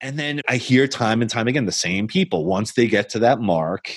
And 0.00 0.18
then 0.18 0.40
I 0.48 0.56
hear 0.56 0.86
time 0.86 1.22
and 1.22 1.30
time 1.30 1.48
again 1.48 1.66
the 1.66 1.72
same 1.72 2.06
people, 2.06 2.44
once 2.44 2.72
they 2.74 2.86
get 2.86 3.08
to 3.10 3.18
that 3.20 3.40
mark, 3.40 3.96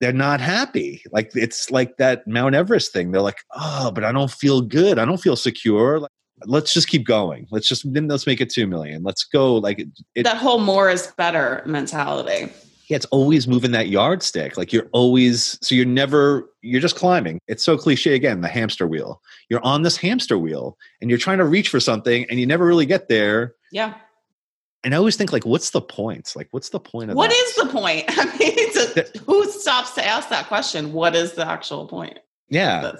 they're 0.00 0.12
not 0.12 0.40
happy. 0.40 1.02
Like 1.10 1.30
it's 1.34 1.70
like 1.70 1.96
that 1.96 2.26
Mount 2.26 2.54
Everest 2.54 2.92
thing. 2.92 3.10
They're 3.10 3.22
like, 3.22 3.38
oh, 3.54 3.90
but 3.90 4.04
I 4.04 4.12
don't 4.12 4.30
feel 4.30 4.60
good. 4.60 4.98
I 4.98 5.04
don't 5.04 5.20
feel 5.20 5.36
secure. 5.36 6.00
Like, 6.00 6.10
let's 6.44 6.74
just 6.74 6.88
keep 6.88 7.06
going. 7.06 7.46
Let's 7.50 7.68
just 7.68 7.90
then 7.92 8.08
let's 8.08 8.26
make 8.26 8.40
it 8.40 8.50
two 8.50 8.66
million. 8.66 9.02
Let's 9.02 9.24
go. 9.24 9.56
Like 9.56 9.86
it, 10.14 10.24
that 10.24 10.36
whole 10.36 10.58
more 10.58 10.90
is 10.90 11.06
better 11.16 11.62
mentality. 11.64 12.52
Yeah, 12.88 12.96
it's 12.96 13.06
always 13.06 13.48
moving 13.48 13.70
that 13.70 13.88
yardstick. 13.88 14.58
Like 14.58 14.70
you're 14.70 14.90
always 14.92 15.58
so 15.66 15.74
you're 15.74 15.86
never 15.86 16.50
you're 16.60 16.82
just 16.82 16.96
climbing. 16.96 17.38
It's 17.48 17.64
so 17.64 17.78
cliche 17.78 18.14
again, 18.14 18.42
the 18.42 18.48
hamster 18.48 18.86
wheel. 18.86 19.22
You're 19.48 19.64
on 19.64 19.82
this 19.82 19.96
hamster 19.96 20.36
wheel 20.36 20.76
and 21.00 21.08
you're 21.08 21.18
trying 21.18 21.38
to 21.38 21.46
reach 21.46 21.70
for 21.70 21.80
something 21.80 22.26
and 22.28 22.38
you 22.38 22.46
never 22.46 22.66
really 22.66 22.84
get 22.84 23.08
there. 23.08 23.54
Yeah 23.72 23.94
and 24.84 24.94
I 24.94 24.98
always 24.98 25.16
think 25.16 25.32
like, 25.32 25.46
what's 25.46 25.70
the 25.70 25.80
point? 25.80 26.32
Like, 26.36 26.48
what's 26.50 26.68
the 26.68 26.80
point 26.80 27.10
of 27.10 27.16
What 27.16 27.30
that? 27.30 27.36
is 27.36 27.54
the 27.56 27.66
point? 27.66 28.04
I 28.08 28.24
mean, 28.36 28.54
a, 28.76 29.18
who 29.20 29.50
stops 29.50 29.92
to 29.92 30.04
ask 30.06 30.28
that 30.28 30.46
question? 30.46 30.92
What 30.92 31.16
is 31.16 31.32
the 31.32 31.46
actual 31.46 31.86
point? 31.86 32.18
Yeah. 32.48 32.92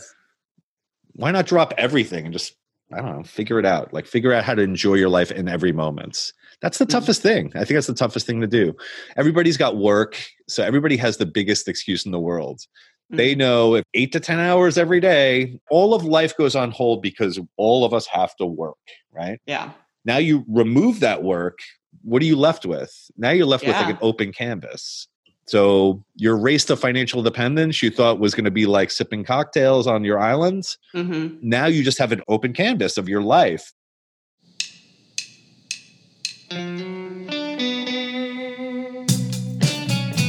Why 1.13 1.31
not 1.31 1.47
drop 1.47 1.75
everything 1.79 2.25
and 2.25 2.33
just 2.33 2.57
I 2.93 3.01
don't 3.01 3.17
know, 3.17 3.23
figure 3.25 3.59
it 3.59 3.67
out. 3.67 3.93
Like 3.93 4.07
figure 4.07 4.33
out 4.33 4.45
how 4.45 4.55
to 4.55 4.63
enjoy 4.63 4.95
your 4.95 5.09
life 5.09 5.31
in 5.31 5.49
every 5.49 5.73
moment. 5.73 6.33
That's 6.61 6.79
the 6.79 6.85
mm-hmm. 6.85 6.93
toughest 6.93 7.23
thing. 7.23 7.53
I 7.55 7.65
think 7.65 7.77
that's 7.77 7.87
the 7.87 7.95
toughest 7.95 8.27
thing 8.27 8.41
to 8.41 8.47
do. 8.47 8.75
Everybody's 9.17 9.57
got 9.57 9.77
work, 9.77 10.23
so 10.49 10.63
everybody 10.63 10.97
has 10.99 11.17
the 11.17 11.27
biggest 11.27 11.67
excuse 11.67 12.07
in 12.07 12.13
the 12.13 12.21
world. 12.21 12.61
Mm-hmm. 12.61 13.17
They 13.17 13.35
know 13.35 13.75
if 13.75 13.85
8 13.95 14.13
to 14.13 14.21
10 14.21 14.39
hours 14.39 14.79
every 14.79 15.01
day, 15.01 15.59
all 15.71 15.95
of 15.95 16.05
life 16.05 16.37
goes 16.37 16.55
on 16.55 16.71
hold 16.71 17.03
because 17.03 17.39
all 17.57 17.85
of 17.85 17.93
us 17.93 18.07
have 18.07 18.35
to 18.37 18.47
work, 18.47 18.79
right? 19.13 19.41
Yeah. 19.47 19.73
Now 20.05 20.19
you 20.19 20.45
remove 20.49 21.01
that 21.01 21.23
work. 21.23 21.61
What 22.03 22.21
are 22.23 22.27
you 22.27 22.37
left 22.37 22.67
with? 22.67 22.93
Now 23.17 23.31
you're 23.31 23.47
left 23.47 23.65
yeah. 23.65 23.71
with 23.71 23.77
like 23.79 23.95
an 23.95 23.99
open 24.03 24.33
canvas. 24.33 25.09
So 25.47 26.05
your 26.17 26.37
race 26.37 26.65
to 26.67 26.77
financial 26.77 27.23
dependence 27.23 27.83
you 27.83 27.91
thought 27.91 28.19
was 28.19 28.35
going 28.35 28.45
to 28.47 28.51
be 28.51 28.67
like 28.67 28.91
sipping 28.91 29.25
cocktails 29.25 29.87
on 29.87 30.05
your 30.05 30.19
islands. 30.19 30.79
Mm-hmm. 30.95 31.37
Now 31.43 31.67
you 31.67 31.83
just 31.83 31.99
have 31.99 32.13
an 32.13 32.23
open 32.29 32.53
canvas 32.53 32.97
of 32.97 33.09
your 33.09 33.23
life. 33.23 33.73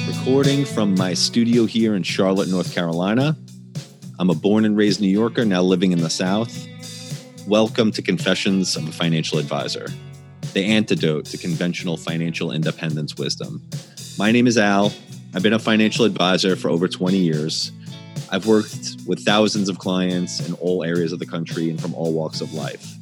Recording 0.08 0.66
from 0.66 0.96
my 0.96 1.14
studio 1.14 1.66
here 1.66 1.96
in 1.96 2.04
Charlotte, 2.04 2.50
North 2.50 2.74
Carolina. 2.74 3.38
I'm 4.20 4.30
a 4.30 4.34
born 4.34 4.66
and 4.66 4.76
raised 4.76 5.00
New 5.00 5.08
Yorker, 5.08 5.46
now 5.46 5.62
living 5.62 5.92
in 5.92 6.00
the 6.00 6.10
South. 6.10 6.68
Welcome 7.48 7.92
to 7.92 8.02
Confessions 8.02 8.76
of 8.76 8.88
a 8.88 8.92
Financial 8.92 9.38
Advisor, 9.38 9.86
the 10.54 10.66
antidote 10.66 11.26
to 11.26 11.38
conventional 11.38 11.96
financial 11.96 12.52
independence 12.52 13.18
wisdom. 13.18 13.62
My 14.18 14.32
name 14.32 14.48
is 14.48 14.58
Al. 14.58 14.92
I've 15.36 15.44
been 15.44 15.54
a 15.54 15.60
financial 15.60 16.06
advisor 16.06 16.56
for 16.56 16.72
over 16.72 16.88
20 16.88 17.18
years. 17.18 17.72
I've 18.32 18.48
worked 18.48 18.98
with 19.06 19.24
thousands 19.24 19.70
of 19.70 19.78
clients 19.78 20.40
in 20.48 20.56
all 20.56 20.84
areas 20.84 21.12
of 21.12 21.20
the 21.20 21.28
country 21.28 21.70
and 21.70 21.80
from 21.80 21.94
all 21.94 22.14
walks 22.14 22.42
of 22.42 22.52
life. 22.56 22.96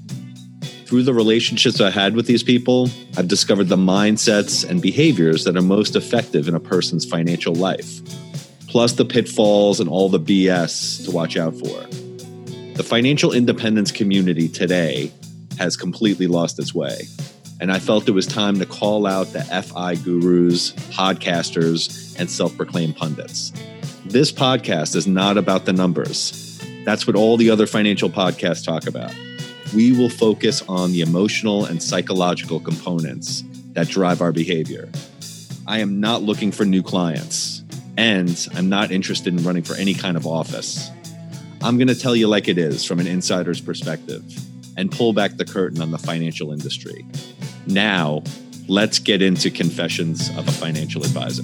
Through 0.87 1.03
the 1.03 1.13
relationships 1.13 1.79
I 1.79 1.89
had 1.89 2.13
with 2.13 2.27
these 2.27 2.43
people, 2.43 2.89
I've 3.15 3.29
discovered 3.29 3.69
the 3.69 3.77
mindsets 3.77 4.69
and 4.69 4.81
behaviors 4.81 5.45
that 5.45 5.55
are 5.55 5.61
most 5.61 5.95
effective 5.95 6.49
in 6.49 6.53
a 6.53 6.59
person's 6.59 7.05
financial 7.05 7.55
life, 7.55 8.01
plus 8.67 8.91
the 8.91 9.05
pitfalls 9.05 9.79
and 9.79 9.89
all 9.89 10.09
the 10.09 10.19
BS 10.19 11.05
to 11.05 11.11
watch 11.11 11.37
out 11.37 11.55
for. 11.55 12.02
The 12.75 12.83
financial 12.83 13.33
independence 13.33 13.91
community 13.91 14.49
today 14.49 15.11
has 15.59 15.77
completely 15.77 16.25
lost 16.25 16.57
its 16.57 16.73
way. 16.73 17.03
And 17.61 17.71
I 17.71 17.77
felt 17.77 18.07
it 18.09 18.13
was 18.13 18.25
time 18.25 18.57
to 18.57 18.65
call 18.65 19.05
out 19.05 19.27
the 19.27 19.43
FI 19.43 19.93
gurus, 19.97 20.71
podcasters, 20.89 22.19
and 22.19 22.31
self 22.31 22.57
proclaimed 22.57 22.95
pundits. 22.95 23.53
This 24.05 24.31
podcast 24.31 24.95
is 24.95 25.05
not 25.05 25.37
about 25.37 25.65
the 25.65 25.71
numbers. 25.71 26.59
That's 26.83 27.05
what 27.05 27.15
all 27.15 27.37
the 27.37 27.51
other 27.51 27.67
financial 27.67 28.09
podcasts 28.09 28.65
talk 28.65 28.87
about. 28.87 29.13
We 29.75 29.91
will 29.95 30.09
focus 30.09 30.63
on 30.67 30.93
the 30.93 31.01
emotional 31.01 31.65
and 31.65 31.81
psychological 31.81 32.59
components 32.59 33.43
that 33.73 33.87
drive 33.87 34.19
our 34.19 34.31
behavior. 34.31 34.89
I 35.67 35.77
am 35.79 35.99
not 35.99 36.23
looking 36.23 36.51
for 36.51 36.65
new 36.65 36.81
clients, 36.81 37.63
and 37.97 38.47
I'm 38.55 38.67
not 38.67 38.89
interested 38.89 39.31
in 39.31 39.43
running 39.43 39.63
for 39.63 39.75
any 39.75 39.93
kind 39.93 40.17
of 40.17 40.25
office. 40.25 40.89
I'm 41.63 41.77
going 41.77 41.87
to 41.87 41.95
tell 41.95 42.13
you 42.13 42.27
like 42.27 42.49
it 42.49 42.57
is 42.57 42.83
from 42.83 42.99
an 42.99 43.07
insider's 43.07 43.61
perspective 43.61 44.21
and 44.75 44.91
pull 44.91 45.13
back 45.13 45.37
the 45.37 45.45
curtain 45.45 45.81
on 45.81 45.91
the 45.91 45.97
financial 45.97 46.51
industry. 46.51 47.05
Now, 47.67 48.21
let's 48.67 48.99
get 48.99 49.21
into 49.21 49.49
Confessions 49.49 50.27
of 50.37 50.45
a 50.45 50.51
Financial 50.51 51.01
Advisor. 51.01 51.43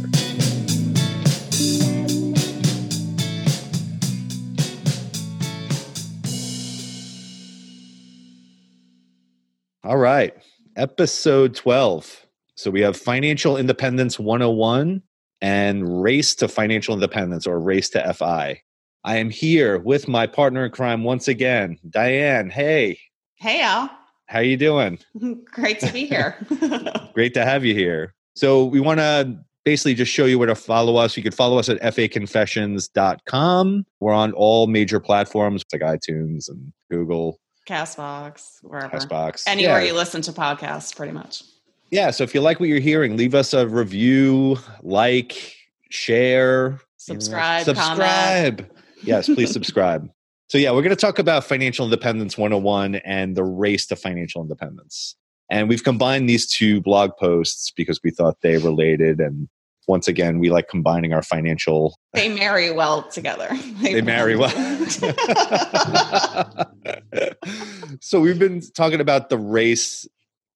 All 9.85 9.97
right, 9.97 10.33
episode 10.75 11.55
12. 11.55 12.25
So 12.55 12.69
we 12.69 12.81
have 12.81 12.97
Financial 12.97 13.55
Independence 13.55 14.19
101 14.19 15.01
and 15.39 16.03
Race 16.03 16.35
to 16.35 16.49
Financial 16.49 16.93
Independence 16.93 17.47
or 17.47 17.57
Race 17.57 17.89
to 17.91 18.13
FI. 18.13 18.63
I 19.03 19.17
am 19.17 19.29
here 19.29 19.79
with 19.79 20.07
my 20.07 20.27
partner 20.27 20.65
in 20.65 20.71
crime 20.71 21.03
once 21.03 21.27
again, 21.27 21.79
Diane. 21.89 22.49
Hey. 22.49 22.99
Hey, 23.35 23.61
Al. 23.61 23.89
How 24.25 24.39
you 24.39 24.57
doing? 24.57 24.99
Great 25.45 25.79
to 25.79 25.93
be 25.93 26.05
here. 26.05 26.35
Great 27.13 27.33
to 27.35 27.45
have 27.45 27.63
you 27.63 27.73
here. 27.73 28.13
So 28.35 28.65
we 28.65 28.81
want 28.81 28.99
to 28.99 29.39
basically 29.63 29.95
just 29.95 30.11
show 30.11 30.25
you 30.25 30.37
where 30.37 30.47
to 30.47 30.55
follow 30.55 30.97
us. 30.97 31.15
You 31.15 31.23
can 31.23 31.31
follow 31.31 31.57
us 31.57 31.69
at 31.69 31.81
faconfessions.com. 31.81 33.85
We're 34.01 34.13
on 34.13 34.33
all 34.33 34.67
major 34.67 34.99
platforms 34.99 35.63
like 35.71 35.81
iTunes 35.81 36.49
and 36.49 36.73
Google. 36.91 37.39
Castbox, 37.67 38.57
wherever. 38.63 38.97
Castbox. 38.97 39.43
Anywhere 39.47 39.79
yeah. 39.79 39.87
you 39.87 39.93
listen 39.93 40.21
to 40.23 40.33
podcasts, 40.33 40.93
pretty 40.93 41.13
much. 41.13 41.43
Yeah. 41.89 42.11
So 42.11 42.25
if 42.25 42.35
you 42.35 42.41
like 42.41 42.59
what 42.59 42.67
you're 42.67 42.79
hearing, 42.79 43.15
leave 43.15 43.33
us 43.33 43.53
a 43.53 43.67
review, 43.67 44.57
like, 44.83 45.55
share, 45.89 46.81
subscribe, 46.97 47.63
subscribe. 47.63 48.57
Comment 48.57 48.78
yes, 49.03 49.27
please 49.27 49.51
subscribe. 49.51 50.09
So, 50.47 50.57
yeah, 50.57 50.71
we're 50.71 50.81
going 50.81 50.89
to 50.89 50.95
talk 50.95 51.19
about 51.19 51.43
Financial 51.43 51.85
Independence 51.85 52.37
101 52.37 52.95
and 52.95 53.37
the 53.37 53.43
race 53.43 53.85
to 53.87 53.95
financial 53.95 54.41
independence. 54.41 55.15
And 55.51 55.69
we've 55.69 55.83
combined 55.83 56.27
these 56.27 56.51
two 56.51 56.81
blog 56.81 57.11
posts 57.19 57.71
because 57.71 57.99
we 58.03 58.11
thought 58.11 58.37
they 58.41 58.57
related. 58.57 59.19
And 59.19 59.47
once 59.87 60.07
again, 60.07 60.39
we 60.39 60.49
like 60.49 60.67
combining 60.67 61.13
our 61.13 61.21
financial. 61.21 61.95
They 62.13 62.29
marry 62.29 62.71
well 62.71 63.03
together. 63.03 63.49
They, 63.81 63.93
they 64.01 64.01
marry 64.01 64.35
well. 64.35 64.49
so, 68.01 68.19
we've 68.19 68.39
been 68.39 68.61
talking 68.75 69.01
about 69.01 69.29
the 69.29 69.37
race 69.37 70.07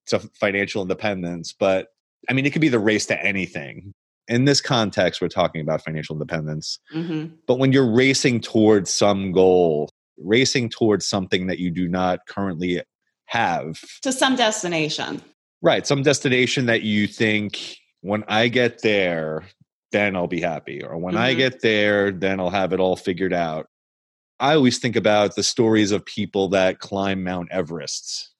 to 0.07 0.19
financial 0.39 0.81
independence, 0.81 1.53
but 1.53 1.89
I 2.29 2.33
mean, 2.33 2.45
it 2.45 2.51
could 2.51 2.61
be 2.61 2.69
the 2.69 2.79
race 2.79 3.05
to 3.07 3.23
anything 3.23 3.93
in 4.27 4.45
this 4.45 4.61
context, 4.61 5.21
we're 5.21 5.27
talking 5.27 5.61
about 5.61 5.83
financial 5.83 6.15
independence. 6.15 6.79
Mm-hmm. 6.93 7.35
But 7.47 7.59
when 7.59 7.73
you're 7.73 7.91
racing 7.91 8.41
towards 8.41 8.89
some 8.89 9.31
goal, 9.31 9.89
racing 10.17 10.69
towards 10.69 11.07
something 11.07 11.47
that 11.47 11.59
you 11.59 11.71
do 11.71 11.87
not 11.87 12.25
currently 12.27 12.81
have, 13.25 13.79
to 14.03 14.11
some 14.11 14.35
destination. 14.35 15.21
Right. 15.61 15.87
Some 15.87 16.03
destination 16.03 16.65
that 16.67 16.81
you 16.81 17.07
think, 17.07 17.77
when 18.01 18.23
I 18.27 18.49
get 18.49 18.81
there, 18.81 19.45
then 19.93 20.15
I'll 20.15 20.27
be 20.27 20.41
happy. 20.41 20.83
Or 20.83 20.97
when 20.97 21.13
mm-hmm. 21.13 21.23
I 21.23 21.33
get 21.33 21.61
there, 21.61 22.11
then 22.11 22.39
I'll 22.39 22.49
have 22.49 22.73
it 22.73 22.79
all 22.79 22.97
figured 22.97 23.33
out. 23.33 23.67
I 24.39 24.55
always 24.55 24.79
think 24.79 24.97
about 24.97 25.35
the 25.35 25.43
stories 25.43 25.91
of 25.91 26.05
people 26.05 26.49
that 26.49 26.79
climb 26.79 27.23
Mount 27.23 27.49
Everest. 27.51 28.31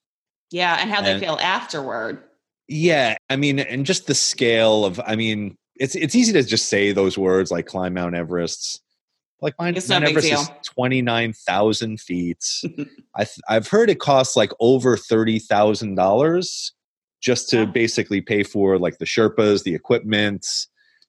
Yeah. 0.50 0.76
And 0.78 0.90
how 0.90 1.00
they 1.00 1.18
feel 1.18 1.38
afterward. 1.40 2.22
Yeah. 2.68 3.16
I 3.30 3.36
mean, 3.36 3.58
and 3.58 3.86
just 3.86 4.06
the 4.06 4.14
scale 4.14 4.84
of, 4.84 5.00
I 5.04 5.16
mean, 5.16 5.56
it's 5.76 5.94
it's 5.94 6.14
easy 6.14 6.32
to 6.32 6.42
just 6.42 6.68
say 6.68 6.92
those 6.92 7.18
words 7.18 7.50
like 7.50 7.66
climb 7.66 7.94
Mount 7.94 8.14
Everest. 8.14 8.80
Like 9.40 9.54
mine, 9.58 9.74
Mount 9.88 10.04
no 10.04 10.10
Everest 10.10 10.32
is 10.32 10.50
twenty 10.64 11.02
nine 11.02 11.32
thousand 11.32 12.00
feet. 12.00 12.44
I 13.16 13.26
I've 13.48 13.68
heard 13.68 13.90
it 13.90 14.00
costs 14.00 14.36
like 14.36 14.52
over 14.60 14.96
thirty 14.96 15.38
thousand 15.38 15.96
dollars 15.96 16.72
just 17.20 17.48
to 17.50 17.60
yeah. 17.60 17.64
basically 17.64 18.20
pay 18.20 18.42
for 18.42 18.78
like 18.78 18.98
the 18.98 19.04
Sherpas, 19.04 19.64
the 19.64 19.74
equipment, 19.74 20.46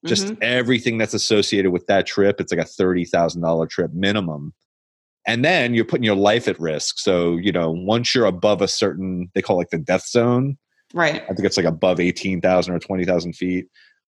just 0.05 0.27
mm-hmm. 0.27 0.39
everything 0.41 0.97
that's 0.97 1.13
associated 1.13 1.71
with 1.71 1.85
that 1.87 2.05
trip. 2.07 2.41
It's 2.41 2.51
like 2.51 2.65
a 2.65 2.67
thirty 2.67 3.05
thousand 3.05 3.41
dollar 3.41 3.67
trip 3.67 3.91
minimum. 3.93 4.53
And 5.27 5.43
then 5.43 5.73
you're 5.73 5.85
putting 5.85 6.03
your 6.03 6.15
life 6.15 6.47
at 6.47 6.59
risk. 6.59 6.99
So, 6.99 7.37
you 7.37 7.51
know, 7.51 7.71
once 7.71 8.13
you're 8.13 8.27
above 8.27 8.61
a 8.61 8.67
certain, 8.67 9.31
they 9.33 9.41
call 9.41 9.55
it 9.55 9.61
like 9.61 9.69
the 9.71 9.79
death 9.79 10.05
zone. 10.05 10.55
Right. 10.93 11.23
I 11.23 11.27
think 11.27 11.39
it's 11.39 11.57
like 11.57 11.65
above 11.65 11.99
18,000 11.99 12.73
or 12.73 12.77
20,000 12.77 13.33
feet 13.33 13.65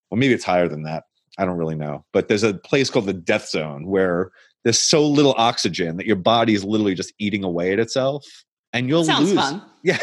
well, 0.09 0.17
maybe 0.19 0.33
it's 0.33 0.43
higher 0.45 0.67
than 0.67 0.83
that. 0.83 1.03
I 1.37 1.45
don't 1.45 1.57
really 1.57 1.75
know. 1.75 2.03
But 2.13 2.27
there's 2.27 2.43
a 2.43 2.53
place 2.55 2.89
called 2.89 3.05
the 3.05 3.13
death 3.13 3.49
zone 3.49 3.85
where 3.87 4.31
there's 4.63 4.79
so 4.79 5.05
little 5.07 5.35
oxygen 5.37 5.97
that 5.97 6.05
your 6.07 6.15
body 6.15 6.53
is 6.53 6.63
literally 6.63 6.95
just 6.95 7.13
eating 7.19 7.43
away 7.43 7.73
at 7.73 7.79
itself. 7.79 8.25
and 8.73 8.89
you'll 8.89 9.05
Sounds 9.05 9.31
lose 9.31 9.39
fun. 9.39 9.61
yeah 9.83 9.97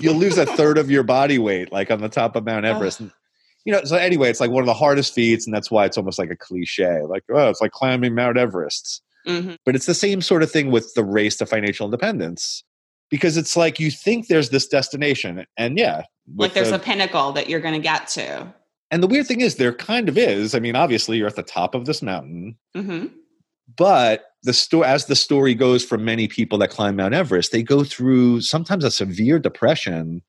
you'll 0.00 0.14
lose 0.16 0.38
a 0.38 0.46
third 0.46 0.78
of 0.78 0.90
your 0.90 1.02
body 1.04 1.38
weight 1.38 1.70
like 1.70 1.90
on 1.90 2.00
the 2.00 2.08
top 2.08 2.34
of 2.36 2.44
mount 2.44 2.64
everest 2.64 2.98
And, 3.00 3.12
you 3.64 3.72
know 3.72 3.84
so 3.84 3.96
anyway 3.96 4.30
it's 4.30 4.40
like 4.40 4.50
one 4.50 4.62
of 4.62 4.66
the 4.66 4.74
hardest 4.74 5.14
feats 5.14 5.46
and 5.46 5.54
that's 5.54 5.70
why 5.70 5.84
it's 5.84 5.96
almost 5.98 6.18
like 6.18 6.30
a 6.30 6.36
cliche 6.36 7.02
like 7.02 7.22
oh 7.32 7.48
it's 7.48 7.60
like 7.60 7.70
climbing 7.72 8.14
mount 8.14 8.36
everest 8.38 9.02
hmm 9.26 9.52
but 9.64 9.76
it's 9.76 9.86
the 9.86 9.94
same 9.94 10.20
sort 10.22 10.42
of 10.42 10.50
thing 10.50 10.70
with 10.72 10.92
the 10.94 11.04
race 11.04 11.36
to 11.36 11.46
financial 11.46 11.84
independence 11.86 12.64
because 13.10 13.36
it's 13.36 13.56
like 13.56 13.78
you 13.78 13.90
think 13.90 14.26
there's 14.28 14.50
this 14.50 14.66
destination 14.66 15.44
and 15.56 15.78
yeah 15.78 16.02
Like 16.34 16.54
there's 16.54 16.70
the- 16.70 16.76
a 16.76 16.80
pinnacle 16.80 17.32
that 17.32 17.48
you're 17.48 17.60
going 17.60 17.74
to 17.74 17.80
get 17.80 18.08
to. 18.08 18.52
And 18.90 19.02
the 19.02 19.06
weird 19.06 19.26
thing 19.26 19.40
is 19.40 19.56
there 19.56 19.72
kind 19.72 20.08
of 20.08 20.16
is. 20.18 20.54
I 20.54 20.58
mean 20.60 20.76
obviously 20.76 21.16
you're 21.18 21.26
at 21.28 21.36
the 21.36 21.42
top 21.42 21.74
of 21.74 21.86
this 21.86 22.02
mountain. 22.02 22.56
Hmm 22.74 23.06
but 23.76 24.24
the 24.44 24.52
story 24.54 24.86
as 24.86 25.06
the 25.06 25.16
story 25.16 25.54
goes 25.54 25.84
for 25.84 25.98
many 25.98 26.26
people 26.26 26.56
that 26.58 26.70
climb 26.70 26.96
mount 26.96 27.12
everest 27.14 27.52
they 27.52 27.62
go 27.62 27.84
through 27.84 28.40
sometimes 28.40 28.82
a 28.82 28.90
severe 28.90 29.38
depression 29.38 30.22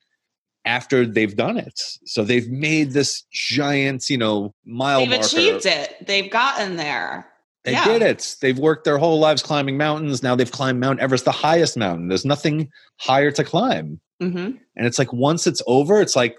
after 0.65 1.05
they've 1.05 1.37
done 1.37 1.57
it. 1.57 1.79
So 2.05 2.23
they've 2.25 2.49
made 2.49 2.91
this 2.91 3.23
giant 3.31 4.09
you 4.09 4.17
know 4.17 4.53
mile 4.65 4.99
They've 4.99 5.09
marker. 5.09 5.25
achieved 5.25 5.65
it. 5.65 6.05
They've 6.05 6.29
gotten 6.29 6.75
there. 6.75 7.27
they 7.63 7.71
yeah. 7.71 7.85
did 7.85 8.01
it. 8.01 8.35
They've 8.41 8.59
worked 8.59 8.83
their 8.83 8.97
whole 8.97 9.19
lives 9.19 9.41
climbing 9.41 9.77
mountains. 9.77 10.21
Now 10.21 10.35
they've 10.35 10.51
climbed 10.51 10.79
mount 10.81 10.99
everest 10.99 11.23
the 11.25 11.31
highest 11.31 11.77
mountain. 11.77 12.09
There's 12.09 12.25
nothing 12.25 12.69
higher 12.97 13.31
to 13.31 13.43
climb. 13.43 13.99
Hmm 14.21 14.51
and 14.75 14.85
it's 14.87 14.99
like 14.99 15.13
once 15.13 15.47
it's 15.47 15.61
over 15.67 16.01
it's 16.01 16.15
like 16.15 16.37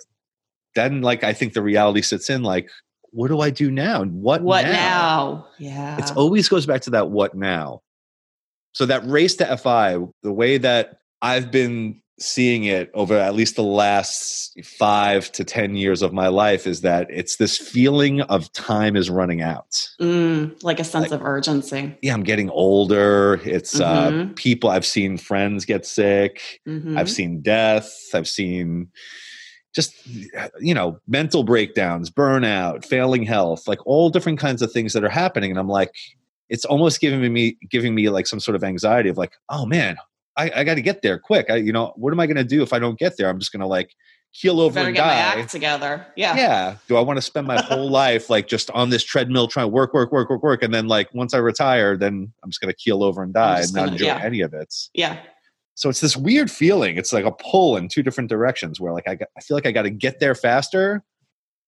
then 0.75 1.03
like 1.03 1.25
i 1.25 1.33
think 1.33 1.53
the 1.53 1.63
reality 1.63 2.03
sits 2.03 2.31
in 2.31 2.43
like 2.43 2.69
what 3.13 3.29
do 3.29 3.41
i 3.41 3.51
do 3.51 3.71
now 3.71 4.05
what, 4.05 4.43
What 4.43 4.65
now? 4.67 5.47
Yeah. 5.59 5.99
It 5.99 6.17
always 6.17 6.49
goes 6.49 6.65
back 6.67 6.83
to 6.83 6.91
that 6.91 7.11
what 7.11 7.35
now. 7.35 7.83
So 8.73 8.87
that 8.87 9.05
race 9.05 9.35
to 9.37 9.57
FI, 9.57 9.99
the 10.23 10.33
way 10.33 10.59
that 10.59 11.01
I've 11.21 11.51
been 11.51 12.01
seeing 12.21 12.65
it 12.65 12.91
over 12.95 13.17
at 13.19 13.35
least 13.35 13.57
the 13.57 13.63
last 13.65 14.57
five 14.65 15.33
to 15.33 15.43
10 15.43 15.75
years 15.75 16.03
of 16.03 16.13
my 16.13 16.29
life 16.29 16.67
is 16.69 16.83
that 16.83 17.09
it's 17.11 17.37
this 17.37 17.57
feeling 17.59 18.21
of 18.21 18.53
time 18.53 18.95
is 18.95 19.11
running 19.11 19.43
out. 19.43 19.89
Mm, 20.01 20.63
like 20.63 20.79
a 20.79 20.85
sense 20.85 21.11
of 21.11 21.21
urgency. 21.25 21.97
Yeah, 22.03 22.15
I'm 22.15 22.23
getting 22.23 22.49
older. 22.51 23.41
It's 23.45 23.81
uh, 23.81 24.11
Mhm. 24.13 24.37
people, 24.37 24.71
I've 24.71 24.87
seen 24.87 25.17
friends 25.19 25.65
get 25.65 25.85
sick. 25.85 26.61
Mhm. 26.69 26.97
I've 26.97 27.11
seen 27.11 27.41
death. 27.43 27.91
I've 28.15 28.29
seen 28.29 28.89
just, 29.75 29.95
you 30.61 30.75
know, 30.75 30.99
mental 31.07 31.45
breakdowns, 31.45 32.11
burnout, 32.11 32.85
failing 32.85 33.23
health, 33.23 33.69
like 33.69 33.85
all 33.87 34.11
different 34.11 34.39
kinds 34.39 34.63
of 34.63 34.73
things 34.73 34.93
that 34.93 35.05
are 35.05 35.09
happening. 35.11 35.51
And 35.51 35.59
I'm 35.59 35.69
like, 35.69 35.93
it's 36.49 36.65
almost 36.65 37.01
giving 37.01 37.33
me, 37.33 37.57
giving 37.71 37.95
me 37.95 38.09
like 38.09 38.27
some 38.27 38.41
sort 38.41 38.57
of 38.57 38.65
anxiety 38.65 39.09
of 39.09 39.17
like, 39.17 39.35
oh 39.49 39.67
man, 39.67 39.97
I, 40.37 40.51
I 40.57 40.65
got 40.65 40.75
to 40.75 40.83
get 40.83 41.03
there 41.03 41.19
quick. 41.19 41.51
I, 41.51 41.57
you 41.57 41.73
know, 41.73 41.93
what 41.97 42.13
am 42.13 42.21
I 42.21 42.27
going 42.27 42.37
to 42.37 42.45
do 42.45 42.63
if 42.63 42.73
I 42.73 42.79
don't 42.79 42.99
get 42.99 43.17
there? 43.17 43.29
I'm 43.29 43.39
just 43.39 43.53
going 43.53 43.61
to 43.61 43.67
like 43.67 43.95
keel 44.33 44.61
over 44.61 44.79
and 44.79 44.95
get 44.95 45.03
my 45.03 45.13
die. 45.13 45.41
act 45.41 45.51
together. 45.51 46.07
Yeah. 46.17 46.37
Yeah. 46.37 46.77
Do 46.89 46.97
I 46.97 47.01
want 47.01 47.19
to 47.19 47.23
spend 47.23 47.47
my 47.47 47.61
whole 47.61 47.91
life 48.03 48.31
like 48.31 48.49
just 48.49 48.71
on 48.71 48.91
this 48.91 49.05
treadmill 49.05 49.49
trying 49.49 49.65
to 49.65 49.69
work, 49.69 49.93
work, 49.95 50.13
work, 50.13 50.31
work, 50.31 50.43
work, 50.43 50.63
and 50.63 50.73
then 50.73 50.89
like 50.89 51.13
once 51.15 51.35
I 51.35 51.39
retire, 51.39 51.97
then 51.97 52.33
I'm 52.43 52.51
just 52.51 52.61
going 52.61 52.73
to 52.73 52.77
keel 52.77 53.03
over 53.03 53.23
and 53.23 53.33
die 53.33 53.61
and 53.61 53.73
not 53.73 53.81
gonna- 53.81 53.93
enjoy 53.93 54.07
yeah. 54.07 54.21
any 54.23 54.41
of 54.41 54.55
it. 54.55 54.75
Yeah. 54.95 55.19
So 55.75 55.89
it's 55.89 56.01
this 56.01 56.17
weird 56.17 56.51
feeling. 56.51 56.97
It's 56.99 57.13
like 57.13 57.25
a 57.25 57.33
pull 57.33 57.77
in 57.77 57.89
two 57.89 58.03
different 58.03 58.29
directions 58.29 58.81
where 58.81 58.93
like 58.93 59.09
I, 59.09 59.15
got, 59.15 59.29
I 59.37 59.41
feel 59.41 59.57
like 59.57 59.67
I 59.67 59.73
got 59.73 59.83
to 59.83 59.91
get 59.91 60.21
there 60.21 60.35
faster. 60.35 61.03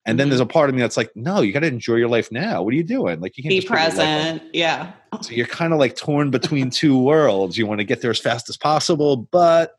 And 0.05 0.19
then 0.19 0.29
there's 0.29 0.41
mm-hmm. 0.41 0.51
a 0.51 0.53
part 0.53 0.69
of 0.69 0.75
me 0.75 0.81
that's 0.81 0.97
like, 0.97 1.13
no, 1.15 1.43
you 1.43 1.53
got 1.53 1.61
to 1.61 1.69
enjoy 1.69 1.95
your 1.95 2.09
life 2.09 2.33
now. 2.33 2.63
What 2.63 2.75
are 2.75 2.77
you 2.77 2.83
doing? 2.83 3.21
Like 3.21 3.37
you 3.37 3.45
can't 3.45 3.51
Be 3.51 3.61
just 3.61 3.69
put 3.69 3.79
your 3.79 3.89
life 3.89 3.93
on- 3.93 3.97
present. 3.97 4.43
Yeah. 4.53 4.93
So 5.21 5.31
you're 5.31 5.47
kind 5.47 5.73
of 5.73 5.79
like 5.79 5.95
torn 5.95 6.31
between 6.31 6.71
two 6.71 6.99
worlds. 6.99 7.57
You 7.57 7.67
want 7.67 7.79
to 7.79 7.85
get 7.85 8.01
there 8.01 8.11
as 8.11 8.19
fast 8.19 8.49
as 8.49 8.57
possible, 8.57 9.17
but 9.17 9.75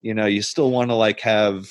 you 0.00 0.14
know, 0.14 0.26
you 0.26 0.40
still 0.42 0.70
want 0.70 0.90
to 0.90 0.94
like 0.94 1.20
have 1.20 1.68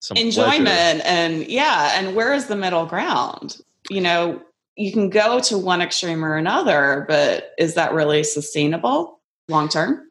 some 0.00 0.16
Enjoyment 0.16 0.64
pleasure. 0.66 1.02
and 1.04 1.46
yeah. 1.46 1.98
And 1.98 2.14
where 2.14 2.32
is 2.32 2.46
the 2.46 2.56
middle 2.56 2.86
ground? 2.86 3.58
You 3.90 4.00
know, 4.00 4.42
you 4.76 4.92
can 4.92 5.10
go 5.10 5.40
to 5.40 5.58
one 5.58 5.82
extreme 5.82 6.24
or 6.24 6.36
another, 6.36 7.04
but 7.08 7.52
is 7.58 7.74
that 7.74 7.92
really 7.92 8.24
sustainable 8.24 9.20
long 9.48 9.68
term? 9.68 10.08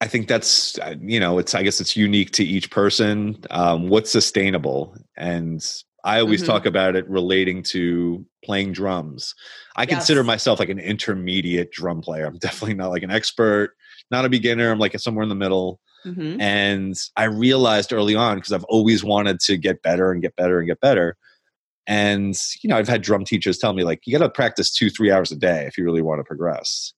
I 0.00 0.06
think 0.08 0.28
that's 0.28 0.78
uh, 0.78 0.96
you 1.00 1.20
know, 1.20 1.38
it's 1.38 1.54
I 1.54 1.62
guess 1.62 1.80
it's 1.80 1.96
unique 1.96 2.32
to 2.32 2.44
each 2.44 2.70
person. 2.70 3.38
Um, 3.50 3.88
what's 3.88 4.10
sustainable, 4.10 4.96
and 5.16 5.64
I 6.04 6.20
always 6.20 6.42
Mhm. 6.42 6.46
talk 6.46 6.66
about 6.66 6.96
it 6.96 7.08
relating 7.08 7.62
to 7.64 8.26
playing 8.44 8.72
drums. 8.72 9.34
I 9.76 9.84
Yes. 9.84 9.90
consider 9.90 10.22
myself 10.24 10.58
like 10.58 10.68
an 10.68 10.78
intermediate 10.78 11.72
drum 11.72 12.00
player. 12.02 12.26
I'm 12.26 12.38
definitely 12.38 12.74
not 12.74 12.90
like 12.90 13.02
an 13.02 13.10
expert, 13.10 13.74
not 14.10 14.24
a 14.24 14.28
beginner. 14.28 14.70
I'm 14.70 14.78
like 14.78 14.98
somewhere 14.98 15.22
in 15.22 15.28
the 15.30 15.34
middle. 15.34 15.80
hmm 16.04 16.38
And 16.38 16.94
I 17.16 17.24
realized 17.24 17.92
early 17.92 18.14
on 18.14 18.36
because 18.36 18.52
I've 18.52 18.64
always 18.64 19.02
wanted 19.04 19.40
to 19.40 19.56
get 19.56 19.82
better 19.82 20.12
and 20.12 20.20
get 20.20 20.36
better 20.36 20.58
and 20.58 20.68
get 20.68 20.80
better. 20.80 21.16
And 21.86 22.36
you 22.62 22.68
know, 22.68 22.76
I've 22.76 22.88
had 22.88 23.02
drum 23.02 23.24
teachers 23.24 23.58
tell 23.58 23.72
me 23.72 23.84
like 23.84 24.00
you 24.06 24.16
got 24.18 24.24
to 24.24 24.30
practice 24.30 24.70
two, 24.74 24.90
three 24.90 25.10
hours 25.10 25.32
a 25.32 25.36
day 25.36 25.64
if 25.66 25.78
you 25.78 25.84
really 25.84 26.02
want 26.02 26.20
to 26.20 26.24
progress. 26.24 26.92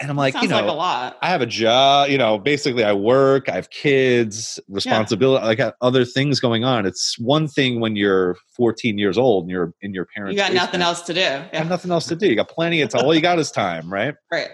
And 0.00 0.10
I'm 0.10 0.16
like, 0.16 0.34
you 0.40 0.46
know, 0.46 0.56
like 0.56 0.70
a 0.70 0.72
lot. 0.72 1.18
I 1.22 1.28
have 1.28 1.40
a 1.40 1.46
job, 1.46 2.08
you 2.08 2.18
know, 2.18 2.38
basically 2.38 2.84
I 2.84 2.92
work, 2.92 3.48
I 3.48 3.54
have 3.54 3.70
kids, 3.70 4.60
responsibility, 4.68 5.44
like 5.44 5.58
I 5.58 5.64
got 5.64 5.74
other 5.80 6.04
things 6.04 6.38
going 6.38 6.62
on. 6.64 6.86
It's 6.86 7.18
one 7.18 7.48
thing 7.48 7.80
when 7.80 7.96
you're 7.96 8.36
14 8.56 8.96
years 8.96 9.18
old 9.18 9.44
and 9.44 9.50
you're 9.50 9.74
in 9.80 9.94
your 9.94 10.06
parents' 10.06 10.36
You 10.36 10.38
got 10.38 10.52
nothing 10.52 10.82
else 10.82 11.02
to 11.02 11.14
do. 11.14 11.20
You 11.20 11.58
have 11.58 11.68
nothing 11.68 11.90
else 11.90 12.06
to 12.06 12.16
do. 12.16 12.28
You 12.28 12.36
got 12.36 12.48
plenty 12.48 12.80
of 12.80 12.90
time. 12.90 13.04
All 13.04 13.14
you 13.14 13.20
got 13.20 13.38
is 13.40 13.50
time, 13.50 13.92
right? 13.92 14.14
Right. 14.30 14.50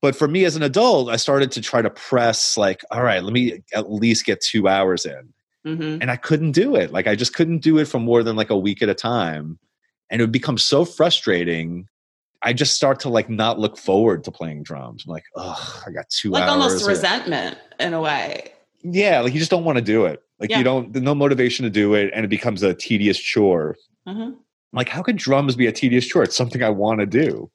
But 0.00 0.16
for 0.16 0.26
me 0.28 0.44
as 0.44 0.56
an 0.56 0.62
adult, 0.62 1.08
I 1.10 1.16
started 1.16 1.52
to 1.52 1.60
try 1.60 1.82
to 1.82 1.90
press 1.90 2.56
like, 2.56 2.82
all 2.90 3.02
right, 3.02 3.22
let 3.22 3.32
me 3.32 3.62
at 3.74 3.92
least 3.92 4.24
get 4.24 4.40
two 4.40 4.66
hours 4.66 5.04
in. 5.06 5.32
hmm 5.64 5.98
And 6.00 6.10
I 6.10 6.16
couldn't 6.16 6.52
do 6.52 6.74
it. 6.74 6.90
Like 6.92 7.06
I 7.06 7.14
just 7.16 7.34
couldn't 7.34 7.58
do 7.58 7.78
it 7.78 7.84
for 7.86 7.98
more 8.00 8.22
than 8.22 8.34
like 8.34 8.50
a 8.50 8.58
week 8.58 8.82
at 8.82 8.88
a 8.88 8.94
time. 8.94 9.58
And 10.10 10.20
it 10.20 10.24
would 10.24 10.32
become 10.32 10.58
so 10.58 10.84
frustrating. 10.84 11.86
I 12.44 12.52
just 12.52 12.74
start 12.76 13.00
to 13.00 13.08
like 13.08 13.28
not 13.30 13.58
look 13.58 13.76
forward 13.78 14.22
to 14.24 14.30
playing 14.30 14.62
drums. 14.62 15.04
I'm 15.06 15.12
like, 15.12 15.24
oh, 15.34 15.82
I 15.86 15.90
got 15.90 16.08
two 16.10 16.30
Like 16.30 16.48
almost 16.48 16.86
resentment 16.86 17.58
in 17.80 17.94
a 17.94 18.00
way. 18.00 18.52
yeah 18.82 19.20
like 19.20 19.32
you 19.32 19.38
just 19.38 19.50
don't 19.50 19.64
want 19.64 19.78
to 19.78 19.82
do 19.84 20.04
it. 20.04 20.22
Like 20.38 20.50
Yeah. 20.50 20.58
you 20.58 20.64
don't 20.64 20.94
no 20.96 21.14
motivation 21.14 21.64
to 21.64 21.70
do 21.70 21.94
it 21.94 22.10
and 22.14 22.24
it 22.24 22.28
becomes 22.28 22.62
a 22.62 22.74
tedious 22.74 23.18
chore. 23.18 23.76
Hmm 24.06 24.30
like 24.72 24.88
how 24.88 25.02
could 25.02 25.16
drums 25.16 25.54
be 25.56 25.66
a 25.68 25.72
tedious 25.72 26.04
chore? 26.06 26.24
It's 26.24 26.36
something 26.36 26.62
i 26.62 26.68
want 26.70 27.00
to 27.00 27.06
do. 27.06 27.50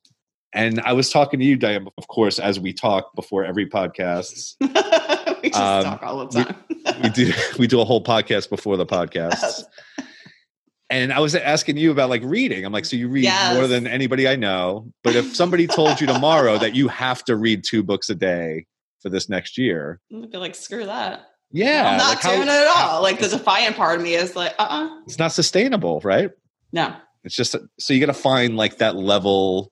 And 0.53 0.79
i 0.81 0.93
was 0.93 1.09
talking 1.11 1.39
to 1.39 1.45
you 1.45 1.55
diane 1.57 1.87
of 1.97 2.07
course 2.07 2.39
as 2.39 2.59
we 2.59 2.73
talk 2.73 3.13
before 3.15 3.43
every 3.45 3.67
podcast. 3.69 4.55
We 5.41 5.49
just 5.51 5.61
Um, 5.61 5.83
talk 5.85 6.03
all 6.03 6.25
the 6.27 6.43
time. 6.43 6.55
we 7.01 7.09
do 7.09 7.31
we 7.59 7.65
do 7.67 7.79
a 7.79 7.85
whole 7.85 8.03
podcast 8.03 8.49
before 8.49 8.75
the 8.75 8.85
podcast 8.85 9.63
and 10.89 11.13
i 11.13 11.19
was 11.19 11.35
asking 11.35 11.77
you 11.77 11.91
about 11.91 12.09
like 12.09 12.21
reading 12.23 12.65
i'm 12.65 12.71
like 12.73 12.85
so 12.85 12.95
you 12.95 13.07
read 13.09 13.23
Yes. 13.23 13.55
more 13.55 13.67
than 13.67 13.85
anybody 13.87 14.27
i 14.27 14.35
know 14.35 14.91
but 15.03 15.15
if 15.15 15.35
somebody 15.41 15.67
told 15.67 15.99
you 16.01 16.07
tomorrow 16.07 16.57
that 16.57 16.75
you 16.75 16.87
have 16.87 17.23
to 17.25 17.35
read 17.35 17.63
two 17.63 17.83
books 17.83 18.09
a 18.09 18.15
day 18.15 18.65
for 19.01 19.09
this 19.09 19.29
next 19.29 19.57
year 19.57 19.99
I'd 20.13 20.31
be 20.31 20.37
like 20.37 20.55
screw 20.55 20.85
that. 20.85 21.27
yeah 21.51 21.89
I'm 21.91 21.97
not 21.97 22.09
like 22.09 22.21
how- 22.21 22.35
doing 22.35 22.47
it 22.47 22.51
at 22.51 22.67
all. 22.67 22.73
how- 22.75 23.01
like 23.01 23.19
the 23.19 23.27
defiant 23.29 23.75
part 23.75 23.97
of 23.97 24.03
me 24.03 24.15
is 24.15 24.35
like, 24.35 24.53
uh, 24.59 24.67
uh 24.69 25.01
it's 25.05 25.19
not 25.19 25.31
sustainable 25.31 26.01
right 26.03 26.31
no. 26.71 26.95
It's 27.23 27.35
just 27.35 27.55
so 27.79 27.93
you 27.93 27.99
got 27.99 28.13
to 28.13 28.19
find 28.21 28.55
like 28.55 28.77
that 28.77 28.95
level 28.95 29.71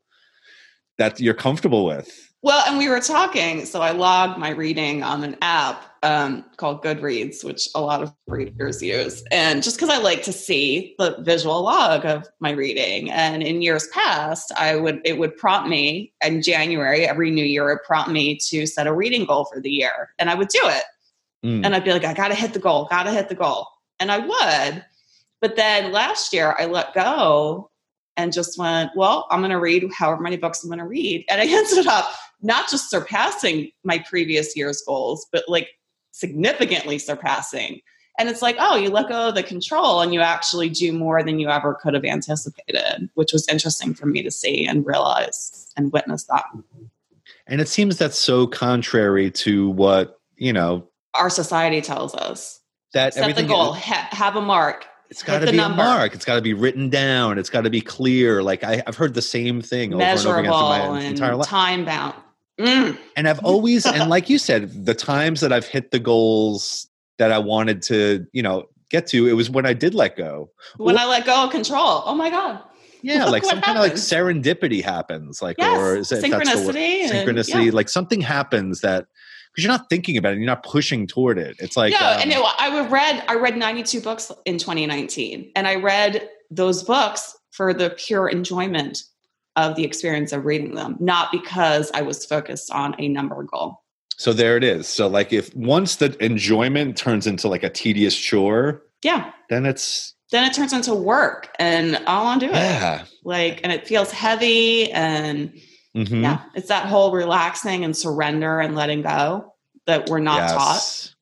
that 0.97 1.19
you're 1.21 1.33
comfortable 1.36 1.86
with. 1.86 2.26
Well, 2.44 2.63
and 2.67 2.77
we 2.77 2.88
were 2.88 3.00
talking, 3.00 3.65
so 3.65 3.82
I 3.82 3.91
logged 3.91 4.38
my 4.38 4.50
reading 4.50 5.01
on 5.01 5.24
an 5.24 5.38
app 5.41 5.84
um, 6.03 6.46
called 6.58 6.84
Goodreads, 6.84 7.44
which 7.44 7.67
a 7.74 7.82
lot 7.82 8.03
of 8.03 8.13
readers 8.27 8.82
use. 8.82 9.24
And 9.32 9.63
just 9.63 9.77
because 9.77 9.89
I 9.89 9.98
like 9.98 10.22
to 10.24 10.32
see 10.32 10.94
the 11.00 11.17
visual 11.22 11.63
log 11.63 12.06
of 12.06 12.27
my 12.39 12.51
reading, 12.51 13.10
and 13.10 13.41
in 13.41 13.63
years 13.63 13.88
past, 13.88 14.51
I 14.56 14.75
would 14.75 15.01
it 15.03 15.17
would 15.17 15.36
prompt 15.36 15.67
me 15.67 16.13
in 16.24 16.44
January 16.44 17.08
every 17.08 17.32
New 17.32 17.44
Year, 17.44 17.72
it 17.72 17.79
prompt 17.86 18.12
me 18.12 18.38
to 18.50 18.67
set 18.67 18.86
a 18.86 18.94
reading 18.94 19.25
goal 19.25 19.46
for 19.46 19.60
the 19.60 19.72
year, 19.72 20.13
and 20.20 20.29
I 20.29 20.36
would 20.36 20.50
do 20.50 20.62
it. 20.63 20.84
Mm. 21.46 21.63
and 21.63 21.75
I'd 21.75 21.84
be 21.84 21.91
like, 21.91 22.03
I 22.03 22.13
gotta 22.13 22.36
hit 22.36 22.53
the 22.53 22.60
goal, 22.60 22.88
gotta 22.89 23.12
hit 23.12 23.29
the 23.29 23.36
goal. 23.36 23.67
And 24.00 24.12
I 24.12 24.20
would. 24.20 24.86
But 25.39 25.56
then 25.56 25.91
last 25.91 26.34
year 26.34 26.56
I 26.58 26.65
let 26.65 26.94
go 26.94 27.70
and 28.15 28.34
just 28.34 28.58
went, 28.58 28.91
well, 28.96 29.27
I'm 29.29 29.41
gonna 29.41 29.60
read 29.60 29.88
however 29.94 30.22
many 30.22 30.38
books 30.38 30.63
I'm 30.63 30.70
gonna 30.70 30.88
read. 30.88 31.25
And 31.29 31.39
I 31.39 31.46
ended 31.48 31.88
up 31.88 32.10
not 32.41 32.70
just 32.70 32.89
surpassing 32.89 33.72
my 33.84 34.00
previous 34.10 34.56
year's 34.56 34.82
goals, 34.86 35.25
but 35.32 35.44
like 35.48 35.70
significantly 36.12 37.00
surpassing. 37.00 37.82
And 38.20 38.29
it's 38.29 38.41
like, 38.41 38.56
oh, 38.60 38.75
you 38.75 38.89
let 38.89 39.10
go 39.10 39.29
of 39.29 39.36
the 39.36 39.44
control 39.44 40.01
and 40.01 40.12
you 40.13 40.22
actually 40.22 40.70
do 40.70 40.91
more 40.91 41.22
than 41.22 41.39
you 41.39 41.50
ever 41.50 41.75
could 41.75 41.94
have 41.94 42.03
anticipated, 42.03 43.10
which 43.13 43.32
was 43.32 43.48
interesting 43.48 43.94
for 43.94 44.08
me 44.08 44.24
to 44.24 44.32
see 44.32 44.65
and 44.65 44.86
realize 44.86 45.72
and 45.77 45.91
witness 45.94 46.24
that. 46.25 46.46
and 47.46 47.62
it 47.62 47.67
seems 47.67 47.98
that's 47.98 48.17
so 48.17 48.48
contrary 48.48 49.29
to 49.32 49.70
what 49.70 50.20
you 50.36 50.51
know 50.51 50.88
Our 51.13 51.29
society 51.29 51.79
tells 51.82 52.15
us. 52.15 52.60
that 52.94 53.13
Set 53.13 53.36
the 53.36 53.44
goal, 53.44 53.74
ha- 53.74 54.08
have 54.12 54.36
a 54.36 54.41
mark, 54.41 54.86
it's 55.12 55.22
got 55.24 55.39
to 55.39 55.46
the 55.46 55.51
be 55.51 55.58
number. 55.58 55.82
a 55.82 55.86
mark. 55.86 56.13
It's 56.15 56.25
got 56.25 56.36
to 56.36 56.41
be 56.41 56.53
written 56.53 56.89
down. 56.89 57.38
It's 57.38 57.50
got 57.50 57.62
to 57.65 57.70
be 57.70 57.79
clear. 57.82 58.41
Like 58.44 58.63
I, 58.63 58.82
I've 58.86 58.98
heard 58.98 59.13
the 59.13 59.22
same 59.22 59.62
thing 59.62 59.94
over 59.94 60.01
and 60.03 60.20
over 60.20 60.39
again 60.39 60.44
measurable 60.51 60.67
my 60.70 60.98
and 61.00 61.08
entire 61.08 61.36
life. 61.36 61.48
time 61.48 61.86
bound. 61.86 62.15
Mm. 62.59 62.97
And 63.15 63.27
I've 63.27 63.43
always, 63.43 63.85
and 63.85 64.09
like 64.15 64.29
you 64.29 64.37
said, 64.37 64.85
the 64.85 64.93
times 64.93 65.41
that 65.41 65.53
I've 65.53 65.67
hit 65.67 65.91
the 65.91 65.99
goals 65.99 66.87
that 67.17 67.31
I 67.31 67.39
wanted 67.39 67.81
to, 67.83 68.25
you 68.33 68.41
know, 68.43 68.65
get 68.89 69.07
to, 69.07 69.27
it 69.27 69.33
was 69.33 69.49
when 69.49 69.65
I 69.65 69.73
did 69.73 69.93
let 69.93 70.15
go. 70.17 70.49
When 70.77 70.95
Or- 70.95 70.99
I 70.99 71.05
let 71.05 71.25
go 71.25 71.45
of 71.45 71.51
control. 71.51 72.03
Oh 72.05 72.15
my 72.15 72.29
God. 72.29 72.61
Yeah, 73.03 73.25
Look 73.25 73.31
like 73.33 73.45
some 73.45 73.61
kind 73.61 73.77
of 73.77 73.83
like 73.83 73.93
serendipity 73.93 74.83
happens, 74.83 75.39
like 75.41 75.55
Yes, 75.59 75.77
or 75.77 75.97
is 75.97 76.11
it 76.11 76.23
if 76.23 76.31
that's 76.31 76.51
the 76.59 76.65
word? 76.65 76.75
synchronicity 76.75 77.09
synchronicity? 77.09 77.65
yeah. 77.65 77.71
Like 77.71 77.89
something 77.89 78.21
happens 78.21 78.81
that 78.81 79.05
because 79.53 79.63
you're 79.63 79.71
not 79.71 79.87
thinking 79.89 80.17
about 80.17 80.33
it, 80.33 80.37
you're 80.37 80.47
not 80.47 80.63
pushing 80.63 81.05
toward 81.05 81.37
it. 81.37 81.55
It's 81.59 81.77
like 81.77 81.93
no, 81.93 81.99
um, 81.99 82.19
and 82.21 82.31
it, 82.31 82.37
I 82.37 82.87
read 82.87 83.23
I 83.27 83.35
read 83.35 83.55
92 83.55 84.01
books 84.01 84.31
in 84.45 84.57
2019, 84.57 85.51
and 85.55 85.67
I 85.67 85.75
read 85.75 86.27
those 86.49 86.83
books 86.83 87.37
for 87.51 87.71
the 87.73 87.91
pure 87.91 88.27
enjoyment 88.29 89.03
of 89.57 89.75
the 89.75 89.83
experience 89.83 90.31
of 90.31 90.45
reading 90.45 90.75
them, 90.75 90.95
not 90.99 91.31
because 91.33 91.91
I 91.93 92.01
was 92.03 92.25
focused 92.25 92.71
on 92.71 92.95
a 92.99 93.09
number 93.09 93.43
goal. 93.43 93.83
so 94.19 94.31
there 94.33 94.55
it 94.57 94.63
is. 94.63 94.87
So 94.87 95.07
like 95.07 95.33
if 95.33 95.53
once 95.55 95.97
the 95.97 96.15
enjoyment 96.23 96.95
turns 96.97 97.27
into 97.27 97.47
like 97.49 97.63
a 97.63 97.69
tedious 97.69 98.15
chore, 98.15 98.81
Yeah, 99.03 99.31
then 99.49 99.65
it's 99.65 100.13
then 100.31 100.43
it 100.43 100.53
turns 100.53 100.73
into 100.73 100.93
work, 100.93 101.49
and 101.59 101.95
I 101.95 101.99
don't 101.99 102.23
want 102.25 102.41
to 102.41 102.47
do 102.47 102.51
it. 102.51 102.55
yeah. 102.55 103.05
Like, 103.23 103.61
and 103.63 103.71
it 103.71 103.87
feels 103.87 104.11
heavy, 104.11 104.91
and 104.91 105.53
Mhm. 105.95 106.21
yeah, 106.21 106.41
it's 106.55 106.67
that 106.67 106.85
whole 106.87 107.11
relaxing 107.13 107.83
and 107.85 107.95
surrender 107.95 108.59
and 108.59 108.75
letting 108.75 109.03
go 109.03 109.53
that 109.85 110.09
we're 110.09 110.19
not 110.19 110.49
taught. 110.49 111.13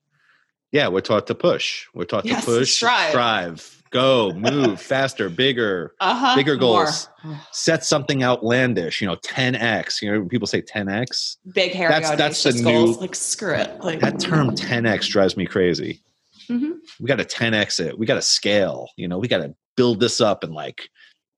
Yeah, 0.71 0.87
we're 0.89 1.01
taught 1.01 1.27
to 1.27 1.35
push. 1.35 1.85
We're 1.93 2.05
taught 2.05 2.25
Yes, 2.25 2.43
to 2.45 2.51
push, 2.51 2.73
strive. 2.73 3.09
strive, 3.11 3.74
go, 3.95 4.33
move 4.33 4.79
faster, 4.81 5.29
bigger, 5.29 5.93
Uh-huh. 5.99 6.35
bigger 6.35 6.57
More. 6.57 6.85
goals. 6.85 7.09
set 7.51 7.83
something 7.83 8.23
outlandish. 8.23 9.01
You 9.01 9.07
know, 9.07 9.15
10x. 9.15 10.01
You 10.01 10.11
know, 10.11 10.25
people 10.25 10.45
say 10.47 10.61
10x. 10.61 11.37
Big 11.53 11.71
hair. 11.71 11.89
That's- 11.89 12.15
that's 12.17 12.43
the 12.43 12.53
new- 12.53 12.93
like 12.99 13.15
screw 13.15 13.53
it. 13.55 13.79
Like 13.83 13.99
That 14.01 14.19
term 14.19 14.55
10x 14.55 15.07
drives 15.07 15.35
me 15.35 15.45
crazy. 15.47 16.03
Mhm. 16.49 16.73
We 16.99 17.07
got 17.07 17.17
to 17.17 17.25
10x 17.25 17.79
it. 17.79 17.97
We 17.97 18.05
got 18.05 18.15
to 18.15 18.21
scale. 18.21 18.89
You 18.97 19.07
know, 19.07 19.17
we 19.17 19.27
got 19.27 19.39
to 19.39 19.55
build 19.75 19.99
this 19.99 20.21
up 20.21 20.43
and 20.43 20.53
like 20.53 20.89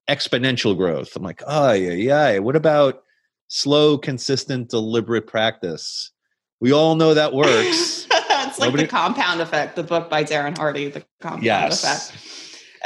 exponential 0.09 0.75
growth. 0.75 1.15
I'm 1.15 1.23
like, 1.23 1.41
oh 1.47 1.71
yeah, 1.71 1.91
yeah. 1.91 2.39
What 2.39 2.55
about 2.57 3.03
slow, 3.47 3.97
consistent, 3.97 4.69
deliberate 4.69 5.27
practice? 5.27 6.11
We 6.59 6.73
all 6.73 6.95
know 6.95 7.13
that 7.13 7.33
works. 7.33 8.07
it's 8.11 8.59
like 8.59 8.67
Nobody- 8.67 8.83
the 8.83 8.89
compound 8.89 9.39
effect, 9.41 9.75
the 9.77 9.83
book 9.83 10.09
by 10.09 10.23
Darren 10.25 10.57
Hardy, 10.57 10.89
the 10.89 11.05
compound 11.21 11.43
Yes. 11.43 11.83
effect. 11.83 12.23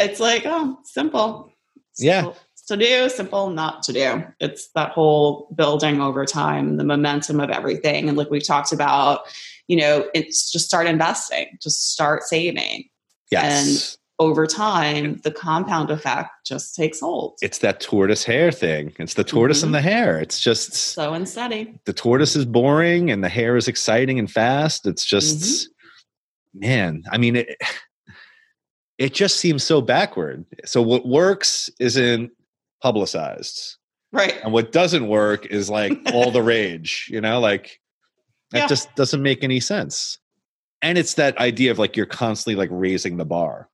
It's 0.02 0.20
like, 0.20 0.44
oh, 0.46 0.78
simple. 0.84 1.52
Yeah. 1.98 2.34
To 2.68 2.78
do, 2.78 3.10
simple 3.10 3.50
not 3.50 3.84
to 3.84 3.94
do. 3.94 4.24
It's 4.40 4.70
that 4.76 4.92
whole 4.92 5.54
building 5.56 6.00
over 6.02 6.26
time, 6.26 6.78
the 6.78 6.84
momentum 6.86 7.40
of 7.42 7.50
everything. 7.50 8.08
And 8.08 8.18
like 8.18 8.30
we've 8.30 8.46
talked 8.46 8.72
about, 8.72 9.22
you 9.68 9.76
know, 9.78 10.08
it's 10.14 10.52
just 10.52 10.68
start 10.68 10.88
investing, 10.88 11.58
just 11.62 11.92
start 11.92 12.24
saving. 12.24 12.86
yes. 13.32 13.44
And 13.90 13.98
over 14.20 14.46
time, 14.46 15.20
the 15.24 15.32
compound 15.32 15.90
effect 15.90 16.30
just 16.46 16.76
takes 16.76 17.00
hold. 17.00 17.38
it's 17.42 17.58
that 17.58 17.80
tortoise 17.82 18.24
hare 18.24 18.52
thing. 18.52 18.94
It's 19.00 19.16
the 19.16 19.24
tortoise 19.24 19.62
Mhm. 19.62 19.64
and 19.66 19.74
the 19.76 19.82
hare. 19.82 20.20
It's 20.20 20.40
just 20.40 20.74
Slow 20.74 21.14
and 21.16 21.28
steady. 21.28 21.74
the 21.86 21.94
tortoise 21.94 22.36
is 22.36 22.46
boring 22.46 23.10
and 23.10 23.24
the 23.24 23.30
hare 23.30 23.58
is 23.58 23.68
exciting 23.68 24.20
and 24.20 24.30
fast. 24.32 24.86
It's 24.86 25.04
just, 25.04 25.70
man, 26.54 27.02
I 27.12 27.18
mean, 27.18 27.36
it, 27.38 27.58
it 28.98 29.14
just 29.14 29.38
seems 29.38 29.64
so 29.64 29.82
backward. 29.82 30.46
So 30.66 30.82
what 30.82 31.08
works 31.08 31.70
isn't 31.80 32.32
publicized, 32.82 33.78
Right. 34.12 34.36
and 34.44 34.52
what 34.54 34.72
doesn't 34.72 35.08
work 35.08 35.46
is 35.48 35.70
like 35.70 35.94
all 36.14 36.32
the 36.32 36.42
rage. 36.44 37.08
You 37.12 37.22
know, 37.22 37.40
like 37.40 37.80
that 38.52 38.60
Yeah. 38.60 38.68
just 38.68 38.94
doesn't 38.96 39.22
make 39.22 39.44
any 39.44 39.60
sense. 39.60 40.18
And 40.82 40.98
it's 40.98 41.14
that 41.16 41.38
idea 41.38 41.72
of 41.72 41.80
like 41.80 41.96
you're 41.96 42.06
constantly 42.08 42.56
like 42.56 42.70
raising 42.72 43.18
the 43.18 43.26
bar. 43.26 43.70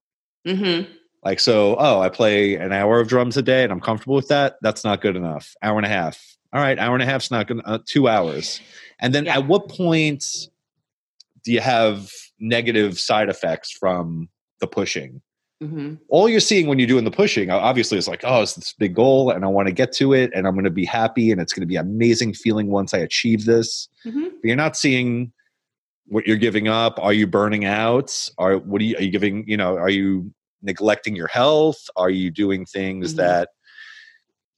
Mm-hmm. 0.45 0.91
Like, 1.23 1.39
so, 1.39 1.75
oh, 1.79 1.99
I 1.99 2.09
play 2.09 2.55
an 2.55 2.71
hour 2.71 2.99
of 2.99 3.07
drums 3.07 3.37
a 3.37 3.41
day 3.41 3.63
and 3.63 3.71
I'm 3.71 3.81
comfortable 3.81 4.15
with 4.15 4.27
that. 4.27 4.57
That's 4.61 4.83
not 4.83 5.01
good 5.01 5.15
enough. 5.15 5.55
Hour 5.63 5.77
and 5.77 5.85
a 5.85 5.89
half. 5.89 6.23
All 6.53 6.61
right, 6.61 6.77
hour 6.79 6.93
and 6.93 7.03
a 7.03 7.05
half's 7.05 7.31
not 7.31 7.47
good. 7.47 7.61
Uh, 7.65 7.79
two 7.85 8.07
hours. 8.07 8.61
And 8.99 9.13
then 9.15 9.25
Yeah. 9.25 9.37
at 9.37 9.47
what 9.47 9.67
point 9.69 10.23
do 11.43 11.51
you 11.51 11.59
have 11.59 12.11
negative 12.39 12.99
side 12.99 13.29
effects 13.29 13.71
from 13.71 14.29
the 14.59 14.67
pushing? 14.67 15.21
Mm-hmm. 15.63 15.95
All 16.09 16.29
you're 16.29 16.39
seeing 16.39 16.67
when 16.67 16.77
you're 16.77 16.87
doing 16.87 17.03
the 17.03 17.11
pushing, 17.11 17.49
obviously, 17.49 17.97
is 17.97 18.07
like, 18.07 18.21
oh, 18.23 18.43
it's 18.43 18.53
this 18.53 18.73
big 18.73 18.93
goal 18.93 19.31
and 19.31 19.43
I 19.43 19.47
want 19.47 19.67
to 19.67 19.73
get 19.73 19.91
to 19.93 20.13
it 20.13 20.31
and 20.35 20.45
I'm 20.45 20.53
going 20.53 20.65
to 20.65 20.69
be 20.69 20.85
happy 20.85 21.31
and 21.31 21.41
it's 21.41 21.51
going 21.51 21.61
to 21.61 21.67
be 21.67 21.77
an 21.77 21.87
amazing 21.87 22.33
feeling 22.35 22.67
once 22.67 22.93
I 22.93 22.99
achieve 22.99 23.45
this. 23.45 23.89
Mm-hmm. 24.05 24.23
But 24.23 24.43
you're 24.43 24.55
not 24.55 24.77
seeing 24.77 25.33
what 26.05 26.27
you're 26.27 26.37
giving 26.37 26.67
up. 26.67 26.99
Are 27.01 27.13
you 27.13 27.25
burning 27.25 27.65
out? 27.65 28.29
Are 28.37 28.57
what 28.59 28.81
are 28.81 28.85
you, 28.85 28.97
are 28.97 29.01
you 29.01 29.09
giving? 29.09 29.45
You 29.47 29.57
know, 29.57 29.77
are 29.77 29.89
you 29.89 30.31
neglecting 30.61 31.15
your 31.15 31.27
health? 31.27 31.89
Are 31.95 32.09
you 32.11 32.29
doing 32.29 32.65
things 32.65 33.13
Mhm. 33.13 33.17
that 33.17 33.49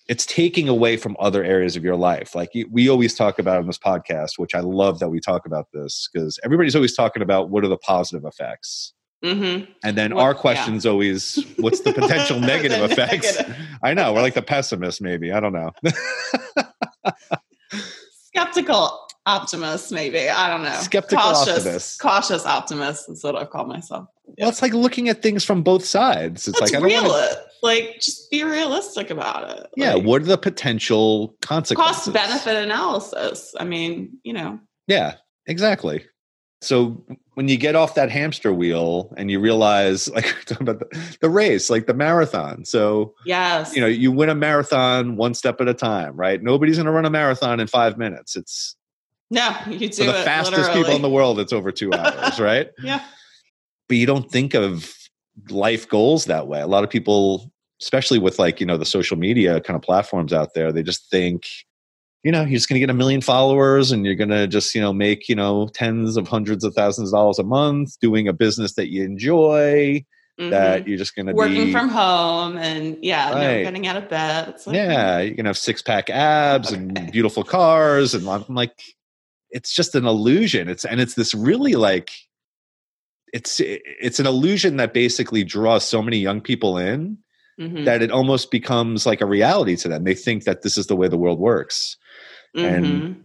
it's 0.10 0.26
taking 0.26 0.68
away 0.68 0.98
from 0.98 1.16
other 1.20 1.44
areas 1.44 1.76
of 1.78 1.84
your 1.84 1.96
life? 1.96 2.36
Like 2.36 2.50
we 2.70 2.90
always 2.90 3.16
talk 3.16 3.40
about 3.40 3.60
on 3.60 3.68
this 3.68 3.78
podcast, 3.78 4.32
which 4.38 4.54
I 4.54 4.60
love 4.60 5.00
that 5.00 5.10
we 5.10 5.20
talk 5.22 5.46
about 5.46 5.68
this 5.72 6.10
because 6.12 6.38
everybody's 6.44 6.76
always 6.76 6.96
talking 6.96 7.22
about 7.22 7.50
what 7.50 7.64
are 7.64 7.70
the 7.70 7.78
positive 7.78 8.26
effects. 8.26 8.94
Mm-hmm. 9.24 9.72
And 9.84 9.98
then 9.98 10.16
What- 10.16 10.24
our 10.24 10.32
yeah. 10.32 10.38
question's 10.40 10.86
always, 10.86 11.44
what's 11.58 11.82
the 11.82 11.92
potential 11.94 12.40
negative 12.54 12.80
The 12.80 12.86
effects? 12.86 13.38
negative. 13.38 13.58
I 13.84 13.94
know 13.94 14.14
we're 14.14 14.22
like 14.22 14.34
the 14.36 14.42
pessimist, 14.42 15.02
maybe. 15.02 15.32
I 15.32 15.40
don't 15.40 15.54
know. 15.54 15.72
skeptical 18.28 19.06
optimist 19.26 19.92
maybe 19.92 20.30
i 20.30 20.48
don't 20.50 20.64
know 20.64 20.74
Skeptical 20.80 21.22
cautious, 21.24 21.58
optimist. 21.60 22.00
cautious 22.00 22.46
optimist 22.46 23.10
is 23.10 23.24
what 23.24 23.36
i 23.36 23.46
call 23.46 23.66
myself 23.66 24.08
Well, 24.38 24.50
it's 24.50 24.62
like 24.62 24.74
looking 24.74 25.10
at 25.10 25.22
things 25.22 25.44
from 25.44 25.62
both 25.62 25.84
sides. 25.86 26.48
It's 26.48 26.60
let's 26.60 26.72
like 26.72 26.82
I 26.84 26.90
don't 26.90 27.04
wanna- 27.12 27.24
it 27.26 27.38
like 27.62 27.96
just 28.00 28.32
be 28.32 28.44
realistic 28.44 29.10
about 29.10 29.50
it 29.50 29.68
Yeah, 29.76 29.96
Like, 29.96 30.06
what 30.06 30.22
are 30.22 30.26
the 30.26 30.38
potential 30.38 31.36
consequences? 31.42 32.06
cost 32.06 32.14
benefit 32.14 32.56
analysis 32.56 33.54
i 33.60 33.66
mean 33.66 34.18
you 34.24 34.34
know 34.34 34.60
Yeah, 34.88 35.16
exactly. 35.46 36.06
So 36.62 37.06
when 37.40 37.48
you 37.48 37.56
get 37.56 37.74
off 37.74 37.96
that 37.96 38.12
hamster 38.12 38.52
wheel 38.52 39.14
and 39.16 39.32
you 39.32 39.40
realize, 39.40 40.10
like 40.14 40.26
we're 40.26 40.44
talking 40.44 40.68
about 40.68 40.80
the, 40.80 41.18
the 41.22 41.30
race, 41.30 41.70
like 41.70 41.88
the 41.88 41.94
marathon. 41.94 42.66
So 42.66 43.14
yes 43.26 43.74
you 43.74 43.80
know 43.80 43.88
you 43.88 44.12
win 44.12 44.28
a 44.28 44.36
marathon 44.36 45.16
one 45.16 45.34
step 45.34 45.62
at 45.62 45.70
a 45.70 45.74
time, 45.74 46.18
right? 46.18 46.44
Nobody's 46.44 46.76
going 46.76 46.88
to 46.88 46.92
run 46.92 47.06
a 47.06 47.10
marathon 47.10 47.62
in 47.62 47.68
five 47.68 47.98
minutes. 47.98 48.36
It's 48.36 48.76
no 49.32 49.56
you 49.68 49.78
do 49.78 49.88
for 49.90 50.12
the 50.12 50.14
fastest 50.24 50.58
literally. 50.58 50.82
people 50.82 50.96
in 50.98 51.02
the 51.02 51.10
world. 51.10 51.40
It's 51.40 51.54
over 51.54 51.72
two 51.72 51.94
hours, 51.94 52.40
right? 52.42 52.72
yeah 52.84 53.04
but 53.90 53.98
you 53.98 54.06
don't 54.06 54.32
think 54.32 54.54
of 54.54 54.94
life 55.50 55.90
goals 55.90 56.26
that 56.26 56.48
way. 56.48 56.62
A 56.62 56.68
lot 56.68 56.84
of 56.84 56.90
people, 56.90 57.52
especially 57.82 58.20
with 58.20 58.40
like, 58.40 58.60
you 58.60 58.66
know, 58.66 58.78
the 58.78 58.86
social 58.86 59.18
media 59.18 59.60
kind 59.60 59.76
of 59.76 59.82
platforms 59.82 60.32
out 60.32 60.54
there, 60.54 60.72
they 60.72 60.84
just 60.84 61.10
think, 61.10 61.48
you 62.24 62.32
know, 62.32 62.42
you're 62.42 62.58
just 62.58 62.68
going 62.68 62.76
to 62.76 62.80
get 62.82 62.90
a 62.90 62.94
million 62.98 63.22
followers 63.22 63.92
and 63.92 64.06
you're 64.06 64.16
going 64.16 64.30
to 64.30 64.46
just, 64.48 64.76
you 64.76 64.82
know, 64.82 64.92
make, 64.92 65.30
you 65.30 65.36
know, 65.36 65.70
tens 65.74 66.18
of 66.18 66.28
hundreds 66.28 66.64
of 66.64 66.74
thousands 66.74 67.10
of 67.10 67.14
dollars 67.18 67.40
a 67.40 67.44
month 67.44 67.98
doing 68.02 68.28
a 68.28 68.34
business 68.34 68.74
that 68.74 68.92
you 68.92 69.04
enjoy, 69.04 70.04
Mhm. 70.40 70.52
that 70.52 70.88
you're 70.88 70.98
just 70.98 71.16
going 71.16 71.26
to 71.28 71.34
working 71.34 71.66
be. 71.66 71.72
from 71.74 71.90
home 71.90 72.58
and 72.58 72.98
yeah 73.02 73.32
Right. 73.34 73.40
never 73.42 73.64
getting 73.64 73.88
out 73.88 73.98
of 73.98 74.08
bed 74.08 74.48
it's 74.48 74.66
like 74.66 74.76
yeah, 74.78 75.20
you're 75.20 75.36
going 75.36 75.44
to 75.44 75.50
have 75.50 75.58
six 75.58 75.82
pack 75.82 76.10
abs 76.10 76.72
and 76.72 77.12
beautiful 77.12 77.44
cars. 77.44 78.14
And 78.14 78.28
I'm 78.30 78.46
like, 78.48 78.72
it's 79.52 79.74
just 79.76 79.96
an 79.96 80.06
illusion. 80.06 80.70
It's, 80.70 80.86
and 80.86 81.02
it's 81.02 81.16
this 81.16 81.34
really 81.34 81.74
like, 81.74 82.12
it's 83.34 83.60
it's 83.60 84.20
an 84.20 84.26
illusion 84.28 84.78
that 84.78 84.94
basically 84.94 85.44
draws 85.44 85.84
so 85.84 86.02
many 86.02 86.18
young 86.18 86.42
people 86.42 86.78
in 86.78 87.18
Mhm. 87.60 87.84
that 87.86 88.02
it 88.02 88.10
almost 88.12 88.52
becomes 88.52 89.06
like 89.06 89.20
a 89.22 89.26
reality 89.26 89.76
to 89.76 89.88
them. 89.90 90.04
They 90.06 90.16
think 90.16 90.46
that 90.46 90.62
this 90.62 90.78
is 90.78 90.88
the 90.88 90.96
way 90.96 91.08
the 91.10 91.18
world 91.18 91.40
works. 91.40 91.98
and- 92.56 92.86
Mhm. 92.86 93.16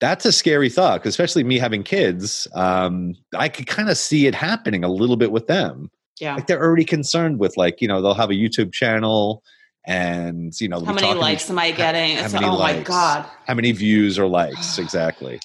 That's 0.00 0.24
a 0.24 0.30
scary 0.32 0.70
thought, 0.70 1.04
especially 1.04 1.42
me 1.44 1.58
having 1.58 1.82
kids. 1.82 2.46
Um, 2.54 3.14
I 3.36 3.48
could 3.48 3.66
kind 3.66 3.90
of 3.90 3.96
see 3.98 4.26
it 4.28 4.34
happening 4.34 4.84
a 4.84 4.88
little 4.88 5.16
bit 5.16 5.32
with 5.32 5.48
them. 5.48 5.90
yeah 6.20 6.34
Like 6.36 6.46
they're 6.46 6.62
already 6.62 6.84
concerned 6.84 7.38
with 7.40 7.56
like 7.56 7.80
you 7.82 7.88
know 7.88 8.00
they'll 8.00 8.14
have 8.14 8.30
a 8.30 8.34
YouTube 8.34 8.72
channel 8.72 9.42
and 9.84 10.52
you 10.60 10.68
know 10.68 10.80
how 10.80 10.92
many 10.92 11.00
talking 11.08 11.14
to 11.14 11.20
likes 11.20 11.48
am 11.50 11.58
i 11.58 11.70
getting 11.70 12.16
how 12.16 12.24
it's 12.24 12.32
many 12.34 12.46
oh 12.46 12.58
my 12.58 12.80
god 12.80 13.24
how 13.46 13.54
many 13.54 13.70
views 13.72 14.18
or 14.18 14.26
likes 14.40 14.78
exactly. 14.78 15.38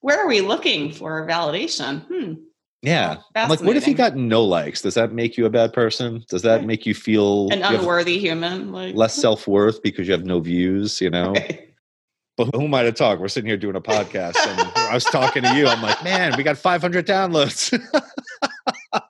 where 0.00 0.18
are 0.18 0.28
we 0.28 0.40
looking 0.40 0.92
for 0.92 1.26
validation 1.26 2.02
hmm 2.08 2.34
Yeah. 2.82 3.18
I'm 3.34 3.50
like, 3.50 3.60
what 3.62 3.76
if 3.76 3.86
you 3.86 3.94
got 3.94 4.16
no 4.16 4.42
likes? 4.42 4.80
Does 4.80 4.94
that 4.94 5.12
make 5.12 5.36
you 5.36 5.44
a 5.44 5.50
bad 5.50 5.72
person? 5.72 6.24
Does 6.28 6.42
that 6.42 6.64
make 6.64 6.86
you 6.86 6.94
feel 6.94 7.50
an 7.50 7.62
unworthy 7.62 8.18
human 8.18 8.72
like 8.72 8.94
less 8.94 9.14
self 9.14 9.46
worth 9.46 9.82
because 9.82 10.06
you 10.06 10.12
have 10.12 10.24
no 10.24 10.40
views? 10.40 11.00
You 11.00 11.10
know. 11.10 11.34
But 12.36 12.54
who 12.54 12.64
am 12.64 12.72
I 12.72 12.84
to 12.84 12.92
talk? 12.92 13.18
We're 13.18 13.28
sitting 13.28 13.48
here 13.48 13.58
doing 13.58 13.76
a 13.76 13.82
podcast, 13.82 14.36
and 14.38 14.72
I 14.74 14.94
was 14.94 15.04
talking 15.04 15.42
to 15.42 15.54
you. 15.54 15.66
I'm 15.66 15.82
like, 15.82 16.02
man, 16.02 16.32
we 16.38 16.42
got 16.42 16.56
500 16.56 17.06
downloads. 17.06 17.70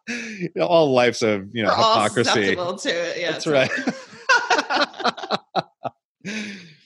you 0.08 0.50
know, 0.56 0.66
all 0.66 0.92
life's 0.92 1.22
a 1.22 1.46
you 1.52 1.62
know 1.62 1.68
We're 1.68 1.76
hypocrisy. 1.76 2.56
to 2.56 2.88
it. 2.90 3.20
Yeah, 3.20 3.30
That's 3.30 3.46
right. 3.46 3.70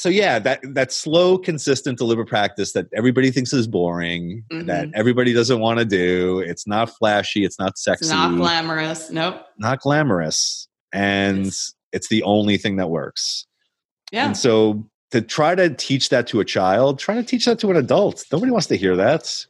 so 0.00 0.08
yeah, 0.08 0.38
that 0.38 0.60
that 0.74 0.92
slow, 0.92 1.36
consistent, 1.36 1.98
deliberate 1.98 2.26
practice 2.28 2.72
that 2.72 2.86
everybody 2.96 3.30
thinks 3.30 3.52
is 3.52 3.66
boring, 3.66 4.42
that 4.50 4.88
Mhm. 4.88 4.92
everybody 4.94 5.34
doesn't 5.34 5.60
want 5.60 5.78
to 5.78 5.84
do. 5.84 6.38
It's 6.38 6.66
not 6.66 6.88
flashy. 6.96 7.44
It's 7.44 7.58
not 7.58 7.76
sexy. 7.76 8.06
It's 8.06 8.10
not 8.10 8.34
glamorous. 8.34 9.10
Nope. 9.10 9.44
not 9.58 9.80
glamorous, 9.80 10.68
and 10.92 11.52
it's 11.92 12.08
the 12.08 12.22
only 12.22 12.56
thing 12.56 12.76
that 12.76 12.88
works. 12.88 13.44
Yeah. 14.10 14.24
And 14.24 14.36
so 14.36 14.88
to 15.10 15.20
try 15.20 15.54
to 15.54 15.68
teach 15.74 16.08
that 16.08 16.26
to 16.28 16.40
a 16.40 16.46
child, 16.46 16.98
try 16.98 17.14
to 17.16 17.22
teach 17.22 17.44
that 17.44 17.58
to 17.58 17.70
an 17.70 17.76
adult. 17.76 18.24
Nobody 18.32 18.50
wants 18.52 18.68
to 18.68 18.76
hear 18.76 18.96
that. 18.96 19.44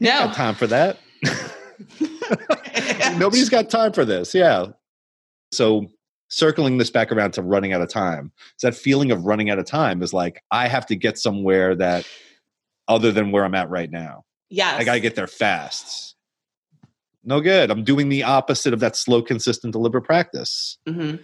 No. 0.00 0.32
Time 0.34 0.56
for 0.56 0.66
that. 0.66 0.98
Nobody's 3.18 3.48
got 3.50 3.70
time 3.70 3.92
for 3.92 4.04
this. 4.04 4.34
Yeah. 4.34 4.66
So 5.52 5.86
circling 6.32 6.78
this 6.78 6.88
back 6.90 7.12
around 7.12 7.32
to 7.32 7.42
running 7.42 7.74
out 7.74 7.82
of 7.82 7.88
time. 7.90 8.32
So 8.56 8.68
that 8.68 8.74
feeling 8.74 9.10
of 9.10 9.24
running 9.26 9.50
out 9.50 9.58
of 9.58 9.66
time 9.66 10.02
is 10.02 10.14
like 10.14 10.42
I 10.50 10.66
have 10.66 10.86
to 10.86 10.96
get 10.96 11.18
somewhere 11.18 11.74
that 11.74 12.08
other 12.88 13.12
than 13.12 13.30
where 13.32 13.44
I'm 13.44 13.54
at 13.54 13.68
right 13.68 13.90
now. 13.90 14.24
yes. 14.48 14.80
I 14.80 14.84
got 14.84 14.94
to 14.94 15.00
get 15.00 15.14
there 15.14 15.26
fast. 15.26 16.16
No 17.22 17.40
good. 17.40 17.70
I'm 17.70 17.84
doing 17.84 18.08
the 18.08 18.22
opposite 18.22 18.72
of 18.72 18.80
that 18.80 18.96
slow, 18.96 19.22
consistent, 19.22 19.72
deliberate 19.72 20.04
practice. 20.04 20.78
hmm 20.88 21.16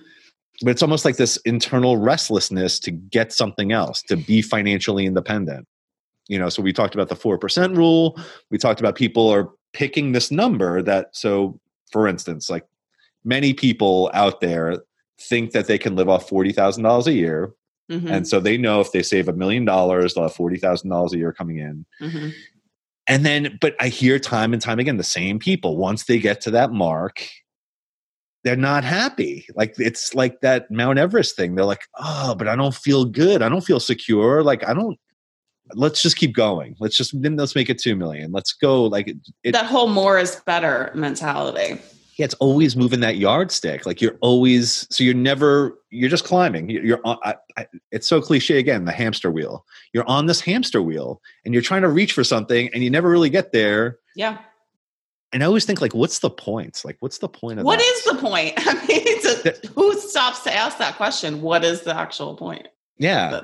But 0.63 0.71
it's 0.71 0.83
almost 0.83 1.05
like 1.07 1.17
this 1.17 1.39
internal 1.39 1.97
restlessness 1.97 2.79
to 2.81 2.91
get 2.91 3.33
something 3.33 3.73
else, 3.73 4.03
to 4.03 4.17
be 4.17 4.43
financially 4.43 5.07
independent. 5.07 5.67
You 6.29 6.39
know, 6.39 6.51
so 6.51 6.63
we 6.63 6.75
talked 6.75 6.95
about 6.95 7.09
the 7.09 7.17
4% 7.17 7.77
rule. 7.77 8.21
We 8.51 8.59
talked 8.59 8.79
about 8.79 8.95
people 8.95 9.29
are 9.33 9.49
picking 9.73 10.13
this 10.13 10.31
number 10.31 10.83
that, 10.83 11.09
so 11.13 11.59
for 11.91 12.07
instance, 12.07 12.51
like 12.51 12.67
many 13.25 13.55
people 13.55 14.11
out 14.13 14.41
there 14.41 14.77
think 15.21 15.53
that 15.53 15.67
they 15.67 15.79
can 15.79 15.97
live 15.97 16.09
off 16.09 16.29
$40,000 16.29 17.07
a 17.07 17.13
year. 17.13 17.53
hmm 17.91 18.07
And 18.09 18.27
so 18.29 18.41
they 18.41 18.57
know 18.57 18.81
if 18.81 18.93
they 18.93 19.03
save 19.03 19.29
a 19.29 19.33
million 19.33 19.65
dollars, 19.65 20.15
they'll 20.15 20.25
have 20.25 20.35
$40,000 20.35 21.13
a 21.13 21.19
year 21.19 21.33
coming 21.33 21.59
in. 21.59 21.87
hmm 22.01 22.29
And 23.07 23.25
then, 23.25 23.59
but 23.61 23.75
I 23.81 23.89
hear 23.89 24.19
time 24.19 24.53
and 24.53 24.63
time 24.63 24.79
again 24.79 24.97
the 24.97 25.05
same 25.05 25.39
people, 25.39 25.77
once 25.77 26.05
they 26.05 26.19
get 26.19 26.41
to 26.43 26.51
that 26.53 26.73
mark, 26.73 27.27
they're 28.45 28.57
not 28.57 28.85
happy. 28.85 29.47
Like 29.55 29.75
it's 29.79 30.15
like 30.15 30.41
that 30.43 30.71
Mount 30.71 30.99
Everest 30.99 31.37
thing. 31.37 31.55
They're 31.55 31.65
like, 31.65 31.83
oh, 31.99 32.35
but 32.37 32.49
I 32.49 32.57
don't 32.57 32.75
feel 32.75 33.05
good. 33.05 33.43
I 33.43 33.49
don't 33.49 33.65
feel 33.65 33.81
secure. 33.81 34.43
Like 34.43 34.67
I 34.67 34.75
don't, 34.75 34.99
let's 35.75 36.01
just 36.01 36.17
keep 36.17 36.35
going. 36.35 36.77
Let's 36.79 36.97
just, 36.97 37.21
then 37.21 37.37
let's 37.37 37.55
make 37.55 37.69
it 37.69 37.79
2 37.79 37.97
million. 37.97 38.31
Let's 38.31 38.53
go. 38.53 38.85
Like 38.85 39.09
it, 39.09 39.17
it 39.43 39.53
that 39.53 39.67
whole 39.67 39.89
more 39.89 40.19
is 40.19 40.37
better 40.47 40.93
mentality. 40.95 41.79
Yeah, 42.19 42.25
it's 42.25 42.35
always 42.35 42.77
moving 42.77 43.01
that 43.01 43.17
yardstick. 43.17 43.87
Like 43.87 44.03
you're 44.03 44.19
always, 44.21 44.87
so 44.91 45.03
you're 45.05 45.15
never, 45.15 45.79
you're 45.91 46.11
just 46.11 46.25
climbing. 46.25 46.69
You- 46.69 46.83
You're 46.83 47.01
on, 47.05 47.17
I, 47.25 47.37
I, 47.57 47.67
it's 47.93 48.07
so 48.09 48.21
cliche 48.21 48.59
again, 48.59 48.85
the 48.85 48.93
hamster 48.93 49.31
wheel. 49.31 49.65
You're 49.93 50.07
on 50.09 50.27
this 50.27 50.41
hamster 50.41 50.83
wheel 50.83 51.23
and 51.45 51.55
you're 51.55 51.63
trying 51.63 51.83
to 51.83 51.89
reach 51.89 52.13
for 52.13 52.25
something 52.25 52.69
and 52.75 52.83
you 52.85 52.91
never 52.91 53.09
really 53.09 53.31
get 53.31 53.53
there. 53.53 53.99
Yeah. 54.17 54.39
And 55.33 55.43
I 55.43 55.47
always 55.47 55.65
think 55.65 55.81
like, 55.81 55.95
what's 55.95 56.19
the 56.19 56.31
point? 56.31 56.83
Like, 56.85 56.97
what's 57.01 57.19
the 57.19 57.29
point 57.29 57.61
of 57.61 57.65
What 57.67 57.79
that? 57.79 57.85
is 57.85 58.05
the 58.05 58.15
point? 58.17 58.55
I 58.59 58.75
mean, 58.75 58.85
it's 58.89 59.65
a, 59.65 59.69
who 59.69 59.93
stops 60.01 60.41
to 60.45 60.53
ask 60.55 60.79
that 60.79 60.97
question? 60.97 61.41
What 61.43 61.65
is 61.65 61.83
the 61.83 61.95
actual 61.97 62.35
point? 62.37 62.67
Yeah. 62.99 63.43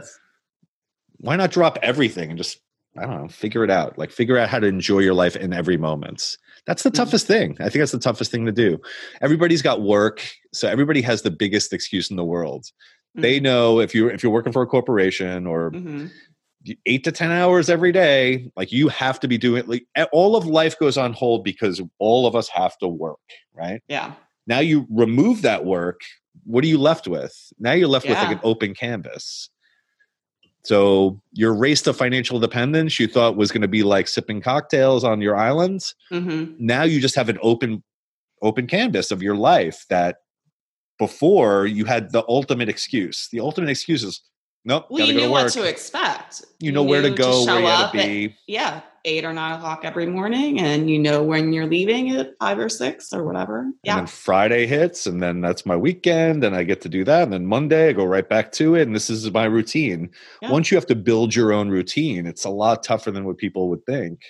Why 1.18 1.36
not 1.36 1.50
drop 1.52 1.78
everything 1.82 2.30
and 2.30 2.38
just, 2.38 2.58
I 2.98 3.02
don't 3.02 3.22
know, 3.22 3.28
figure 3.28 3.62
it 3.64 3.70
out. 3.70 3.98
Like 3.98 4.10
figure 4.10 4.36
out 4.38 4.48
how 4.48 4.58
to 4.58 4.66
enjoy 4.66 5.00
your 5.00 5.14
life 5.14 5.36
in 5.36 5.52
every 5.52 5.76
moment. 5.76 6.38
That's 6.66 6.82
the 6.82 6.90
Mhm. 6.90 6.94
toughest 6.94 7.26
thing. 7.26 7.56
I 7.60 7.64
think 7.64 7.80
that's 7.80 7.92
the 7.92 7.98
toughest 7.98 8.30
thing 8.30 8.46
to 8.46 8.52
do. 8.52 8.80
Everybody's 9.20 9.62
got 9.62 9.82
work, 9.82 10.26
so 10.52 10.68
everybody 10.68 11.02
has 11.02 11.22
the 11.22 11.30
biggest 11.30 11.72
excuse 11.72 12.10
in 12.10 12.16
the 12.16 12.24
world. 12.24 12.66
They 13.16 13.38
know 13.38 13.78
if 13.80 13.94
you 13.94 14.08
if 14.08 14.22
you're 14.24 14.32
working 14.32 14.52
for 14.52 14.62
a 14.62 14.66
corporation 14.66 15.46
or 15.46 15.70
Mhm. 15.70 16.10
eight 16.86 17.04
to 17.04 17.12
10 17.12 17.30
hours 17.30 17.70
every 17.70 17.92
day, 17.92 18.50
like 18.56 18.72
you 18.72 18.88
have 18.88 19.20
to 19.20 19.28
be 19.28 19.38
doing 19.38 19.64
like 19.66 19.86
all 20.10 20.34
of 20.34 20.46
life 20.46 20.76
goes 20.78 20.96
on 20.98 21.12
hold 21.12 21.44
because 21.44 21.80
all 22.00 22.26
of 22.26 22.34
us 22.34 22.48
have 22.48 22.76
to 22.78 22.88
work, 22.88 23.20
right? 23.52 23.82
Yeah. 23.88 24.14
Now 24.48 24.58
you 24.60 24.86
remove 24.90 25.42
that 25.42 25.64
work, 25.64 26.00
what 26.44 26.64
are 26.64 26.66
you 26.66 26.78
left 26.78 27.06
with? 27.06 27.34
Now 27.60 27.72
you're 27.72 27.86
left 27.88 28.08
with 28.08 28.18
like 28.18 28.32
an 28.32 28.40
open 28.42 28.74
canvas. 28.74 29.48
So 30.64 31.20
your 31.32 31.54
race 31.54 31.82
to 31.82 31.92
financial 31.92 32.40
dependence 32.40 32.98
you 32.98 33.06
thought 33.06 33.36
was 33.36 33.52
going 33.52 33.62
to 33.62 33.68
be 33.68 33.82
like 33.82 34.08
sipping 34.08 34.40
cocktails 34.40 35.04
on 35.04 35.20
your 35.20 35.36
island. 35.36 35.82
hmm 36.10 36.54
Now 36.58 36.82
you 36.84 37.00
just 37.00 37.14
have 37.14 37.28
an 37.28 37.38
open 37.42 37.82
open 38.42 38.66
canvas 38.66 39.10
of 39.10 39.22
your 39.22 39.36
life 39.36 39.86
that 39.88 40.16
before 40.98 41.66
you 41.66 41.84
had 41.84 42.12
the 42.12 42.24
ultimate 42.28 42.68
excuse. 42.68 43.28
The 43.32 43.40
ultimate 43.40 43.70
excuse 43.70 44.02
is 44.04 44.22
nope, 44.64 44.86
Well, 44.90 45.06
you 45.06 45.14
knew 45.14 45.30
what 45.30 45.52
to 45.52 45.62
expect. 45.64 46.44
you 46.60 46.72
know 46.72 46.82
where 46.82 47.02
to 47.02 47.10
go, 47.10 47.44
where 47.44 47.46
show 47.46 47.58
you 47.58 48.00
to 48.00 48.26
at- 48.28 48.30
yeah, 48.46 48.80
eight 49.06 49.24
or 49.24 49.32
nine 49.34 49.52
o'clock 49.58 49.80
every 49.84 50.06
morning, 50.06 50.60
and 50.60 50.88
you 50.90 50.98
know 50.98 51.22
when 51.22 51.52
you're 51.52 51.66
leaving 51.66 52.10
at 52.16 52.34
five 52.40 52.58
or 52.58 52.68
six 52.68 53.12
or 53.12 53.24
whatever. 53.24 53.60
And 53.60 53.74
Yeah. 53.84 53.96
then 53.96 54.06
Friday 54.06 54.66
hits, 54.66 55.06
and 55.06 55.22
then 55.22 55.40
that's 55.42 55.66
my 55.66 55.76
weekend, 55.76 56.42
and 56.42 56.56
I 56.56 56.62
get 56.64 56.80
to 56.82 56.88
do 56.88 57.04
that. 57.04 57.22
And 57.24 57.32
then 57.32 57.46
Monday, 57.46 57.88
I 57.88 57.92
go 57.92 58.04
right 58.04 58.28
back 58.28 58.50
to 58.52 58.74
it, 58.74 58.82
and 58.82 58.94
this 58.94 59.10
is 59.10 59.30
my 59.30 59.44
routine. 59.44 60.10
Yeah. 60.40 60.50
Once 60.50 60.70
you 60.70 60.76
have 60.76 60.86
to 60.86 60.94
build 60.96 61.34
your 61.34 61.52
own 61.52 61.68
routine, 61.68 62.26
it's 62.26 62.44
a 62.44 62.50
lot 62.50 62.82
tougher 62.82 63.10
than 63.10 63.24
what 63.24 63.36
people 63.38 63.68
would 63.68 63.84
think. 63.84 64.20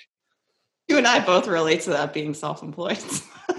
You 0.89 0.99
and 0.99 1.07
I 1.07 1.25
both 1.25 1.47
relate 1.47 1.81
to 1.83 1.91
that 1.91 2.13
being 2.13 2.35
self-employed. 2.35 2.99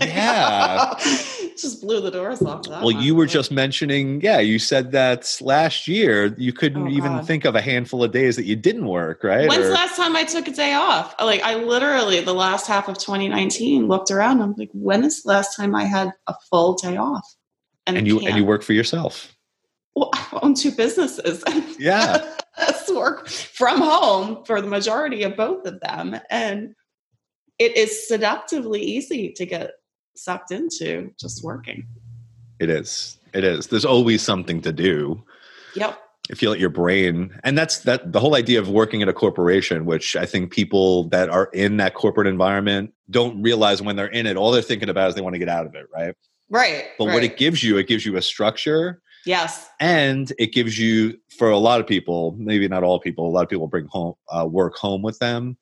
Yeah. 0.01 0.93
just 1.57 1.79
blew 1.81 2.01
the 2.01 2.09
doors 2.09 2.41
off. 2.41 2.63
That 2.63 2.83
Well, 2.83 2.95
one. 2.95 3.01
you 3.03 3.13
were 3.15 3.27
just 3.27 3.51
mentioning, 3.51 4.19
yeah, 4.19 4.39
you 4.39 4.57
said 4.57 4.91
that 4.93 5.37
last 5.41 5.87
year 5.87 6.33
you 6.39 6.51
couldn't 6.51 6.87
Oh, 6.87 6.89
even 6.89 7.13
God. 7.13 7.27
think 7.27 7.45
of 7.45 7.55
a 7.55 7.61
handful 7.61 8.03
of 8.03 8.11
days 8.11 8.35
that 8.35 8.45
you 8.45 8.55
didn't 8.55 8.87
work, 8.87 9.23
right? 9.23 9.47
When's 9.47 9.63
Or- 9.65 9.67
the 9.67 9.73
last 9.73 9.95
time 9.95 10.15
I 10.15 10.23
took 10.23 10.47
a 10.47 10.51
day 10.51 10.73
off? 10.73 11.13
Like 11.21 11.41
I 11.43 11.55
literally 11.55 12.19
the 12.19 12.33
last 12.33 12.65
half 12.67 12.87
of 12.89 12.97
2019 12.97 13.87
looked 13.87 14.09
around. 14.09 14.41
I'm 14.41 14.55
like, 14.57 14.71
when 14.73 15.03
is 15.05 15.21
the 15.21 15.29
last 15.29 15.55
time 15.55 15.75
I 15.75 15.85
had 15.85 16.11
a 16.27 16.33
full 16.49 16.73
day 16.73 16.97
off? 16.97 17.25
and 17.85 17.97
I 17.97 18.01
you 18.01 18.19
and 18.21 18.35
you 18.35 18.43
work 18.43 18.63
for 18.63 18.73
yourself. 18.73 19.33
Well, 19.95 20.09
I 20.15 20.39
own 20.41 20.55
two 20.55 20.71
businesses. 20.71 21.43
Yeah. 21.79 22.25
Work 22.93 23.27
from 23.29 23.81
home 23.81 24.43
for 24.45 24.61
the 24.61 24.67
majority 24.67 25.23
of 25.23 25.35
both 25.37 25.65
of 25.67 25.79
them. 25.81 26.17
And 26.29 26.73
it 27.59 27.75
is 27.77 28.07
seductively 28.07 28.81
easy 28.81 29.31
to 29.33 29.45
get 29.45 29.71
sucked 30.15 30.51
into 30.51 31.11
just 31.19 31.43
working. 31.43 31.87
It 32.59 32.69
is. 32.69 33.17
It 33.33 33.43
is. 33.43 33.67
There's 33.67 33.85
always 33.85 34.21
something 34.21 34.61
to 34.61 34.71
do. 34.71 35.23
Yep. 35.75 35.99
if 36.29 36.41
you 36.41 36.49
let 36.49 36.59
your 36.59 36.69
brain 36.69 37.37
and 37.43 37.57
that's 37.57 37.79
that 37.79 38.11
the 38.13 38.19
whole 38.19 38.33
idea 38.35 38.59
of 38.59 38.69
working 38.69 39.01
at 39.01 39.09
a 39.09 39.13
corporation 39.13 39.85
which 39.85 40.15
i 40.15 40.25
think 40.25 40.51
people 40.53 41.09
that 41.09 41.29
are 41.29 41.49
in 41.53 41.75
that 41.77 41.93
corporate 41.95 42.27
environment 42.27 42.93
don't 43.09 43.41
realize 43.41 43.81
when 43.81 43.95
they're 43.97 44.07
in 44.07 44.25
it 44.25 44.37
all 44.37 44.51
they're 44.51 44.61
thinking 44.61 44.87
about 44.89 45.09
is 45.09 45.15
they 45.15 45.21
want 45.21 45.33
to 45.35 45.39
get 45.39 45.49
out 45.49 45.65
of 45.65 45.75
it 45.75 45.85
right 45.93 46.15
Right. 46.49 46.85
but 46.97 47.05
what 47.05 47.23
it 47.25 47.35
gives 47.37 47.61
you 47.61 47.77
it 47.77 47.87
gives 47.87 48.05
you 48.05 48.15
a 48.15 48.21
structure 48.21 49.01
yes. 49.25 49.69
and 49.81 50.31
it 50.39 50.53
gives 50.53 50.79
you 50.79 51.17
for 51.37 51.49
a 51.51 51.57
lot 51.57 51.81
of 51.81 51.85
people 51.87 52.35
maybe 52.39 52.67
not 52.69 52.83
all 52.83 52.99
people 53.01 53.27
a 53.27 53.31
lot 53.31 53.43
of 53.43 53.49
people 53.49 53.67
bring 53.67 53.87
home 53.87 54.13
uh, 54.31 54.45
work 54.49 54.75
home 54.77 55.01
with 55.01 55.19
them 55.19 55.57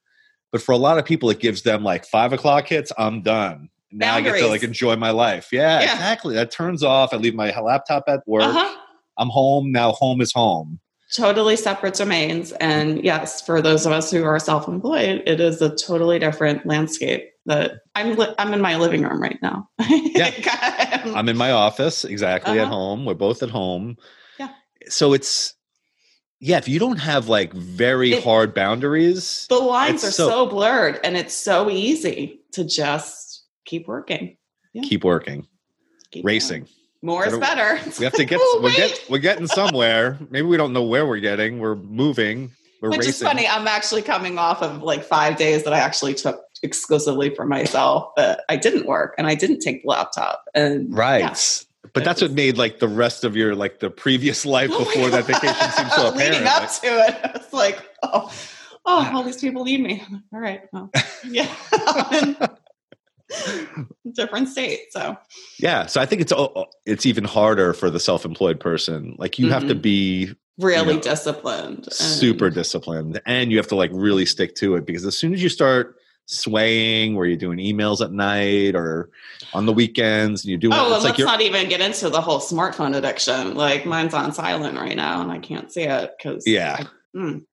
but 0.53 0.61
for 0.61 0.71
a 0.71 0.77
lot 0.77 0.97
of 0.97 1.03
people 1.03 1.29
it 1.29 1.39
gives 1.39 1.63
them 1.63 1.83
like 1.83 2.05
five 2.05 2.31
o'clock 2.31 2.65
hits 2.67 2.93
i'm 2.97 3.21
done 3.21 3.67
now 3.91 4.15
i 4.15 4.21
get 4.21 4.37
to 4.39 4.47
like 4.47 4.63
enjoy 4.63 4.95
my 4.95 5.09
life 5.09 5.49
yeah, 5.51 5.81
Yeah. 5.81 5.93
exactly 5.93 6.35
that 6.35 6.49
turns 6.51 6.81
off 6.83 7.13
i 7.13 7.17
leave 7.17 7.35
my 7.35 7.53
laptop 7.59 8.05
at 8.07 8.21
work 8.25 8.43
Uh-huh. 8.43 8.77
i'm 9.17 9.27
home 9.29 9.71
now 9.73 9.91
home 9.91 10.21
is 10.21 10.31
home 10.31 10.79
Totally 11.15 11.55
separate 11.57 11.93
domains. 11.93 12.53
And 12.53 13.03
yes, 13.03 13.39
for 13.45 13.61
those 13.61 13.85
of 13.85 13.91
us 13.91 14.09
who 14.09 14.23
are 14.23 14.39
self-employed, 14.39 15.21
it 15.27 15.39
is 15.39 15.61
a 15.61 15.69
totally 15.75 16.17
different 16.17 16.65
landscape 16.65 17.29
that 17.45 17.73
I'm 17.93 18.15
li- 18.15 18.33
I'm 18.39 18.51
in 18.51 18.61
my 18.61 18.77
living 18.77 19.03
room 19.03 19.21
right 19.21 19.37
now. 19.39 19.69
Yeah. 19.79 20.31
I'm 21.15 21.29
in 21.29 21.37
my 21.37 21.51
office, 21.51 22.03
exactly 22.03 22.57
at 22.57 22.63
Uh-huh. 22.65 22.73
home. 22.73 23.05
We're 23.05 23.13
both 23.13 23.43
at 23.43 23.51
home. 23.51 23.97
Yeah. 24.39 24.49
So 24.89 25.13
it's 25.13 25.53
yeah, 26.45 26.57
if 26.57 26.67
you 26.67 26.77
don't 26.79 26.97
have 26.97 27.29
like 27.29 27.53
very 27.53 28.13
It- 28.13 28.23
hard 28.23 28.53
boundaries, 28.53 29.45
the 29.49 29.55
lines 29.59 30.03
are 30.03 30.11
so- 30.11 30.27
so, 30.29 30.45
blurred 30.45 30.99
and 31.03 31.15
it's 31.17 31.33
so 31.33 31.69
easy 31.69 32.41
to 32.51 32.63
just 32.63 33.43
keep 33.65 33.87
working. 33.87 34.37
keep 34.83 35.03
working, 35.03 35.47
Keep 36.11 36.25
racing. 36.25 36.61
going. 36.63 36.69
More 37.01 37.25
is 37.27 37.37
better. 37.37 37.79
We 37.99 38.05
have 38.05 38.13
to 38.13 38.25
get 38.25 38.39
we're 38.61 38.71
get 38.71 39.03
we're 39.09 39.17
getting 39.19 39.47
somewhere. 39.47 40.17
Maybe 40.29 40.47
we 40.47 40.57
don't 40.57 40.73
know 40.73 40.83
where 40.83 41.05
we're 41.05 41.19
getting. 41.19 41.59
We're 41.59 41.75
moving. 41.75 42.51
We're 42.81 42.89
Which 42.89 42.99
racing. 42.99 43.09
is 43.11 43.21
funny. 43.23 43.47
I'm 43.47 43.67
actually 43.67 44.01
coming 44.03 44.37
off 44.37 44.61
of 44.61 44.83
like 44.83 45.03
five 45.03 45.37
days 45.37 45.63
that 45.63 45.73
I 45.73 45.79
actually 45.79 46.13
took 46.15 46.41
exclusively 46.63 47.33
for 47.35 47.45
myself 47.45 48.11
that 48.17 48.41
I 48.49 48.55
didn't 48.57 48.85
work 48.87 49.15
and 49.17 49.27
I 49.27 49.35
didn't 49.35 49.59
take 49.59 49.83
the 49.83 49.89
laptop. 49.89 50.43
And 50.55 50.93
Right. 50.95 51.19
yeah. 51.19 51.35
But 51.91 52.05
that's 52.05 52.21
what 52.21 52.31
made 52.31 52.57
like 52.57 52.79
the 52.79 52.87
rest 52.87 53.23
of 53.23 53.35
your 53.35 53.55
like 53.55 53.79
the 53.79 53.89
previous 53.89 54.45
life 54.55 54.69
Oh 54.73 54.79
before 54.79 55.09
that 55.09 55.25
vacation 55.25 55.71
seemed 55.71 55.91
so 55.91 56.07
apparent. 56.13 56.33
Leading 56.33 56.47
up 56.47 56.69
to 56.69 56.87
it, 56.87 57.31
it's 57.35 57.53
like, 57.53 57.77
oh, 58.03 58.31
oh, 58.85 59.11
all 59.13 59.23
these 59.23 59.41
people 59.41 59.65
need 59.65 59.81
me. 59.81 60.01
Like, 60.09 60.21
All 60.33 60.39
right, 60.39 60.61
well, 60.71 60.89
yeah, 61.25 61.53
I'm 61.71 62.35
in 62.35 62.35
a 64.05 64.11
different 64.13 64.47
state. 64.49 64.91
So 64.91 65.17
yeah 65.59 65.85
so 65.87 65.99
i 66.01 66.05
think 66.05 66.21
it's 66.21 66.33
it's 66.85 67.05
even 67.05 67.23
harder 67.23 67.73
for 67.73 67.89
the 67.89 67.99
self-employed 67.99 68.59
person 68.59 69.15
like 69.17 69.39
you 69.39 69.49
have 69.49 69.67
to 69.67 69.75
Mhm. 69.75 69.81
be 69.81 70.35
really 70.59 70.95
know, 70.95 70.99
disciplined. 71.01 71.91
super 71.91 72.49
disciplined 72.49 73.19
and 73.25 73.51
you 73.51 73.57
have 73.57 73.67
to 73.67 73.75
like 73.75 73.89
really 73.93 74.25
stick 74.25 74.55
to 74.55 74.75
it 74.75 74.85
because 74.85 75.05
as 75.05 75.17
soon 75.17 75.33
as 75.33 75.41
you 75.41 75.49
start 75.49 75.95
swaying 76.25 77.15
where 77.15 77.25
you're 77.25 77.37
doing 77.37 77.57
emails 77.59 78.03
at 78.03 78.11
night 78.11 78.75
or 78.75 79.09
on 79.53 79.65
the 79.65 79.73
weekends 79.73 80.43
and 80.43 80.51
you 80.51 80.57
do 80.57 80.69
Oh, 80.73 80.89
like 80.89 81.03
let's 81.03 81.17
you're 81.19 81.27
not 81.27 81.41
even 81.41 81.69
get 81.69 81.81
into 81.81 82.09
the 82.09 82.21
whole 82.21 82.39
smartphone 82.39 82.95
addiction. 82.95 83.55
Like 83.55 83.85
mine's 83.85 84.13
on 84.13 84.31
silent 84.33 84.77
right 84.77 84.95
now, 84.95 85.21
and 85.21 85.31
I 85.31 85.39
can't 85.39 85.71
see 85.71 85.83
it 85.83 86.11
because 86.17 86.43
yeah 86.47 86.83
Mm. 87.15 87.43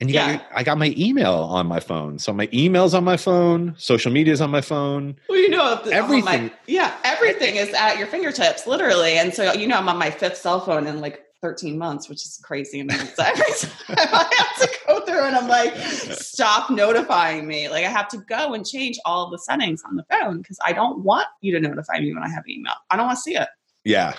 and 0.00 0.10
you 0.10 0.14
Yeah. 0.14 0.36
got, 0.36 0.46
i 0.54 0.62
got 0.62 0.76
my 0.76 0.92
email 0.98 1.32
on 1.32 1.66
my 1.66 1.80
phone 1.80 2.18
so 2.18 2.30
my 2.34 2.50
email's 2.52 2.92
on 2.92 3.02
my 3.04 3.16
phone 3.16 3.74
social 3.78 4.12
media's 4.12 4.42
on 4.42 4.50
my 4.50 4.60
phone 4.60 5.16
Well, 5.30 5.38
you 5.38 5.48
know, 5.48 5.76
the- 5.82 5.98
all 5.98 6.08
my- 6.08 6.18
Everything. 6.18 6.50
yeah, 6.66 6.92
everything 7.02 7.56
is 7.56 7.72
at 7.72 7.96
your 7.96 8.06
fingertips, 8.08 8.66
literally. 8.66 9.14
And 9.14 9.32
so, 9.32 9.54
you 9.54 9.66
know, 9.66 9.76
I'm 9.78 9.88
on 9.88 9.96
my 9.96 10.10
fifth 10.10 10.36
cell 10.36 10.60
phone 10.60 10.86
and 10.86 11.00
like 11.00 11.22
13 11.42 11.78
months, 11.78 12.08
which 12.08 12.24
is 12.24 12.40
crazy. 12.42 12.80
And 12.80 12.90
every 12.92 13.06
time 13.08 13.34
I 13.88 14.28
have 14.38 14.68
to 14.70 14.78
go 14.86 15.00
through 15.00 15.20
and 15.24 15.36
I'm 15.36 15.48
like, 15.48 15.76
stop 15.76 16.70
notifying 16.70 17.46
me. 17.46 17.68
Like, 17.68 17.84
I 17.84 17.88
have 17.88 18.08
to 18.08 18.18
go 18.18 18.54
and 18.54 18.66
change 18.66 18.98
all 19.04 19.30
the 19.30 19.38
settings 19.38 19.82
on 19.86 19.96
the 19.96 20.04
phone 20.10 20.38
because 20.38 20.58
I 20.64 20.72
don't 20.72 21.00
want 21.00 21.26
you 21.42 21.52
to 21.52 21.60
notify 21.60 21.98
me 22.00 22.12
when 22.14 22.22
I 22.22 22.28
have 22.28 22.44
an 22.44 22.50
email. 22.50 22.74
I 22.90 22.96
don't 22.96 23.06
want 23.06 23.16
to 23.18 23.22
see 23.22 23.36
it. 23.36 23.48
yeah 23.84 24.14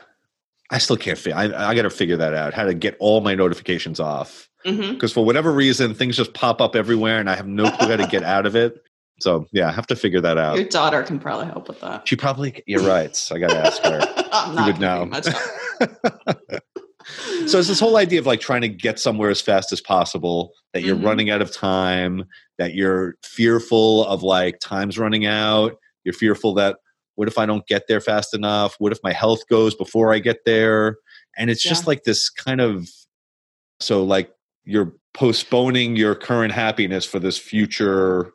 i 0.70 0.78
still 0.78 0.98
can't 0.98 1.18
figure 1.18 1.38
i, 1.38 1.70
I 1.70 1.76
gotta 1.76 1.90
figure 1.90 2.18
that 2.18 2.34
out 2.34 2.54
how 2.54 2.66
to 2.66 2.74
get 2.74 2.98
all 3.00 3.22
my 3.22 3.36
notifications 3.36 4.00
off 4.02 4.50
mm-hmm. 4.66 4.94
because 4.94 5.14
for 5.14 5.24
whatever 5.24 5.52
reason 5.54 5.94
things 5.94 6.18
just 6.18 6.34
pop 6.34 6.60
up 6.62 6.76
everywhere 6.76 7.20
and 7.20 7.30
i 7.30 7.36
have 7.36 7.48
no 7.48 7.70
clue 7.72 7.88
how 7.88 7.96
to 7.96 8.08
get 8.08 8.24
out 8.24 8.46
of 8.46 8.56
it 8.56 8.84
so 9.22 9.46
yeah 9.54 9.70
i 9.70 9.72
have 9.72 9.88
to 9.88 9.96
figure 9.96 10.20
that 10.20 10.38
out 10.38 10.58
Your 10.58 10.68
daughter 10.68 11.04
can 11.04 11.20
probably 11.20 11.46
help 11.48 11.70
with 11.70 11.80
that. 11.82 12.06
she 12.08 12.16
probably 12.18 12.62
you're 12.68 12.84
right 12.84 13.30
i 13.34 13.38
gotta 13.40 13.58
ask 13.66 13.82
her 13.84 14.02
I'm 14.34 14.58
You 14.58 14.66
would 14.66 14.80
know. 14.82 15.06
much. 15.06 15.28
so 17.48 17.60
it's 17.60 17.68
this 17.68 17.80
whole 17.80 17.98
idea 17.98 18.20
of 18.20 18.26
like 18.26 18.40
trying 18.40 18.62
to 18.62 18.68
get 18.70 19.00
somewhere 19.00 19.30
as 19.30 19.42
fast 19.42 19.72
as 19.72 19.80
possible 19.82 20.52
that 20.74 20.84
you're 20.84 20.96
Mhm. 20.96 21.06
running 21.06 21.30
out 21.30 21.42
of 21.42 21.52
time 21.52 22.26
that 22.58 22.74
you're 22.74 23.16
fearful 23.24 24.06
of 24.06 24.24
like 24.24 24.60
time's 24.60 24.98
running 24.98 25.26
out 25.26 25.76
you're 26.04 26.14
fearful 26.14 26.54
that 26.56 26.78
what 27.16 27.28
if 27.28 27.38
i 27.38 27.46
don't 27.46 27.66
get 27.68 27.88
there 27.88 28.02
fast 28.02 28.34
enough 28.34 28.76
what 28.80 28.92
if 28.92 29.00
my 29.04 29.14
health 29.14 29.48
goes 29.50 29.74
before 29.76 30.14
i 30.14 30.20
get 30.20 30.46
there 30.46 30.98
and 31.38 31.50
it's 31.50 31.62
just 31.64 31.88
like 31.88 32.04
this 32.04 32.30
kind 32.30 32.60
of 32.62 32.90
so 33.80 34.04
like 34.04 34.32
you're 34.66 34.94
postponing 35.14 35.96
your 35.96 36.14
current 36.16 36.52
happiness 36.54 37.06
for 37.06 37.20
this 37.20 37.38
future 37.38 38.34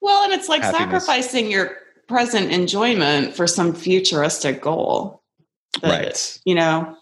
Well, 0.00 0.24
and 0.24 0.32
it's 0.32 0.48
like 0.48 0.62
Happiness. 0.62 1.04
sacrificing 1.06 1.50
your 1.50 1.76
present 2.08 2.50
enjoyment 2.52 3.34
for 3.34 3.46
some 3.46 3.72
futuristic 3.74 4.60
goal. 4.60 5.22
that, 5.80 5.88
right 6.04 6.38
You 6.44 6.54
know, 6.56 6.96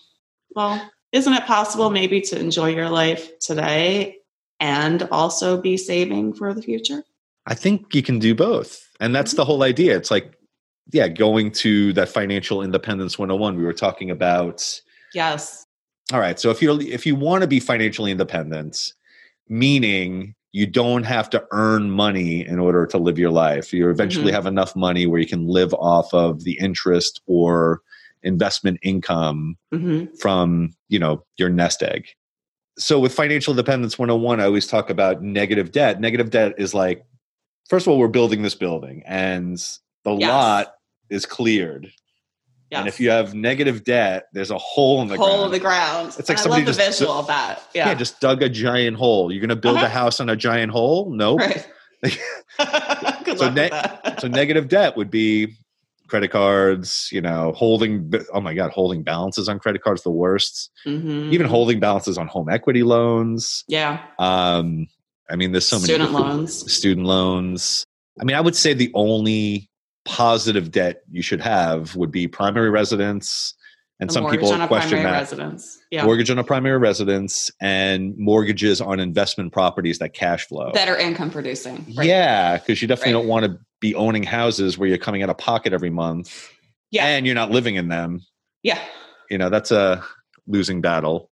well, 0.55 0.91
isn't 1.13 1.33
it 1.33 1.45
possible 1.45 1.91
maybe 1.91 2.21
to 2.23 2.39
enjoy 2.39 2.69
your 2.69 2.89
life 2.89 3.39
today 3.41 4.17
and 4.59 5.03
also 5.11 5.61
be 5.61 5.77
saving 5.77 6.35
for 6.35 6.55
the 6.55 6.63
future? 6.63 7.03
I 7.47 7.55
think 7.55 7.95
you 7.95 8.03
can 8.03 8.19
do 8.19 8.35
both. 8.35 8.87
And 9.01 9.15
that's 9.15 9.35
the 9.35 9.45
whole 9.45 9.63
idea. 9.63 9.97
It's 9.97 10.11
like, 10.11 10.35
yeah, 10.93 11.09
going 11.09 11.53
to 11.53 11.93
that 11.95 12.09
financial 12.09 12.63
independence 12.63 13.19
101 13.19 13.57
we 13.57 13.65
were 13.65 13.73
talking 13.73 14.11
about. 14.11 14.81
Yes. 15.15 15.67
All 16.13 16.21
right. 16.21 16.39
So 16.39 16.51
if 16.51 16.61
you're 16.61 16.81
if 16.81 17.07
you 17.07 17.15
want 17.15 17.43
to 17.43 17.49
be 17.49 17.61
financially 17.61 18.11
independent, 18.11 18.93
meaning 19.49 20.35
you 20.53 20.67
don't 20.67 21.05
have 21.05 21.31
to 21.31 21.45
earn 21.53 21.91
money 21.91 22.45
in 22.45 22.59
order 22.59 22.85
to 22.87 22.99
live 22.99 23.19
your 23.19 23.31
life. 23.31 23.73
You 23.73 23.89
eventually 23.89 24.33
Mhm. 24.33 24.35
have 24.35 24.47
enough 24.47 24.75
money 24.75 25.07
where 25.07 25.21
you 25.21 25.27
can 25.27 25.47
live 25.47 25.73
off 25.75 26.13
of 26.13 26.43
the 26.43 26.59
interest 26.59 27.21
or 27.27 27.83
investment 28.23 28.79
income 28.83 29.57
hmm 29.73 30.05
from 30.21 30.71
you 30.89 30.99
know 30.99 31.25
your 31.39 31.49
nest 31.49 31.83
egg 31.83 32.07
so 32.79 32.99
with 32.99 33.13
financial 33.13 33.53
independence 33.53 33.99
101 33.99 34.41
i 34.41 34.45
always 34.45 34.67
talk 34.67 34.91
about 34.91 35.23
negative 35.23 35.73
debt 35.73 36.01
negative 36.01 36.31
debt 36.31 36.55
is 36.59 36.75
like 36.75 37.05
first 37.69 37.87
of 37.87 37.93
all 37.93 37.99
we're 37.99 38.09
building 38.09 38.43
this 38.43 38.55
building 38.55 39.03
and 39.07 39.59
the 40.05 40.13
Yes. 40.15 40.29
lot 40.29 40.75
is 41.11 41.27
cleared 41.27 41.93
Yes. 42.71 42.79
and 42.79 42.89
if 42.89 43.01
you 43.01 43.11
have 43.11 43.35
negative 43.35 43.83
debt 43.85 44.27
there's 44.33 44.51
a 44.51 44.59
hole 44.59 45.03
in 45.03 45.09
the 45.09 45.17
hole 45.17 45.27
ground 45.29 45.45
in 45.47 45.51
the 45.51 45.59
ground. 45.59 46.09
It's 46.19 46.29
like 46.29 46.29
And 46.29 46.39
I 46.39 46.43
somebody 46.43 46.65
love 46.67 46.77
the 46.77 46.83
just- 46.85 46.99
visual 47.01 47.19
of 47.19 47.27
that. 47.27 47.63
yeah. 47.75 47.89
Yeah. 47.89 47.95
just 47.95 48.21
dug 48.21 48.43
a 48.43 48.49
giant 48.49 48.97
hole 48.97 49.33
you're 49.33 49.41
going 49.41 49.49
to 49.49 49.57
build 49.57 49.77
a 49.79 49.81
Uh-huh. 49.81 49.89
house 49.89 50.21
on 50.21 50.29
a 50.29 50.37
giant 50.37 50.71
hole 50.73 51.11
nope 51.11 51.41
right. 51.41 51.67
So 53.37 53.51
ne- 53.51 53.71
so 54.19 54.29
negative 54.29 54.69
debt 54.69 54.97
would 54.97 55.11
be 55.11 55.57
credit 56.11 56.31
cards 56.31 57.09
you 57.13 57.21
know 57.21 57.53
holding 57.57 58.13
oh 58.35 58.41
my 58.41 58.53
god 58.53 58.71
holding 58.73 59.03
balances 59.03 59.49
on 59.49 59.59
credit 59.59 59.83
cards 59.83 60.03
the 60.03 60.11
worst 60.11 60.71
Mhm. 60.87 61.33
even 61.33 61.47
holding 61.47 61.81
balances 61.81 62.19
on 62.19 62.27
home 62.27 62.49
equity 62.51 62.83
loans 62.83 63.65
yeah. 63.69 64.01
Um, 64.19 64.87
I 65.31 65.37
mean, 65.37 65.53
there's 65.53 65.67
so 65.69 65.77
many 65.77 65.85
Student 65.87 66.11
loans. 66.13 66.73
Student 66.75 67.07
loans. 67.07 67.87
I 68.21 68.25
mean, 68.25 68.37
I 68.37 68.41
would 68.41 68.57
say 68.57 68.75
the 68.75 68.91
only 68.95 69.71
positive 70.05 70.73
debt 70.73 71.03
you 71.11 71.23
should 71.23 71.41
have 71.41 71.95
would 71.95 72.11
be 72.11 72.27
primary 72.27 72.69
residence, 72.69 73.55
and 74.01 74.11
A 74.11 74.13
some 74.13 74.23
mortgage 74.25 74.41
people 74.41 74.53
on 74.53 74.61
a 74.61 74.67
question 74.67 74.91
primary 74.99 75.13
that 75.13 75.19
residence. 75.21 75.79
Yeah. 75.93 76.05
mortgage 76.05 76.31
on 76.31 76.39
a 76.39 76.45
primary 76.45 76.79
residence 76.79 77.49
and 77.61 78.17
mortgages 78.19 78.81
on 78.81 78.99
investment 78.99 79.53
properties 79.53 80.01
that 80.01 80.15
cash 80.15 80.49
flow. 80.49 80.73
that 80.75 80.89
are 80.89 80.99
income 80.99 81.31
producing. 81.31 81.85
Right. 81.97 82.09
Yeah, 82.09 82.57
because 82.57 82.83
you 82.83 82.89
definitely 82.89 83.15
Right. 83.15 83.21
don't 83.21 83.29
want 83.29 83.45
to 83.47 83.59
be 83.81 83.95
owning 83.95 84.23
houses 84.23 84.77
where 84.79 84.89
you're 84.89 84.99
coming 84.99 85.23
out 85.23 85.31
of 85.31 85.39
pocket 85.39 85.73
every 85.73 85.91
month, 85.91 86.49
Yeah. 86.91 87.07
and 87.07 87.27
you're 87.27 87.35
not 87.35 87.51
living 87.51 87.77
in 87.77 87.89
them. 87.89 88.21
Yeah. 88.63 88.79
You 89.31 89.39
know, 89.39 89.49
that's 89.49 89.71
a 89.71 90.05
losing 90.47 90.81
battle. 90.81 91.31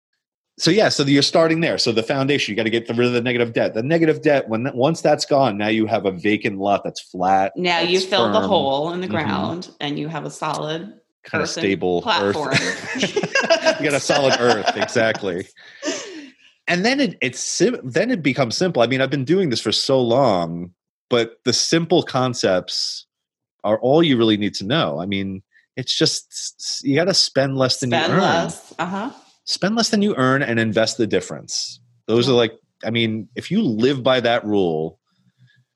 So 0.59 0.71
yeah, 0.71 0.89
so 0.89 1.03
you're 1.03 1.23
starting 1.23 1.61
there. 1.61 1.77
So 1.77 1.93
the 1.93 2.03
foundation, 2.03 2.53
you 2.53 2.57
got 2.57 2.63
to 2.63 2.71
get 2.71 2.89
rid 2.89 3.07
of 3.07 3.13
the 3.13 3.21
negative 3.21 3.53
debt. 3.53 3.75
The 3.75 3.83
negative 3.83 4.23
debt, 4.23 4.49
when 4.49 4.71
once 4.75 5.03
that's 5.03 5.27
gone, 5.27 5.59
now 5.59 5.69
you 5.69 5.87
have 5.87 6.07
a 6.07 6.13
vacant 6.13 6.59
lot 6.59 6.83
that's 6.83 7.01
flat. 7.01 7.53
Now 7.57 7.81
you 7.81 7.99
that's 7.99 8.09
fill 8.09 8.33
the 8.33 8.41
hole 8.41 8.93
in 8.93 9.01
the 9.03 9.07
Mhm. 9.07 9.11
ground 9.11 9.71
and 9.81 9.99
you 9.99 10.09
have 10.09 10.25
a 10.25 10.31
solid 10.31 10.95
kind 11.25 11.43
of 11.43 11.51
stable 11.51 12.01
platform. 12.01 12.49
earth. 12.53 12.97
you 13.81 13.85
got 13.85 13.93
a 13.95 14.01
solid 14.01 14.37
earth, 14.41 14.77
exactly. 14.77 15.47
And 16.69 16.85
then 16.85 16.99
it 16.99 17.17
it's 17.21 17.39
sim- 17.39 17.79
then 17.85 18.11
it 18.11 18.25
becomes 18.25 18.57
simple. 18.57 18.83
I 18.83 18.89
mean, 18.89 19.01
I've 19.01 19.11
been 19.11 19.25
doing 19.25 19.51
this 19.51 19.61
for 19.61 19.71
so 19.71 20.01
long, 20.01 20.73
but 21.11 21.37
the 21.45 21.53
simple 21.53 22.03
concepts 22.03 23.07
are 23.65 23.79
all 23.81 24.03
you 24.03 24.17
really 24.17 24.37
need 24.37 24.55
to 24.55 24.65
know. 24.67 25.01
I 25.01 25.07
mean, 25.07 25.43
it's 25.77 25.97
just 25.97 26.81
you 26.85 26.95
got 26.97 27.05
to 27.05 27.15
spend 27.15 27.57
less 27.57 27.79
than 27.81 27.91
Spend 27.91 28.09
you 28.09 28.15
earn. 28.15 28.21
less. 28.21 28.75
Uh 28.79 28.87
huh. 28.87 29.11
spend 29.45 29.77
less 29.77 29.91
than 29.91 30.03
you 30.03 30.15
earn 30.17 30.43
and 30.43 30.59
invest 30.59 30.97
the 30.99 31.07
difference. 31.07 31.81
Those 32.07 32.27
Yeah. 32.27 32.35
are 32.35 32.37
like, 32.37 32.53
I 32.85 32.91
mean, 32.91 33.29
if 33.37 33.51
you 33.51 33.63
live 33.63 34.03
by 34.03 34.21
that 34.21 34.45
rule, 34.45 34.99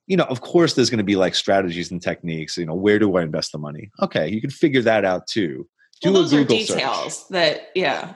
you 0.06 0.16
know, 0.16 0.24
of 0.24 0.40
course, 0.40 0.74
there's 0.74 0.90
going 0.90 0.98
to 0.98 1.04
be 1.04 1.16
like 1.16 1.34
strategies 1.34 1.90
and 1.90 2.02
techniques. 2.02 2.56
You 2.58 2.66
know, 2.66 2.74
where 2.74 2.98
do 2.98 3.16
I 3.16 3.22
invest 3.22 3.52
the 3.52 3.58
money? 3.58 3.90
Okay, 4.02 4.28
you 4.28 4.40
can 4.40 4.50
figure 4.50 4.82
that 4.82 5.04
out 5.04 5.26
too. 5.28 5.68
Do 6.02 6.10
Well, 6.12 6.20
a 6.20 6.22
those 6.24 6.34
are 6.34 6.38
Google 6.38 6.58
search. 6.58 6.76
details 6.78 7.28
that, 7.28 7.68
yeah. 7.74 8.14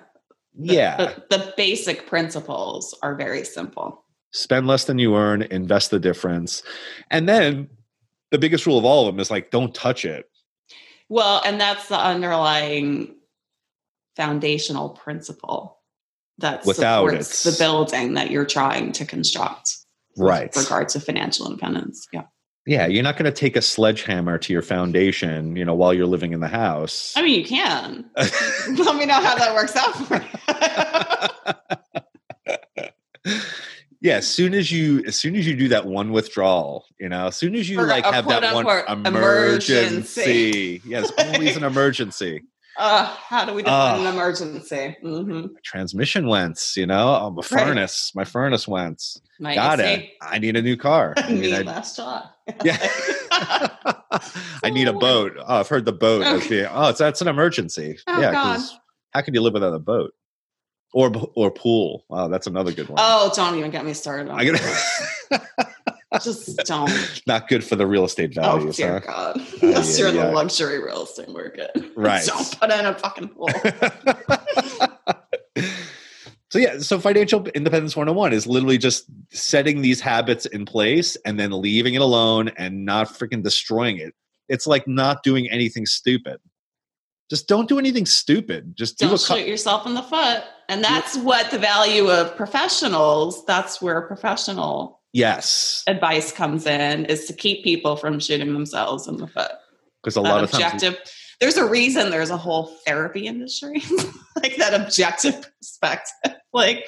The- 0.56 0.74
Yeah, 0.74 0.96
The, 0.96 1.36
the 1.38 1.54
basic 1.56 2.06
principles 2.06 2.96
are 3.02 3.14
very 3.16 3.44
simple. 3.44 4.03
Spend 4.34 4.66
less 4.66 4.84
than 4.84 4.98
you 4.98 5.16
earn, 5.16 5.42
invest 5.42 5.90
the 5.90 6.00
difference, 6.00 6.62
and 7.10 7.28
then 7.28 7.68
the 8.30 8.38
biggest 8.38 8.66
rule 8.66 8.78
of 8.78 8.84
all 8.84 9.06
of 9.06 9.14
them 9.14 9.20
is 9.20 9.30
like, 9.30 9.50
don't 9.50 9.74
touch 9.74 10.04
it. 10.04 10.28
Well, 11.08 11.40
and 11.46 11.60
that's 11.60 11.88
the 11.88 11.98
underlying 11.98 13.14
foundational 14.16 14.90
principle 14.90 15.78
that 16.38 16.66
Without 16.66 17.04
supports 17.06 17.46
it. 17.46 17.50
the 17.52 17.58
building 17.58 18.14
that 18.14 18.30
you're 18.30 18.44
trying 18.44 18.90
to 18.92 19.04
construct. 19.04 19.76
with 20.16 20.26
Right. 20.26 20.56
Regard 20.56 20.88
to 20.90 21.00
financial 21.00 21.46
independence. 21.46 22.08
Yeah. 22.12 22.24
Yeah, 22.66 22.86
you're 22.86 23.02
not 23.02 23.18
going 23.18 23.26
to 23.26 23.32
take 23.32 23.56
a 23.56 23.62
sledgehammer 23.62 24.38
to 24.38 24.52
your 24.52 24.62
foundation, 24.62 25.54
you 25.54 25.66
know, 25.66 25.74
while 25.74 25.92
you're 25.92 26.06
living 26.06 26.32
in 26.32 26.40
the 26.40 26.48
house. 26.48 27.12
I 27.14 27.22
mean, 27.22 27.38
you 27.38 27.44
can. 27.44 28.06
Let 28.16 28.96
me 28.96 29.04
know 29.04 29.20
how 29.20 29.34
that 29.36 29.52
works 29.54 29.76
out 29.76 29.94
for 29.94 30.16
you. 30.16 31.54
yeah 34.04 34.16
as 34.18 34.28
soon 34.28 34.54
as 34.54 34.70
you 34.70 35.02
as 35.06 35.16
soon 35.16 35.34
as 35.34 35.44
you 35.46 35.56
do 35.56 35.66
that 35.68 35.84
one 35.86 36.12
withdrawal 36.12 36.84
you 37.00 37.08
know 37.08 37.26
as 37.28 37.36
soon 37.36 37.54
as 37.56 37.68
you 37.68 37.80
like 37.80 38.04
have 38.04 38.28
that 38.28 38.54
one 38.54 38.64
quote-unquote 38.64 39.06
emergency. 39.06 40.80
yes 40.84 41.10
always 41.18 41.56
an 41.60 41.64
emergency. 41.64 42.42
Uh, 42.76 43.04
how 43.06 43.44
do 43.44 43.54
we 43.54 43.62
define 43.62 44.00
Ah. 44.00 44.08
an 44.08 44.14
emergency? 44.14 44.96
hmm 45.00 45.46
transmission 45.64 46.26
went 46.26 46.60
you 46.76 46.86
know? 46.86 47.16
Oh, 47.20 47.30
my 47.30 47.36
Right. 47.36 47.66
furnace 47.66 48.12
my 48.14 48.24
furnace 48.24 48.66
went 48.68 49.00
My 49.40 49.54
got 49.54 49.78
AC. 49.80 50.02
it. 50.04 50.10
I 50.20 50.38
need 50.38 50.56
a 50.56 50.62
new 50.62 50.76
car. 50.76 51.14
I 51.16 51.32
need 51.32 51.54
I- 51.54 51.62
last 51.62 51.98
yeah. 52.64 52.76
I 54.62 54.70
need 54.70 54.88
a 54.88 54.92
boat. 54.92 55.32
Oh 55.38 55.60
i've 55.60 55.68
heard 55.68 55.84
the 55.84 55.92
boat 55.92 56.22
as 56.26 56.46
being 56.48 56.66
oh 56.70 56.88
it's 56.90 56.98
that's 56.98 57.20
an 57.22 57.28
emergency. 57.28 57.96
Oh, 58.08 58.20
yeah 58.20 58.32
God. 58.32 58.60
how 59.12 59.20
can 59.22 59.34
you 59.34 59.40
live 59.40 59.54
without 59.54 59.72
a 59.74 59.78
boat 59.78 60.12
or 60.94 61.12
or 61.34 61.50
pool 61.50 62.04
oh 62.08 62.28
that's 62.28 62.46
another 62.46 62.72
good 62.72 62.88
one 62.88 62.98
Oh, 63.00 63.30
don't 63.34 63.58
even 63.58 63.70
get 63.70 63.84
me 63.84 63.92
started 63.92 64.30
on 64.30 64.40
I 64.40 64.44
gotta, 64.46 65.70
Just 66.22 66.56
don't. 66.58 67.22
not 67.26 67.48
good 67.48 67.64
for 67.64 67.74
the 67.74 67.86
real 67.86 68.04
estate 68.04 68.38
Oh, 68.38 68.42
values, 68.58 68.76
dear 68.76 69.02
huh? 69.04 69.32
God. 69.34 69.46
Unless 69.62 69.98
yeah, 69.98 70.04
you're 70.04 70.08
in 70.10 70.14
yeah. 70.14 70.26
the 70.26 70.32
luxury 70.32 70.78
real 70.82 71.02
estate 71.02 71.28
market. 71.28 71.70
Right. 71.96 72.24
Don't 72.24 72.60
put 72.60 72.70
in 72.70 72.86
a 72.86 72.94
fucking 72.94 73.28
pool. 73.30 73.50
So 76.50 76.60
yeah, 76.60 76.78
so 76.78 77.00
financial 77.00 77.44
independence 77.48 77.96
101 77.96 78.32
is 78.32 78.46
literally 78.46 78.78
just 78.78 79.06
setting 79.32 79.82
these 79.82 80.00
habits 80.00 80.46
in 80.46 80.64
place 80.64 81.16
and 81.26 81.40
then 81.40 81.50
leaving 81.50 81.94
it 81.94 82.00
alone 82.00 82.50
and 82.56 82.84
not 82.84 83.08
freaking 83.08 83.42
destroying 83.42 83.96
it. 83.98 84.14
It's 84.48 84.64
like 84.64 84.86
not 84.86 85.24
doing 85.24 85.50
anything 85.50 85.84
stupid. 85.84 86.36
Just 87.28 87.48
don't 87.48 87.68
do 87.68 87.76
anything 87.80 88.06
stupid. 88.06 88.76
Just 88.76 88.98
do 89.00 89.06
Don't 89.06 89.14
a 89.16 89.18
shoot 89.18 89.34
cou- 89.44 89.50
yourself 89.50 89.84
in 89.86 89.94
the 89.94 90.02
foot. 90.02 90.44
And 90.68 90.82
that's 90.82 91.16
what 91.16 91.50
the 91.50 91.58
value 91.58 92.08
of 92.10 92.34
professionals, 92.36 93.44
that's 93.46 93.80
where 93.82 94.00
professional 94.02 95.00
yes, 95.12 95.82
advice 95.86 96.32
comes 96.32 96.66
in, 96.66 97.04
is 97.06 97.26
to 97.26 97.32
keep 97.32 97.62
people 97.64 97.96
from 97.96 98.18
shooting 98.20 98.52
themselves 98.52 99.06
in 99.06 99.16
the 99.18 99.26
foot. 99.26 99.52
because 100.02 100.16
a 100.16 100.20
that 100.22 100.28
lot 100.28 100.44
of 100.44 100.50
times 100.50 100.74
objective. 100.82 100.98
There's 101.40 101.56
a 101.56 101.68
reason 101.68 102.10
there's 102.10 102.30
a 102.30 102.36
whole 102.36 102.66
therapy 102.86 103.26
industry, 103.26 103.82
like 104.42 104.56
that 104.56 104.72
objective 104.74 105.46
perspective. 105.58 106.32
Like, 106.52 106.86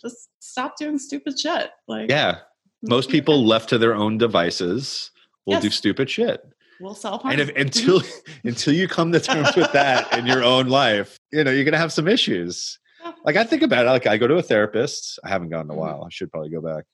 just 0.00 0.28
stop 0.38 0.76
doing 0.78 1.00
stupid 1.00 1.36
shit. 1.38 1.70
Like, 1.88 2.08
yeah, 2.08 2.38
most 2.82 3.10
people 3.10 3.44
left 3.44 3.68
to 3.70 3.78
their 3.78 3.94
own 3.96 4.16
devices 4.16 5.10
will 5.44 5.54
Yes. 5.54 5.62
do 5.64 5.70
stupid 5.70 6.08
shit. 6.08 6.40
will 6.80 6.94
self 6.94 7.22
harm. 7.22 7.32
And 7.32 7.40
if 7.40 7.56
until 7.56 8.00
until 8.44 8.72
you 8.74 8.86
come 8.86 9.10
to 9.10 9.18
terms 9.18 9.56
with 9.56 9.72
that 9.72 10.16
in 10.16 10.24
your 10.26 10.44
own 10.44 10.68
life, 10.68 11.18
you 11.32 11.42
know, 11.42 11.50
you're 11.50 11.64
gonna 11.64 11.78
have 11.78 11.92
some 11.92 12.06
issues. 12.06 12.78
Like 13.24 13.36
I 13.36 13.44
think 13.44 13.62
about 13.62 13.86
it, 13.86 13.90
like 13.90 14.06
I 14.06 14.16
go 14.16 14.26
to 14.26 14.36
a 14.36 14.42
therapist. 14.42 15.18
I 15.24 15.28
haven't 15.28 15.48
gone 15.50 15.66
in 15.66 15.70
a 15.70 15.74
Mhm. 15.74 15.78
while. 15.78 16.04
I 16.04 16.08
should 16.10 16.30
probably 16.30 16.50
go 16.50 16.60
back. 16.60 16.84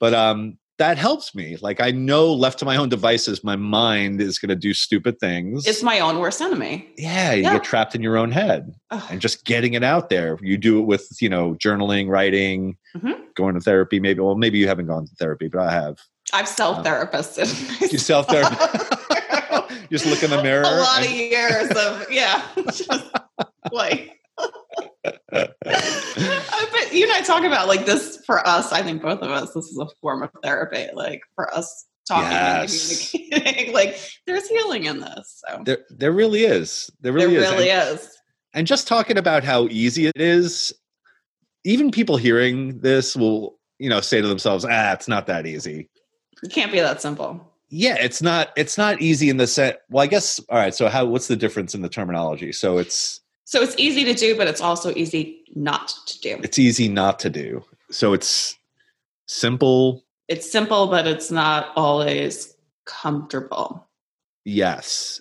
But 0.00 0.14
um 0.14 0.58
that 0.78 0.98
helps 0.98 1.36
me. 1.36 1.56
Like 1.60 1.80
I 1.80 1.92
know 1.92 2.32
left 2.32 2.58
to 2.58 2.64
my 2.64 2.74
own 2.76 2.88
devices, 2.88 3.44
my 3.44 3.54
mind 3.54 4.20
is 4.20 4.40
gonna 4.40 4.56
do 4.56 4.74
stupid 4.74 5.20
things. 5.20 5.66
it's 5.68 5.82
my 5.84 6.00
own 6.00 6.18
worst 6.18 6.40
enemy. 6.40 6.88
yeah, 6.98 7.32
you 7.32 7.42
Yeah. 7.44 7.52
get 7.54 7.64
trapped 7.64 7.94
in 7.94 8.02
your 8.02 8.16
own 8.16 8.32
head 8.32 8.74
Ugh. 8.90 9.02
and 9.10 9.20
just 9.20 9.44
getting 9.44 9.74
it 9.74 9.84
out 9.84 10.08
there. 10.10 10.36
You 10.42 10.56
do 10.58 10.78
it 10.80 10.86
with, 10.86 11.06
you 11.20 11.28
know, 11.28 11.54
journaling, 11.54 12.08
writing, 12.08 12.76
Mhm. 12.96 13.14
going 13.36 13.54
to 13.54 13.60
therapy, 13.60 14.00
maybe. 14.00 14.20
Well, 14.20 14.34
maybe 14.34 14.58
you 14.58 14.66
haven't 14.66 14.86
gone 14.86 15.06
to 15.06 15.14
therapy, 15.16 15.46
but 15.48 15.60
I 15.60 15.70
have. 15.72 15.98
I've 16.32 16.48
self 16.48 16.82
therapist. 16.82 17.38
You 17.92 17.98
self 17.98 18.26
therapy. 18.26 18.56
just 19.92 20.06
look 20.06 20.22
in 20.24 20.30
the 20.30 20.42
mirror. 20.42 20.62
a 20.62 20.70
lot 20.80 20.98
and- 21.02 21.06
of 21.06 21.12
years 21.12 21.70
of 21.70 22.06
yeah, 22.10 22.42
just 22.64 22.90
like. 23.70 24.13
You 26.94 27.04
and 27.04 27.12
I 27.12 27.20
talk 27.22 27.44
about 27.44 27.68
like 27.68 27.86
this 27.86 28.22
for 28.26 28.46
us. 28.46 28.72
I 28.72 28.82
think 28.82 29.02
both 29.02 29.20
of 29.20 29.30
us. 29.30 29.52
This 29.52 29.66
is 29.66 29.78
a 29.78 29.86
form 30.00 30.22
of 30.22 30.30
therapy. 30.42 30.86
Like 30.94 31.20
for 31.34 31.52
us 31.54 31.86
talking 32.08 32.30
Yes. 32.30 33.12
and 33.14 33.22
communicating. 33.30 33.72
like 33.74 33.98
there's 34.26 34.48
healing 34.48 34.84
in 34.84 35.00
this. 35.00 35.42
So 35.48 35.62
there, 35.64 35.78
there 35.90 36.12
really 36.12 36.44
is. 36.44 36.90
There 37.00 37.12
there 37.12 37.28
really 37.28 37.36
is. 37.36 37.50
really 37.50 37.70
and, 37.70 37.98
is. 37.98 38.08
and 38.54 38.66
just 38.66 38.86
talking 38.86 39.18
about 39.18 39.44
how 39.44 39.66
easy 39.68 40.06
it 40.06 40.16
is, 40.20 40.72
even 41.64 41.90
people 41.90 42.16
hearing 42.16 42.78
this 42.80 43.16
will, 43.16 43.58
you 43.78 43.88
know, 43.88 44.00
say 44.00 44.20
to 44.20 44.28
themselves, 44.28 44.64
"Ah, 44.68 44.92
it's 44.92 45.08
not 45.08 45.26
that 45.26 45.46
easy." 45.46 45.88
It 46.42 46.52
can't 46.52 46.70
be 46.72 46.80
that 46.80 47.00
simple. 47.00 47.50
Yeah, 47.70 47.96
it's 47.98 48.22
not. 48.22 48.50
It's 48.56 48.76
not 48.78 49.00
easy 49.00 49.30
in 49.30 49.38
the 49.38 49.46
set. 49.46 49.80
Well, 49.88 50.04
I 50.04 50.06
guess. 50.06 50.38
All 50.50 50.58
right. 50.58 50.74
So, 50.74 50.88
how? 50.88 51.06
What's 51.06 51.26
the 51.26 51.36
difference 51.36 51.74
in 51.74 51.82
the 51.82 51.88
terminology? 51.88 52.52
So 52.52 52.78
it's 52.78 53.20
So 53.44 53.60
it's 53.62 53.74
easy 53.78 54.04
to 54.04 54.14
do, 54.14 54.36
but 54.36 54.48
it's 54.48 54.60
also 54.60 54.92
easy 54.94 55.42
not 55.54 55.88
to 56.06 56.20
do. 56.20 56.40
it's 56.42 56.58
easy 56.58 56.88
not 56.88 57.18
to 57.20 57.30
do. 57.30 57.62
So 57.90 58.12
it's 58.12 58.56
simple. 59.26 60.04
It's 60.28 60.50
simple, 60.50 60.86
but 60.88 61.06
it's 61.06 61.30
not 61.30 61.70
always 61.76 62.54
comfortable. 62.86 63.86
Yes, 64.44 65.20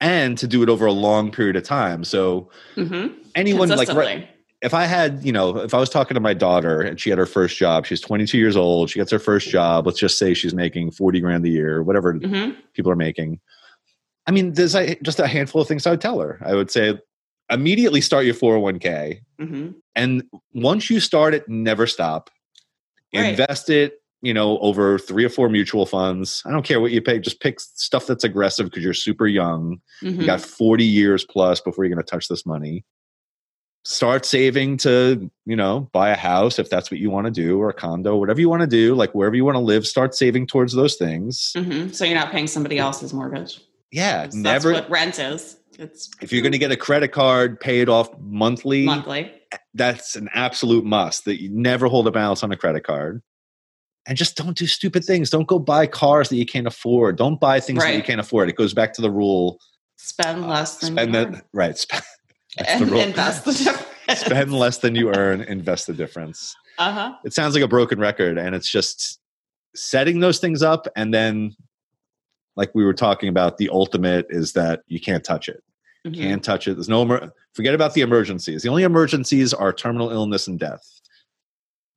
and 0.00 0.36
to 0.38 0.46
do 0.46 0.62
it 0.62 0.68
over 0.68 0.86
a 0.86 0.92
long 0.92 1.30
period 1.30 1.56
of 1.56 1.62
time. 1.64 2.04
So 2.04 2.50
Mm-hmm. 2.76 3.14
anyone 3.34 3.68
like 3.68 3.88
right, 3.88 4.28
if 4.62 4.72
I 4.74 4.84
had, 4.84 5.24
you 5.24 5.32
know, 5.32 5.56
if 5.58 5.74
I 5.74 5.78
was 5.78 5.90
talking 5.90 6.14
to 6.14 6.20
my 6.20 6.34
daughter 6.34 6.80
and 6.80 6.98
she 7.00 7.10
had 7.10 7.18
her 7.18 7.26
first 7.26 7.56
job, 7.56 7.84
she's 7.86 8.00
22 8.00 8.38
years 8.38 8.56
old, 8.56 8.90
she 8.90 8.98
gets 8.98 9.10
her 9.10 9.18
first 9.18 9.48
job. 9.50 9.86
Let's 9.86 9.98
just 9.98 10.18
say 10.18 10.34
she's 10.34 10.54
making 10.54 10.92
40 10.92 11.20
grand 11.20 11.44
a 11.44 11.48
year, 11.48 11.82
whatever 11.82 12.14
Mhm. 12.14 12.56
people 12.74 12.90
are 12.92 12.96
making. 12.96 13.40
I 14.26 14.30
mean, 14.30 14.52
there's 14.52 14.74
a, 14.76 14.94
just 15.02 15.18
a 15.18 15.26
handful 15.26 15.62
of 15.62 15.68
things 15.68 15.86
I 15.86 15.90
would 15.90 16.00
tell 16.00 16.20
her. 16.20 16.38
I 16.44 16.54
would 16.54 16.70
say 16.70 16.98
immediately 17.52 18.00
start 18.00 18.24
your 18.24 18.34
401k. 18.34 19.20
Mhm. 19.40 19.74
And 19.94 20.24
once 20.54 20.88
you 20.90 21.00
start 21.00 21.34
it, 21.34 21.48
never 21.48 21.86
stop. 21.86 22.30
Right. 23.14 23.26
Invest 23.30 23.68
it, 23.70 24.00
you 24.22 24.32
know, 24.32 24.58
over 24.60 24.98
three 24.98 25.24
or 25.24 25.28
four 25.28 25.48
mutual 25.48 25.84
funds. 25.84 26.42
I 26.46 26.50
don't 26.50 26.64
care 26.64 26.80
what 26.80 26.92
you 26.92 27.02
pay, 27.02 27.18
just 27.18 27.40
pick 27.40 27.60
stuff 27.60 28.06
that's 28.06 28.24
aggressive 28.24 28.66
because 28.66 28.82
you're 28.82 28.94
super 28.94 29.26
young. 29.26 29.80
Mhm. 30.02 30.20
You 30.20 30.26
got 30.26 30.40
40 30.40 30.84
years 30.84 31.24
plus 31.24 31.60
before 31.60 31.84
you're 31.84 31.94
going 31.94 32.04
to 32.04 32.10
touch 32.10 32.28
this 32.28 32.46
money. 32.46 32.84
Start 33.84 34.24
saving 34.24 34.76
to, 34.78 35.28
you 35.44 35.56
know, 35.56 35.90
buy 35.92 36.10
a 36.10 36.16
house 36.16 36.60
if 36.60 36.70
that's 36.70 36.88
what 36.88 37.00
you 37.00 37.10
want 37.10 37.26
to 37.26 37.32
do, 37.32 37.58
or 37.58 37.68
a 37.68 37.74
condo, 37.74 38.16
whatever 38.16 38.40
you 38.40 38.48
want 38.48 38.62
to 38.62 38.68
do, 38.68 38.94
like 38.94 39.12
wherever 39.12 39.34
you 39.34 39.44
want 39.44 39.56
to 39.56 39.60
live, 39.60 39.86
start 39.88 40.14
saving 40.14 40.46
towards 40.46 40.72
those 40.72 40.94
things. 40.94 41.52
Mhm. 41.56 41.92
So 41.92 42.04
you're 42.04 42.14
not 42.14 42.30
paying 42.30 42.46
somebody 42.46 42.78
else's 42.78 43.12
mortgage. 43.12 43.60
Yeah, 43.90 44.22
That's 44.22 44.36
never. 44.36 44.72
what 44.72 44.88
rent 44.88 45.18
is. 45.18 45.56
It's 45.82 46.10
if 46.20 46.32
you're 46.32 46.42
going 46.42 46.52
to 46.52 46.58
get 46.58 46.70
a 46.70 46.76
credit 46.76 47.08
card, 47.08 47.58
pay 47.60 47.80
it 47.80 47.88
off 47.88 48.08
monthly. 48.20 48.84
monthly. 48.84 49.32
That's 49.74 50.16
an 50.16 50.28
absolute 50.32 50.84
must 50.84 51.24
that 51.24 51.42
you 51.42 51.50
never 51.50 51.88
hold 51.88 52.06
a 52.06 52.10
balance 52.10 52.42
on 52.42 52.52
a 52.52 52.56
credit 52.56 52.84
card. 52.84 53.22
And 54.06 54.16
just 54.16 54.36
don't 54.36 54.56
do 54.56 54.66
stupid 54.66 55.04
things. 55.04 55.30
Don't 55.30 55.46
go 55.46 55.58
buy 55.58 55.86
cars 55.86 56.28
that 56.28 56.36
you 56.36 56.46
can't 56.46 56.66
afford. 56.66 57.16
Don't 57.16 57.38
buy 57.38 57.60
things 57.60 57.82
that 57.82 57.94
you 57.94 58.02
can't 58.02 58.20
afford. 58.20 58.48
It 58.48 58.56
goes 58.56 58.74
back 58.74 58.92
to 58.94 59.02
the 59.02 59.10
rule. 59.10 59.58
Spend 59.96 60.48
less 60.48 60.78
than 60.78 60.94
Spend 60.94 61.14
you 61.14 61.20
that 61.20 61.34
earn. 61.34 61.42
right. 61.52 61.78
Spend, 61.78 62.02
that's 62.56 62.80
the 62.80 62.86
rule. 62.86 63.00
invest 63.00 63.44
the 63.44 63.52
difference. 63.52 64.20
spend 64.20 64.52
less 64.52 64.78
than 64.78 64.94
you 64.94 65.14
earn, 65.14 65.42
invest 65.42 65.86
the 65.86 65.92
difference. 65.92 66.56
Uh 66.78 66.92
huh. 66.92 67.14
It 67.24 67.32
sounds 67.32 67.54
like 67.54 67.62
a 67.62 67.68
broken 67.68 68.00
record, 68.00 68.38
and 68.38 68.54
it's 68.54 68.70
just 68.70 69.20
setting 69.74 70.20
those 70.20 70.38
things 70.38 70.62
up, 70.62 70.88
and 70.96 71.12
then, 71.14 71.54
like 72.56 72.74
we 72.74 72.84
were 72.84 72.94
talking 72.94 73.28
about, 73.28 73.58
the 73.58 73.68
ultimate 73.68 74.26
is 74.30 74.54
that 74.54 74.82
you 74.88 75.00
can't 75.00 75.22
touch 75.22 75.48
it. 75.48 75.62
Mm-hmm. 76.06 76.20
Can't 76.20 76.42
touch 76.44 76.66
it. 76.66 76.74
There's 76.74 76.88
no 76.88 77.02
emer- 77.02 77.32
forget 77.54 77.74
about 77.74 77.94
the 77.94 78.00
emergencies. 78.00 78.62
The 78.62 78.68
only 78.68 78.82
emergencies 78.82 79.54
are 79.54 79.72
terminal 79.72 80.10
illness 80.10 80.46
and 80.48 80.58
death. 80.58 80.84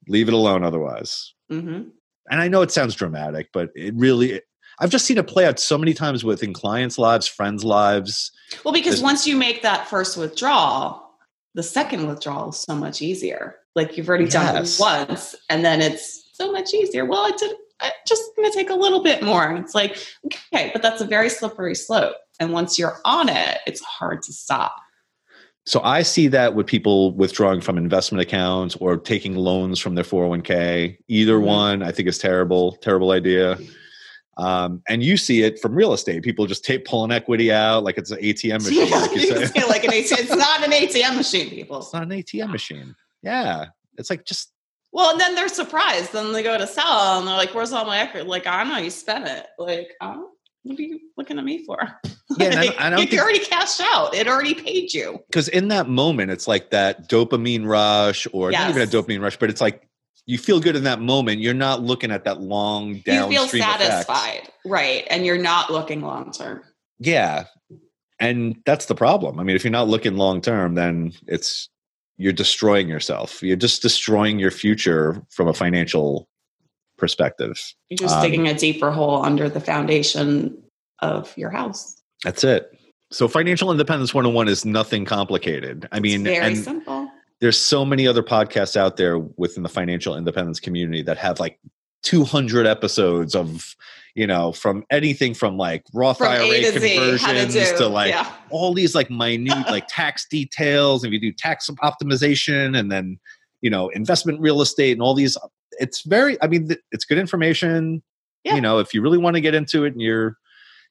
Leave 0.07 0.27
it 0.27 0.33
alone, 0.33 0.63
otherwise. 0.63 1.33
hmm 1.49 1.83
And 2.29 2.41
I 2.41 2.47
know 2.47 2.61
it 2.61 2.71
sounds 2.71 2.93
dramatic, 2.95 3.49
but 3.53 3.69
it 3.75 3.93
really. 3.95 4.41
I've 4.79 4.89
just 4.89 5.05
seen 5.05 5.17
it 5.17 5.25
play 5.27 5.45
out 5.45 5.57
so 5.59 5.77
many 5.77 5.93
times 5.93 6.23
within 6.23 6.51
clients' 6.53 6.97
lives, 6.99 7.27
friends' 7.27 7.63
lives. 7.63 8.31
Well, 8.63 8.73
because 8.73 8.95
There's- 8.95 9.01
once 9.03 9.25
you 9.25 9.35
make 9.37 9.61
that 9.63 9.87
first 9.87 10.17
withdrawal, 10.17 11.01
the 11.55 11.63
second 11.63 12.07
withdrawal 12.07 12.49
is 12.49 12.57
so 12.59 12.75
much 12.75 13.01
easier. 13.01 13.55
Like 13.73 13.97
you've 13.97 14.07
already 14.09 14.27
done 14.27 14.53
Yes. 14.55 14.77
it 14.79 14.81
once, 14.81 15.35
and 15.49 15.65
then 15.65 15.81
it's 15.81 16.29
so 16.33 16.51
much 16.51 16.73
easier. 16.73 17.05
Well, 17.05 17.21
I 17.25 17.31
did. 17.31 17.55
I 17.81 17.91
just 18.07 18.23
going 18.37 18.49
to 18.49 18.55
take 18.55 18.69
a 18.69 18.75
little 18.75 19.01
bit 19.03 19.21
more. 19.23 19.51
It's 19.55 19.73
like 19.75 19.97
okay, 20.25 20.69
but 20.73 20.81
that's 20.81 21.01
a 21.01 21.05
very 21.05 21.29
slippery 21.29 21.75
slope. 21.75 22.15
And 22.39 22.51
once 22.53 22.77
you're 22.77 22.97
on 23.05 23.29
it, 23.29 23.59
it's 23.65 23.81
hard 23.81 24.21
to 24.23 24.33
stop. 24.33 24.75
So 25.67 25.81
I 25.83 26.03
see 26.03 26.27
that 26.27 26.53
with 26.53 26.67
people 26.67 27.11
withdrawing 27.15 27.59
from 27.61 27.77
investment 27.77 28.21
accounts 28.21 28.75
or 28.75 28.97
taking 28.97 29.35
loans 29.35 29.79
from 29.79 29.95
their 29.95 30.03
401k. 30.03 30.97
Either 31.07 31.37
Mhm. 31.39 31.43
one, 31.45 31.81
I 31.83 31.91
think 31.91 32.07
is 32.07 32.19
terrible, 32.19 32.73
terrible 32.81 33.11
idea. 33.11 33.57
Um, 34.37 34.81
and 34.89 35.01
you 35.01 35.15
see 35.17 35.43
it 35.43 35.59
from 35.59 35.73
real 35.73 35.93
estate. 35.93 36.21
People 36.23 36.45
just 36.45 36.65
take 36.65 36.83
pulling 36.85 37.11
equity 37.11 37.51
out 37.53 37.83
like 37.83 37.97
it's 37.97 38.11
an 38.11 38.19
ATM 38.21 38.63
machine. 38.63 38.87
Yeah, 38.89 38.95
like 38.97 39.11
you 39.15 39.21
you 39.21 39.27
say. 39.27 39.45
say 39.61 39.65
like 39.67 39.83
an 39.85 39.91
ATM. 39.91 40.19
It's 40.19 40.35
not 40.35 40.63
an 40.63 40.71
ATM 40.71 41.15
machine, 41.15 41.49
people. 41.49 41.79
It's 41.79 41.93
not 41.93 42.03
an 42.03 42.09
ATM 42.11 42.51
machine. 42.51 42.95
Yeah, 43.23 43.67
it's 43.97 44.09
like 44.09 44.25
just 44.25 44.51
Well, 44.91 45.11
and 45.11 45.19
then 45.19 45.35
they're 45.35 45.47
surprised. 45.49 46.11
Then 46.13 46.31
they 46.31 46.43
go 46.43 46.57
to 46.57 46.67
sell, 46.67 47.17
and 47.19 47.27
they're 47.27 47.35
like, 47.35 47.53
"Where's 47.55 47.71
all 47.73 47.85
my 47.85 47.97
equity?" 47.99 48.27
Like, 48.27 48.45
I 48.45 48.63
don't 48.63 48.71
know 48.73 48.77
you 48.79 48.89
spent 48.91 49.27
it. 49.27 49.47
Like, 49.57 49.89
oh, 50.01 50.29
what 50.65 50.77
are 50.79 50.81
you 50.81 50.99
looking 51.15 51.37
at 51.39 51.45
me 51.45 51.63
for? 51.65 51.77
yeah. 52.37 52.47
And 52.47 52.59
I, 52.59 52.65
don't- 52.65 52.81
I 52.81 52.89
don't 52.89 52.99
you 53.01 53.05
think 53.07 53.21
already 53.21 53.39
cashed 53.39 53.81
out. 53.93 54.13
It 54.13 54.27
already 54.27 54.53
paid 54.53 54.93
you. 54.93 55.19
because 55.27 55.47
in 55.47 55.69
that 55.69 55.87
moment 55.87 56.31
it's 56.31 56.47
like 56.47 56.71
that 56.71 57.07
dopamine 57.09 57.65
rush, 57.67 58.27
or 58.33 58.51
not 58.51 58.69
even 58.71 58.81
a 58.81 58.85
dopamine 58.85 59.21
rush, 59.21 59.37
but 59.37 59.49
it's 59.49 59.61
like 59.61 59.87
you 60.25 60.37
feel 60.37 60.59
good 60.59 60.75
in 60.75 60.83
that 60.85 60.99
moment. 61.01 61.39
You're 61.39 61.53
not 61.53 61.81
looking 61.83 62.09
at 62.11 62.23
that 62.25 62.41
long 62.41 62.95
downstream. 63.05 63.15
You 63.15 63.29
feel 63.29 63.41
downstream 63.41 63.63
effect. 63.63 63.81
satisfied, 63.83 64.49
right? 64.65 65.05
And 65.09 65.25
you're 65.25 65.37
not 65.37 65.69
looking 65.71 66.01
long 66.01 66.31
term. 66.31 66.63
Yeah. 66.99 67.45
And 68.19 68.55
that's 68.65 68.85
the 68.87 68.95
problem. 68.95 69.39
I 69.39 69.43
mean, 69.43 69.55
if 69.55 69.63
you're 69.63 69.71
not 69.71 69.87
looking 69.87 70.15
long 70.17 70.41
term, 70.41 70.73
then 70.75 71.11
it's 71.27 71.69
you're 72.17 72.33
destroying 72.33 72.87
yourself. 72.87 73.43
You're 73.43 73.57
just 73.57 73.81
destroying 73.81 74.39
your 74.39 74.51
future 74.51 75.21
from 75.29 75.47
a 75.49 75.53
financial 75.53 76.27
perspective. 76.97 77.59
You're 77.89 77.97
just 77.97 78.15
Um, 78.15 78.23
digging 78.23 78.47
a 78.47 78.53
deeper 78.53 78.91
hole 78.91 79.23
under 79.23 79.49
the 79.49 79.59
foundation 79.59 80.57
of 80.99 81.35
your 81.37 81.49
house. 81.49 82.01
That's 82.23 82.43
it. 82.43 82.71
So 83.11 83.27
financial 83.27 83.71
independence 83.71 84.13
101 84.13 84.47
is 84.47 84.65
nothing 84.65 85.05
complicated. 85.05 85.87
I 85.91 85.99
mean, 85.99 86.25
it's 86.25 86.39
very 86.39 86.55
simple. 86.55 87.09
there's 87.39 87.57
so 87.57 87.85
many 87.85 88.07
other 88.07 88.23
podcasts 88.23 88.75
out 88.75 88.97
there 88.97 89.19
within 89.19 89.63
the 89.63 89.69
financial 89.69 90.15
independence 90.15 90.59
community 90.59 91.01
that 91.03 91.17
have 91.17 91.39
like 91.39 91.59
200 92.03 92.65
episodes 92.65 93.35
of, 93.35 93.75
you 94.15 94.25
know, 94.25 94.51
from 94.51 94.83
anything 94.89 95.33
from 95.33 95.57
like 95.57 95.83
Roth 95.93 96.17
From 96.17 96.27
IRA 96.27 96.45
A 96.45 96.71
to 96.71 96.79
Z, 96.79 96.95
to 96.95 96.95
conversions 96.95 97.71
to 97.73 97.87
like 97.87 98.11
yeah. 98.11 98.31
all 98.49 98.73
these 98.73 98.95
like 98.95 99.09
minute 99.09 99.67
like 99.67 99.85
tax 99.89 100.25
details 100.27 101.03
if 101.03 101.11
you 101.11 101.19
do 101.19 101.31
tax 101.31 101.69
optimization 101.83 102.77
and 102.77 102.91
then 102.91 103.19
you 103.61 103.71
know, 103.71 103.89
investment 103.89 104.39
real 104.39 104.61
estate 104.61 104.91
and 104.91 105.01
all 105.01 105.15
these. 105.15 105.35
It's 105.79 106.01
very, 106.01 106.41
I 106.41 106.47
mean, 106.47 106.69
it's 106.91 107.05
good 107.05 107.17
information. 107.17 108.03
Yeah. 108.43 108.55
You 108.55 108.61
know, 108.61 108.79
if 108.79 108.93
you 108.93 109.01
really 109.01 109.17
want 109.17 109.35
to 109.35 109.41
get 109.41 109.55
into 109.55 109.85
it 109.85 109.93
and 109.93 110.01
you're, 110.01 110.37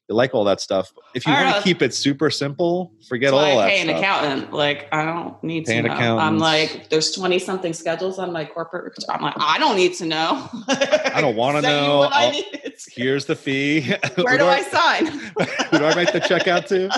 you 0.08 0.14
like 0.14 0.34
all 0.34 0.44
that 0.44 0.60
stuff. 0.60 0.92
If 1.14 1.26
you 1.26 1.32
want 1.32 1.56
to 1.56 1.62
keep 1.62 1.80
it 1.80 1.94
super 1.94 2.28
simple, 2.28 2.92
forget 3.08 3.32
all 3.32 3.38
I 3.40 3.54
that 3.54 3.68
pay 3.68 3.80
an 3.80 3.86
stuff. 3.88 3.98
accountant. 4.00 4.52
Like 4.52 4.86
I 4.92 5.02
don't 5.04 5.42
need 5.42 5.64
Pay 5.64 5.80
to 5.80 5.88
know. 5.88 6.18
I'm 6.18 6.36
like, 6.36 6.90
there's 6.90 7.12
20 7.12 7.38
something 7.38 7.72
schedules 7.72 8.18
on 8.18 8.30
my 8.30 8.44
corporate. 8.44 8.92
I'm 9.08 9.22
like, 9.22 9.32
I 9.38 9.58
don't 9.58 9.76
need 9.76 9.94
to 9.94 10.04
know. 10.04 10.46
I 10.68 11.20
don't 11.22 11.34
know. 11.62 11.98
What 12.00 12.12
I 12.12 12.30
need. 12.32 12.74
Here's 12.92 13.24
the 13.24 13.34
fee. 13.34 13.80
Where 14.16 14.32
Who 14.32 14.38
do 14.38 14.46
I 14.46 14.62
sign? 14.62 15.06
Who 15.70 15.78
do 15.78 15.84
I 15.86 15.94
write 15.94 16.12
the 16.12 16.20
check 16.20 16.48
out 16.48 16.66
to? 16.66 16.90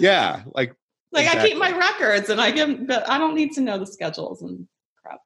yeah, 0.00 0.42
like 0.54 0.74
Like 1.12 1.26
I 1.26 1.46
keep 1.46 1.58
my 1.58 1.76
records 1.76 2.30
and 2.30 2.40
I 2.40 2.52
give, 2.52 2.86
but 2.86 3.06
I 3.08 3.18
don't 3.18 3.34
need 3.34 3.52
to 3.52 3.60
know 3.60 3.76
the 3.76 3.86
schedules 3.86 4.40
and 4.40 4.66
crap. 5.02 5.20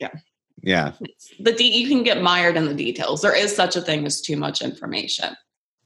Yeah, 0.00 0.88
it's- 1.00 1.30
the 1.40 1.52
de- 1.52 1.64
you 1.78 1.88
can 1.88 2.02
get 2.02 2.22
mired 2.22 2.56
in 2.56 2.66
the 2.66 2.74
details. 2.74 3.22
There 3.22 3.34
is 3.36 3.54
such 3.54 3.76
a 3.76 3.80
thing 3.80 4.04
as 4.06 4.20
too 4.20 4.36
much 4.36 4.60
information. 4.62 5.36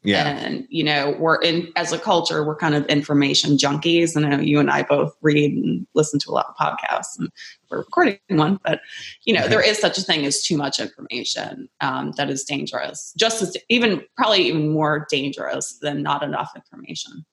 yeah, 0.04 0.26
And 0.26 0.66
you 0.68 0.82
know, 0.82 1.14
we're 1.18 1.40
in 1.42 1.70
as 1.76 1.92
a 1.92 1.98
culture, 1.98 2.42
we're 2.44 2.56
kind 2.56 2.74
of 2.74 2.84
information 2.86 3.56
junkies. 3.56 4.16
And 4.16 4.26
I 4.26 4.30
know 4.30 4.40
you 4.42 4.58
and 4.58 4.70
I 4.70 4.82
both 4.82 5.14
read 5.20 5.52
and 5.52 5.86
listen 5.94 6.18
to 6.20 6.30
a 6.30 6.32
lot 6.32 6.46
of 6.48 6.56
podcasts, 6.56 7.18
and 7.18 7.28
we're 7.70 7.78
recording 7.78 8.18
one. 8.30 8.58
But 8.64 8.80
you 9.24 9.32
know, 9.34 9.46
there 9.46 9.60
is 9.70 9.78
such 9.78 9.98
a 9.98 10.02
thing 10.02 10.24
as 10.26 10.42
too 10.42 10.56
much 10.56 10.80
information 10.80 11.68
um, 11.80 12.12
that 12.16 12.30
is 12.30 12.42
dangerous. 12.42 13.12
Just 13.16 13.42
as 13.42 13.56
even 13.68 14.02
probably 14.16 14.42
even 14.48 14.70
more 14.70 15.06
dangerous 15.10 15.78
than 15.80 16.02
not 16.02 16.22
enough 16.24 16.50
information. 16.56 17.24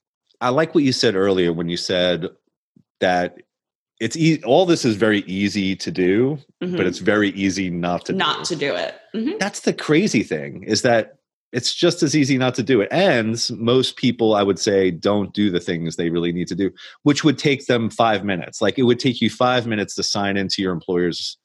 I 0.42 0.50
like 0.50 0.76
what 0.76 0.84
you 0.84 0.92
said 0.94 1.16
earlier 1.16 1.52
when 1.52 1.70
you 1.70 1.78
said 1.78 2.28
that 3.00 3.42
it's 4.00 4.18
all 4.46 4.66
this 4.66 4.86
is 4.86 4.96
very 4.96 5.20
easy 5.22 5.76
to 5.76 5.92
do, 5.92 6.38
Mhm. 6.64 6.78
but 6.78 6.86
it's 6.86 7.00
very 7.00 7.30
easy 7.32 7.70
not 7.70 8.06
to 8.06 8.14
not 8.14 8.46
do. 8.46 8.56
to 8.56 8.60
do 8.60 8.74
it. 8.76 8.96
Mhm. 9.16 9.40
That's 9.40 9.62
the 9.62 9.74
crazy 9.74 10.24
thing 10.24 10.64
is 10.64 10.82
that 10.84 11.16
it's 11.52 11.74
just 11.74 12.04
as 12.04 12.16
easy 12.16 12.38
not 12.38 12.54
to 12.56 12.64
do 12.64 12.80
it. 12.80 12.88
And 12.92 13.42
most 13.58 13.96
people, 13.98 14.36
I 14.36 14.44
would 14.44 14.60
say, 14.60 14.92
don't 14.92 15.34
do 15.34 15.50
the 15.50 15.60
things 15.60 15.96
they 15.96 16.10
really 16.12 16.32
need 16.32 16.48
to 16.50 16.56
do, 16.56 16.70
which 17.04 17.24
would 17.24 17.38
take 17.40 17.66
them 17.66 17.90
five 17.90 18.24
minutes. 18.24 18.62
Like 18.62 18.78
it 18.78 18.84
would 18.84 19.00
take 19.00 19.20
you 19.20 19.30
five 19.32 19.66
minutes 19.66 19.96
to 19.96 20.04
sign 20.04 20.38
into 20.38 20.62
your 20.62 20.72
employer's, 20.72 21.38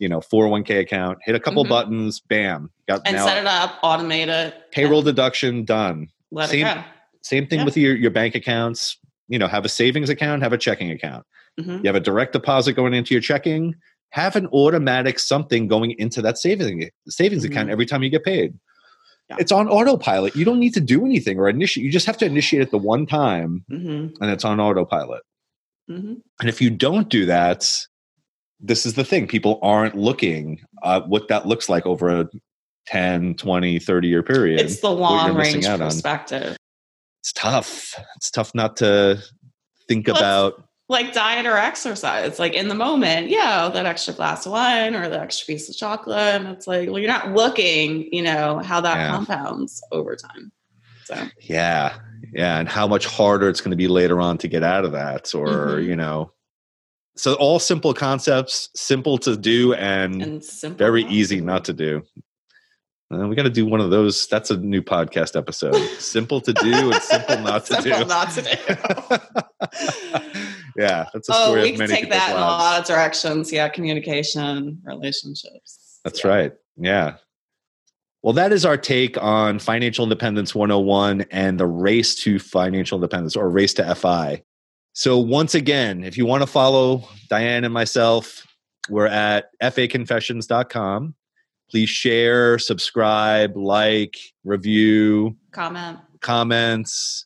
you 0.00 0.08
know, 0.08 0.20
401k 0.20 0.80
account, 0.80 1.18
hit 1.24 1.36
a 1.36 1.40
couple 1.40 1.64
Mhm. 1.64 1.68
buttons, 1.68 2.20
bam, 2.20 2.70
got 2.88 3.02
And 3.06 3.16
now 3.16 3.24
set 3.26 3.38
it 3.38 3.46
up, 3.46 3.80
automate 3.82 4.26
it, 4.26 4.54
payroll 4.72 5.00
deduction 5.02 5.64
done. 5.64 6.08
let 6.32 6.50
same- 6.50 6.66
it 6.66 6.74
go. 6.74 6.84
Same 7.22 7.46
thing 7.46 7.60
Yeah. 7.60 7.64
with 7.64 7.76
your, 7.76 7.94
your 7.94 8.10
bank 8.10 8.34
accounts. 8.34 8.98
You 9.32 9.38
know, 9.38 9.48
have 9.48 9.64
a 9.64 9.68
savings 9.68 10.10
account, 10.10 10.42
have 10.42 10.52
a 10.52 10.58
checking 10.58 10.90
account. 10.90 11.24
Mhm. 11.58 11.78
You 11.78 11.86
have 11.86 11.94
a 11.96 12.00
direct 12.00 12.34
deposit 12.34 12.74
going 12.74 12.92
into 12.92 13.14
your 13.14 13.22
checking. 13.22 13.74
Have 14.10 14.36
an 14.36 14.46
automatic 14.48 15.18
something 15.18 15.68
going 15.68 15.92
into 15.92 16.20
that 16.20 16.36
saving 16.36 16.90
savings 17.08 17.42
account 17.44 17.68
Mhm. 17.68 17.72
every 17.72 17.86
time 17.86 18.02
you 18.02 18.10
get 18.10 18.24
paid. 18.24 18.52
Yeah. 19.30 19.36
It's 19.38 19.50
on 19.50 19.68
autopilot. 19.68 20.36
You 20.36 20.44
don't 20.44 20.60
need 20.60 20.74
to 20.74 20.80
do 20.80 21.06
anything 21.06 21.38
or 21.38 21.48
initiate. 21.48 21.82
You 21.86 21.90
just 21.90 22.04
have 22.04 22.18
to 22.18 22.26
initiate 22.26 22.60
it 22.60 22.70
the 22.70 22.76
one 22.76 23.06
time, 23.06 23.64
Mhm. 23.70 24.12
and 24.20 24.30
it's 24.30 24.44
on 24.44 24.60
autopilot. 24.60 25.22
Mhm. 25.90 26.20
And 26.40 26.48
if 26.48 26.60
you 26.60 26.68
don't 26.68 27.08
do 27.08 27.24
that, 27.24 27.66
this 28.60 28.84
is 28.84 28.94
the 28.94 29.04
thing. 29.04 29.26
People 29.26 29.58
aren't 29.62 29.96
looking 29.96 30.60
at 30.84 31.08
what 31.08 31.28
that 31.28 31.48
looks 31.48 31.70
like 31.70 31.86
over 31.86 32.20
a 32.20 32.28
10, 32.86 33.34
20, 33.34 33.78
30 33.78 34.08
year 34.08 34.22
period. 34.22 34.60
It's 34.60 34.80
the 34.80 34.90
long 34.90 35.34
range 35.34 35.66
perspective. 35.66 36.56
It's 37.22 37.32
tough. 37.34 37.94
It's 38.16 38.32
tough 38.32 38.52
not 38.52 38.76
to 38.78 39.22
think 39.86 40.08
Well, 40.08 40.16
about. 40.16 40.64
like 40.88 41.12
diet 41.12 41.46
or 41.46 41.56
exercise. 41.56 42.40
Like 42.40 42.52
in 42.54 42.66
the 42.66 42.74
moment, 42.74 43.28
yeah, 43.28 43.68
that 43.68 43.86
extra 43.86 44.12
glass 44.12 44.44
of 44.44 44.50
wine 44.50 44.96
or 44.96 45.08
the 45.08 45.20
extra 45.20 45.46
piece 45.46 45.68
of 45.70 45.76
chocolate. 45.76 46.18
And 46.18 46.48
it's 46.48 46.66
like, 46.66 46.88
well, 46.90 46.98
you're 46.98 47.06
not 47.08 47.32
looking, 47.32 48.12
you 48.12 48.22
know, 48.22 48.58
how 48.58 48.80
that 48.80 48.96
Yeah. 48.96 49.10
compounds 49.10 49.80
over 49.92 50.16
time. 50.16 50.50
So 51.04 51.28
Yeah. 51.42 51.94
Yeah. 52.32 52.58
And 52.58 52.68
how 52.68 52.88
much 52.88 53.06
harder 53.06 53.48
it's 53.48 53.60
going 53.60 53.70
to 53.70 53.76
be 53.76 53.86
later 53.88 54.20
on 54.20 54.36
to 54.38 54.48
get 54.48 54.64
out 54.64 54.84
of 54.84 54.90
that, 54.92 55.32
or, 55.32 55.46
Mhm. 55.76 55.84
you 55.86 55.94
know. 55.94 56.32
So, 57.16 57.34
all 57.34 57.58
simple 57.60 57.92
concepts, 57.94 58.68
simple 58.74 59.16
to 59.18 59.36
do 59.36 59.74
and, 59.74 60.22
and 60.22 60.44
very 60.78 61.04
easy 61.04 61.40
not 61.40 61.64
to 61.66 61.72
do. 61.74 62.02
Uh, 63.12 63.28
we 63.28 63.36
got 63.36 63.42
to 63.42 63.50
do 63.50 63.66
one 63.66 63.80
of 63.80 63.90
those. 63.90 64.26
That's 64.28 64.50
a 64.50 64.56
new 64.56 64.80
podcast 64.82 65.36
episode. 65.36 65.74
simple 65.98 66.40
to 66.40 66.52
do 66.54 66.92
and 66.92 67.02
simple 67.02 67.38
not 67.40 67.66
to 67.66 67.74
Simple 67.82 68.00
do. 68.00 68.06
not 68.06 68.30
to 68.30 68.42
do. 68.42 68.50
yeah. 70.76 71.06
That's 71.12 71.28
a 71.28 71.32
oh, 71.34 71.44
story 71.46 71.62
we 71.62 71.68
of 71.70 71.78
can 71.78 71.88
many 71.88 72.00
take 72.00 72.10
that 72.10 72.30
in 72.30 72.36
a 72.36 72.40
lot 72.40 72.80
of 72.80 72.86
directions. 72.86 73.52
Yeah, 73.52 73.68
communication, 73.68 74.80
relationships. 74.84 76.00
That's 76.04 76.24
Yeah. 76.24 76.30
right. 76.30 76.52
Yeah. 76.78 77.14
Well, 78.22 78.32
that 78.34 78.52
is 78.52 78.64
our 78.64 78.76
take 78.76 79.20
on 79.20 79.58
Financial 79.58 80.04
Independence 80.04 80.54
101 80.54 81.22
and 81.32 81.58
the 81.58 81.66
race 81.66 82.14
to 82.22 82.38
financial 82.38 82.96
independence 82.96 83.34
or 83.36 83.50
race 83.50 83.74
to 83.74 83.94
FI. 83.94 84.42
So, 84.94 85.18
once 85.18 85.54
again, 85.54 86.04
if 86.04 86.16
you 86.16 86.24
want 86.24 86.42
to 86.42 86.46
follow 86.46 87.08
Diane 87.28 87.64
and 87.64 87.74
myself, 87.74 88.46
we're 88.88 89.06
at 89.06 89.46
faconfessions.com. 89.60 91.14
Please 91.72 91.88
share, 91.88 92.58
subscribe, 92.58 93.56
like, 93.56 94.18
review, 94.44 95.34
Comment. 95.52 95.98
comments, 96.20 97.24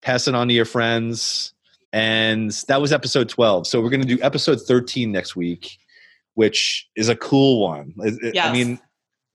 pass 0.00 0.26
it 0.26 0.34
on 0.34 0.48
to 0.48 0.54
your 0.54 0.64
friends. 0.64 1.52
And 1.92 2.50
that 2.68 2.80
was 2.80 2.94
episode 2.94 3.28
12. 3.28 3.66
So, 3.66 3.82
we're 3.82 3.90
going 3.90 4.00
to 4.00 4.16
do 4.16 4.20
episode 4.22 4.58
13 4.62 5.12
next 5.12 5.36
week, 5.36 5.76
which 6.32 6.88
is 6.96 7.10
a 7.10 7.14
cool 7.16 7.60
one. 7.60 7.92
Yes. 8.32 8.46
I 8.46 8.52
mean, 8.54 8.80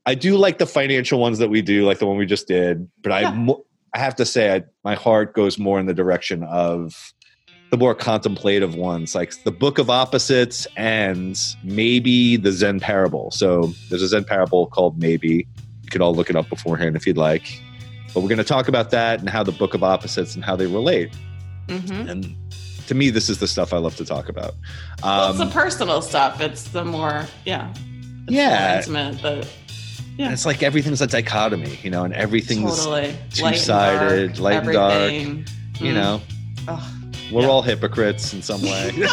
I 0.08 0.16
do 0.16 0.36
like 0.36 0.58
the 0.58 0.66
financial 0.66 1.20
ones 1.20 1.38
that 1.38 1.52
we 1.52 1.62
do, 1.62 1.86
like 1.86 2.00
the 2.00 2.08
one 2.08 2.18
we 2.18 2.26
just 2.26 2.48
did, 2.48 2.90
but 3.04 3.12
I 3.12 3.22
Yeah. 3.22 3.34
mo- 3.34 3.66
I 3.94 4.00
have 4.00 4.16
to 4.16 4.26
say, 4.26 4.56
I, 4.56 4.64
my 4.84 4.96
heart 4.96 5.36
goes 5.36 5.60
more 5.60 5.80
in 5.80 5.86
the 5.86 5.94
direction 5.94 6.44
of 6.44 7.14
the 7.72 7.78
more 7.78 7.94
contemplative 7.94 8.74
ones, 8.76 9.14
like 9.14 9.34
the 9.44 9.52
Book 9.52 9.78
of 9.78 9.90
Opposites 9.90 10.66
and 10.76 11.40
maybe 11.64 12.36
the 12.36 12.52
Zen 12.52 12.80
Parable. 12.80 13.30
So 13.32 13.74
there's 13.90 14.02
a 14.02 14.08
Zen 14.08 14.24
Parable 14.24 14.66
called 14.68 15.00
Maybe. 15.00 15.48
You 15.84 15.90
could 15.92 16.02
all 16.02 16.14
look 16.16 16.30
it 16.30 16.36
up 16.36 16.50
beforehand 16.50 16.96
if 16.96 17.06
you'd 17.06 17.18
like. 17.18 17.62
But 18.14 18.22
we're 18.22 18.30
going 18.30 18.40
to 18.40 18.44
talk 18.44 18.68
about 18.68 18.90
that 18.92 19.20
and 19.20 19.30
how 19.30 19.44
the 19.44 19.52
Book 19.52 19.74
of 19.76 19.84
Opposites 19.84 20.34
and 20.36 20.44
how 20.44 20.56
they 20.56 20.66
relate. 20.66 21.14
hmm 21.70 21.92
And 22.10 22.36
to 22.88 22.96
me, 22.96 23.12
this 23.12 23.30
is 23.30 23.38
the 23.38 23.48
stuff 23.48 23.72
I 23.72 23.78
love 23.78 23.96
to 23.98 24.06
talk 24.06 24.30
about. 24.30 24.56
well, 25.04 25.30
it's 25.32 25.40
Um, 25.40 25.48
the 25.48 25.54
personal 25.54 26.02
stuff. 26.02 26.42
It's 26.42 26.64
the 26.70 26.84
more, 26.84 27.26
yeah. 27.46 27.72
Yeah. 28.28 28.78
Intimate, 28.80 29.24
and 29.24 30.34
it's 30.34 30.46
like 30.46 30.64
everything's 30.64 31.02
a 31.02 31.08
dichotomy, 31.08 31.80
you 31.84 31.90
know, 31.90 32.04
and 32.04 32.14
everything's 32.14 32.78
totally 32.84 33.16
two-sided, 33.32 34.38
light 34.40 34.64
and 34.64 34.74
dark, 34.74 34.94
everything. 34.94 35.46
you 35.80 35.92
Mm. 35.92 35.94
know 35.94 36.22
Ugh. 36.68 36.84
We're 37.32 37.42
Yeah. 37.44 37.48
all 37.48 37.62
hypocrites 37.62 38.34
in 38.34 38.42
some 38.42 38.62
way. 38.62 38.92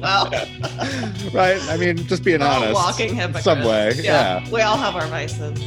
Well, 0.00 0.30
right? 1.34 1.60
I 1.68 1.76
mean 1.76 1.98
just 2.06 2.24
being 2.24 2.40
we're 2.40 2.46
all 2.46 2.62
honest. 2.62 2.74
walking 2.74 3.14
hypocrites. 3.14 3.44
some 3.44 3.62
way. 3.64 3.92
Yeah, 4.02 4.48
We 4.50 4.62
all 4.62 4.78
have 4.78 4.96
our 4.96 5.06
vices. 5.08 5.58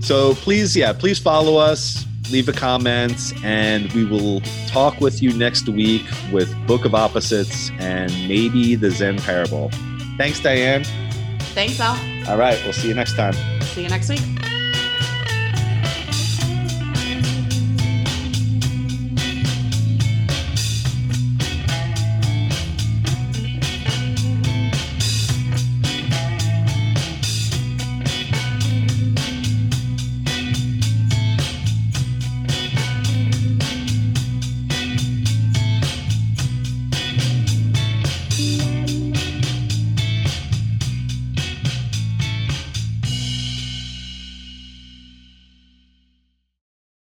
so 0.00 0.34
please 0.34 0.76
yeah 0.76 0.92
please 0.92 1.18
follow 1.20 1.56
us 1.56 2.04
leave 2.32 2.48
a 2.48 2.52
comment 2.52 3.32
and 3.44 3.92
we 3.92 4.04
will 4.04 4.40
talk 4.66 5.00
with 5.00 5.22
you 5.22 5.32
next 5.34 5.68
week 5.68 6.02
with 6.32 6.52
book 6.66 6.84
of 6.84 6.94
opposites 6.96 7.70
and 7.78 8.10
maybe 8.28 8.74
the 8.74 8.90
zen 8.90 9.18
parable. 9.18 9.70
Thanks 10.16 10.40
diane. 10.40 10.82
Thanks, 11.54 11.78
Al. 11.80 11.96
all 12.28 12.36
right. 12.36 12.60
We'll 12.64 12.72
see 12.72 12.88
you 12.88 12.94
next 12.94 13.14
time. 13.14 13.34
See 13.62 13.82
you 13.84 13.88
next 13.88 14.08
week. 14.08 14.20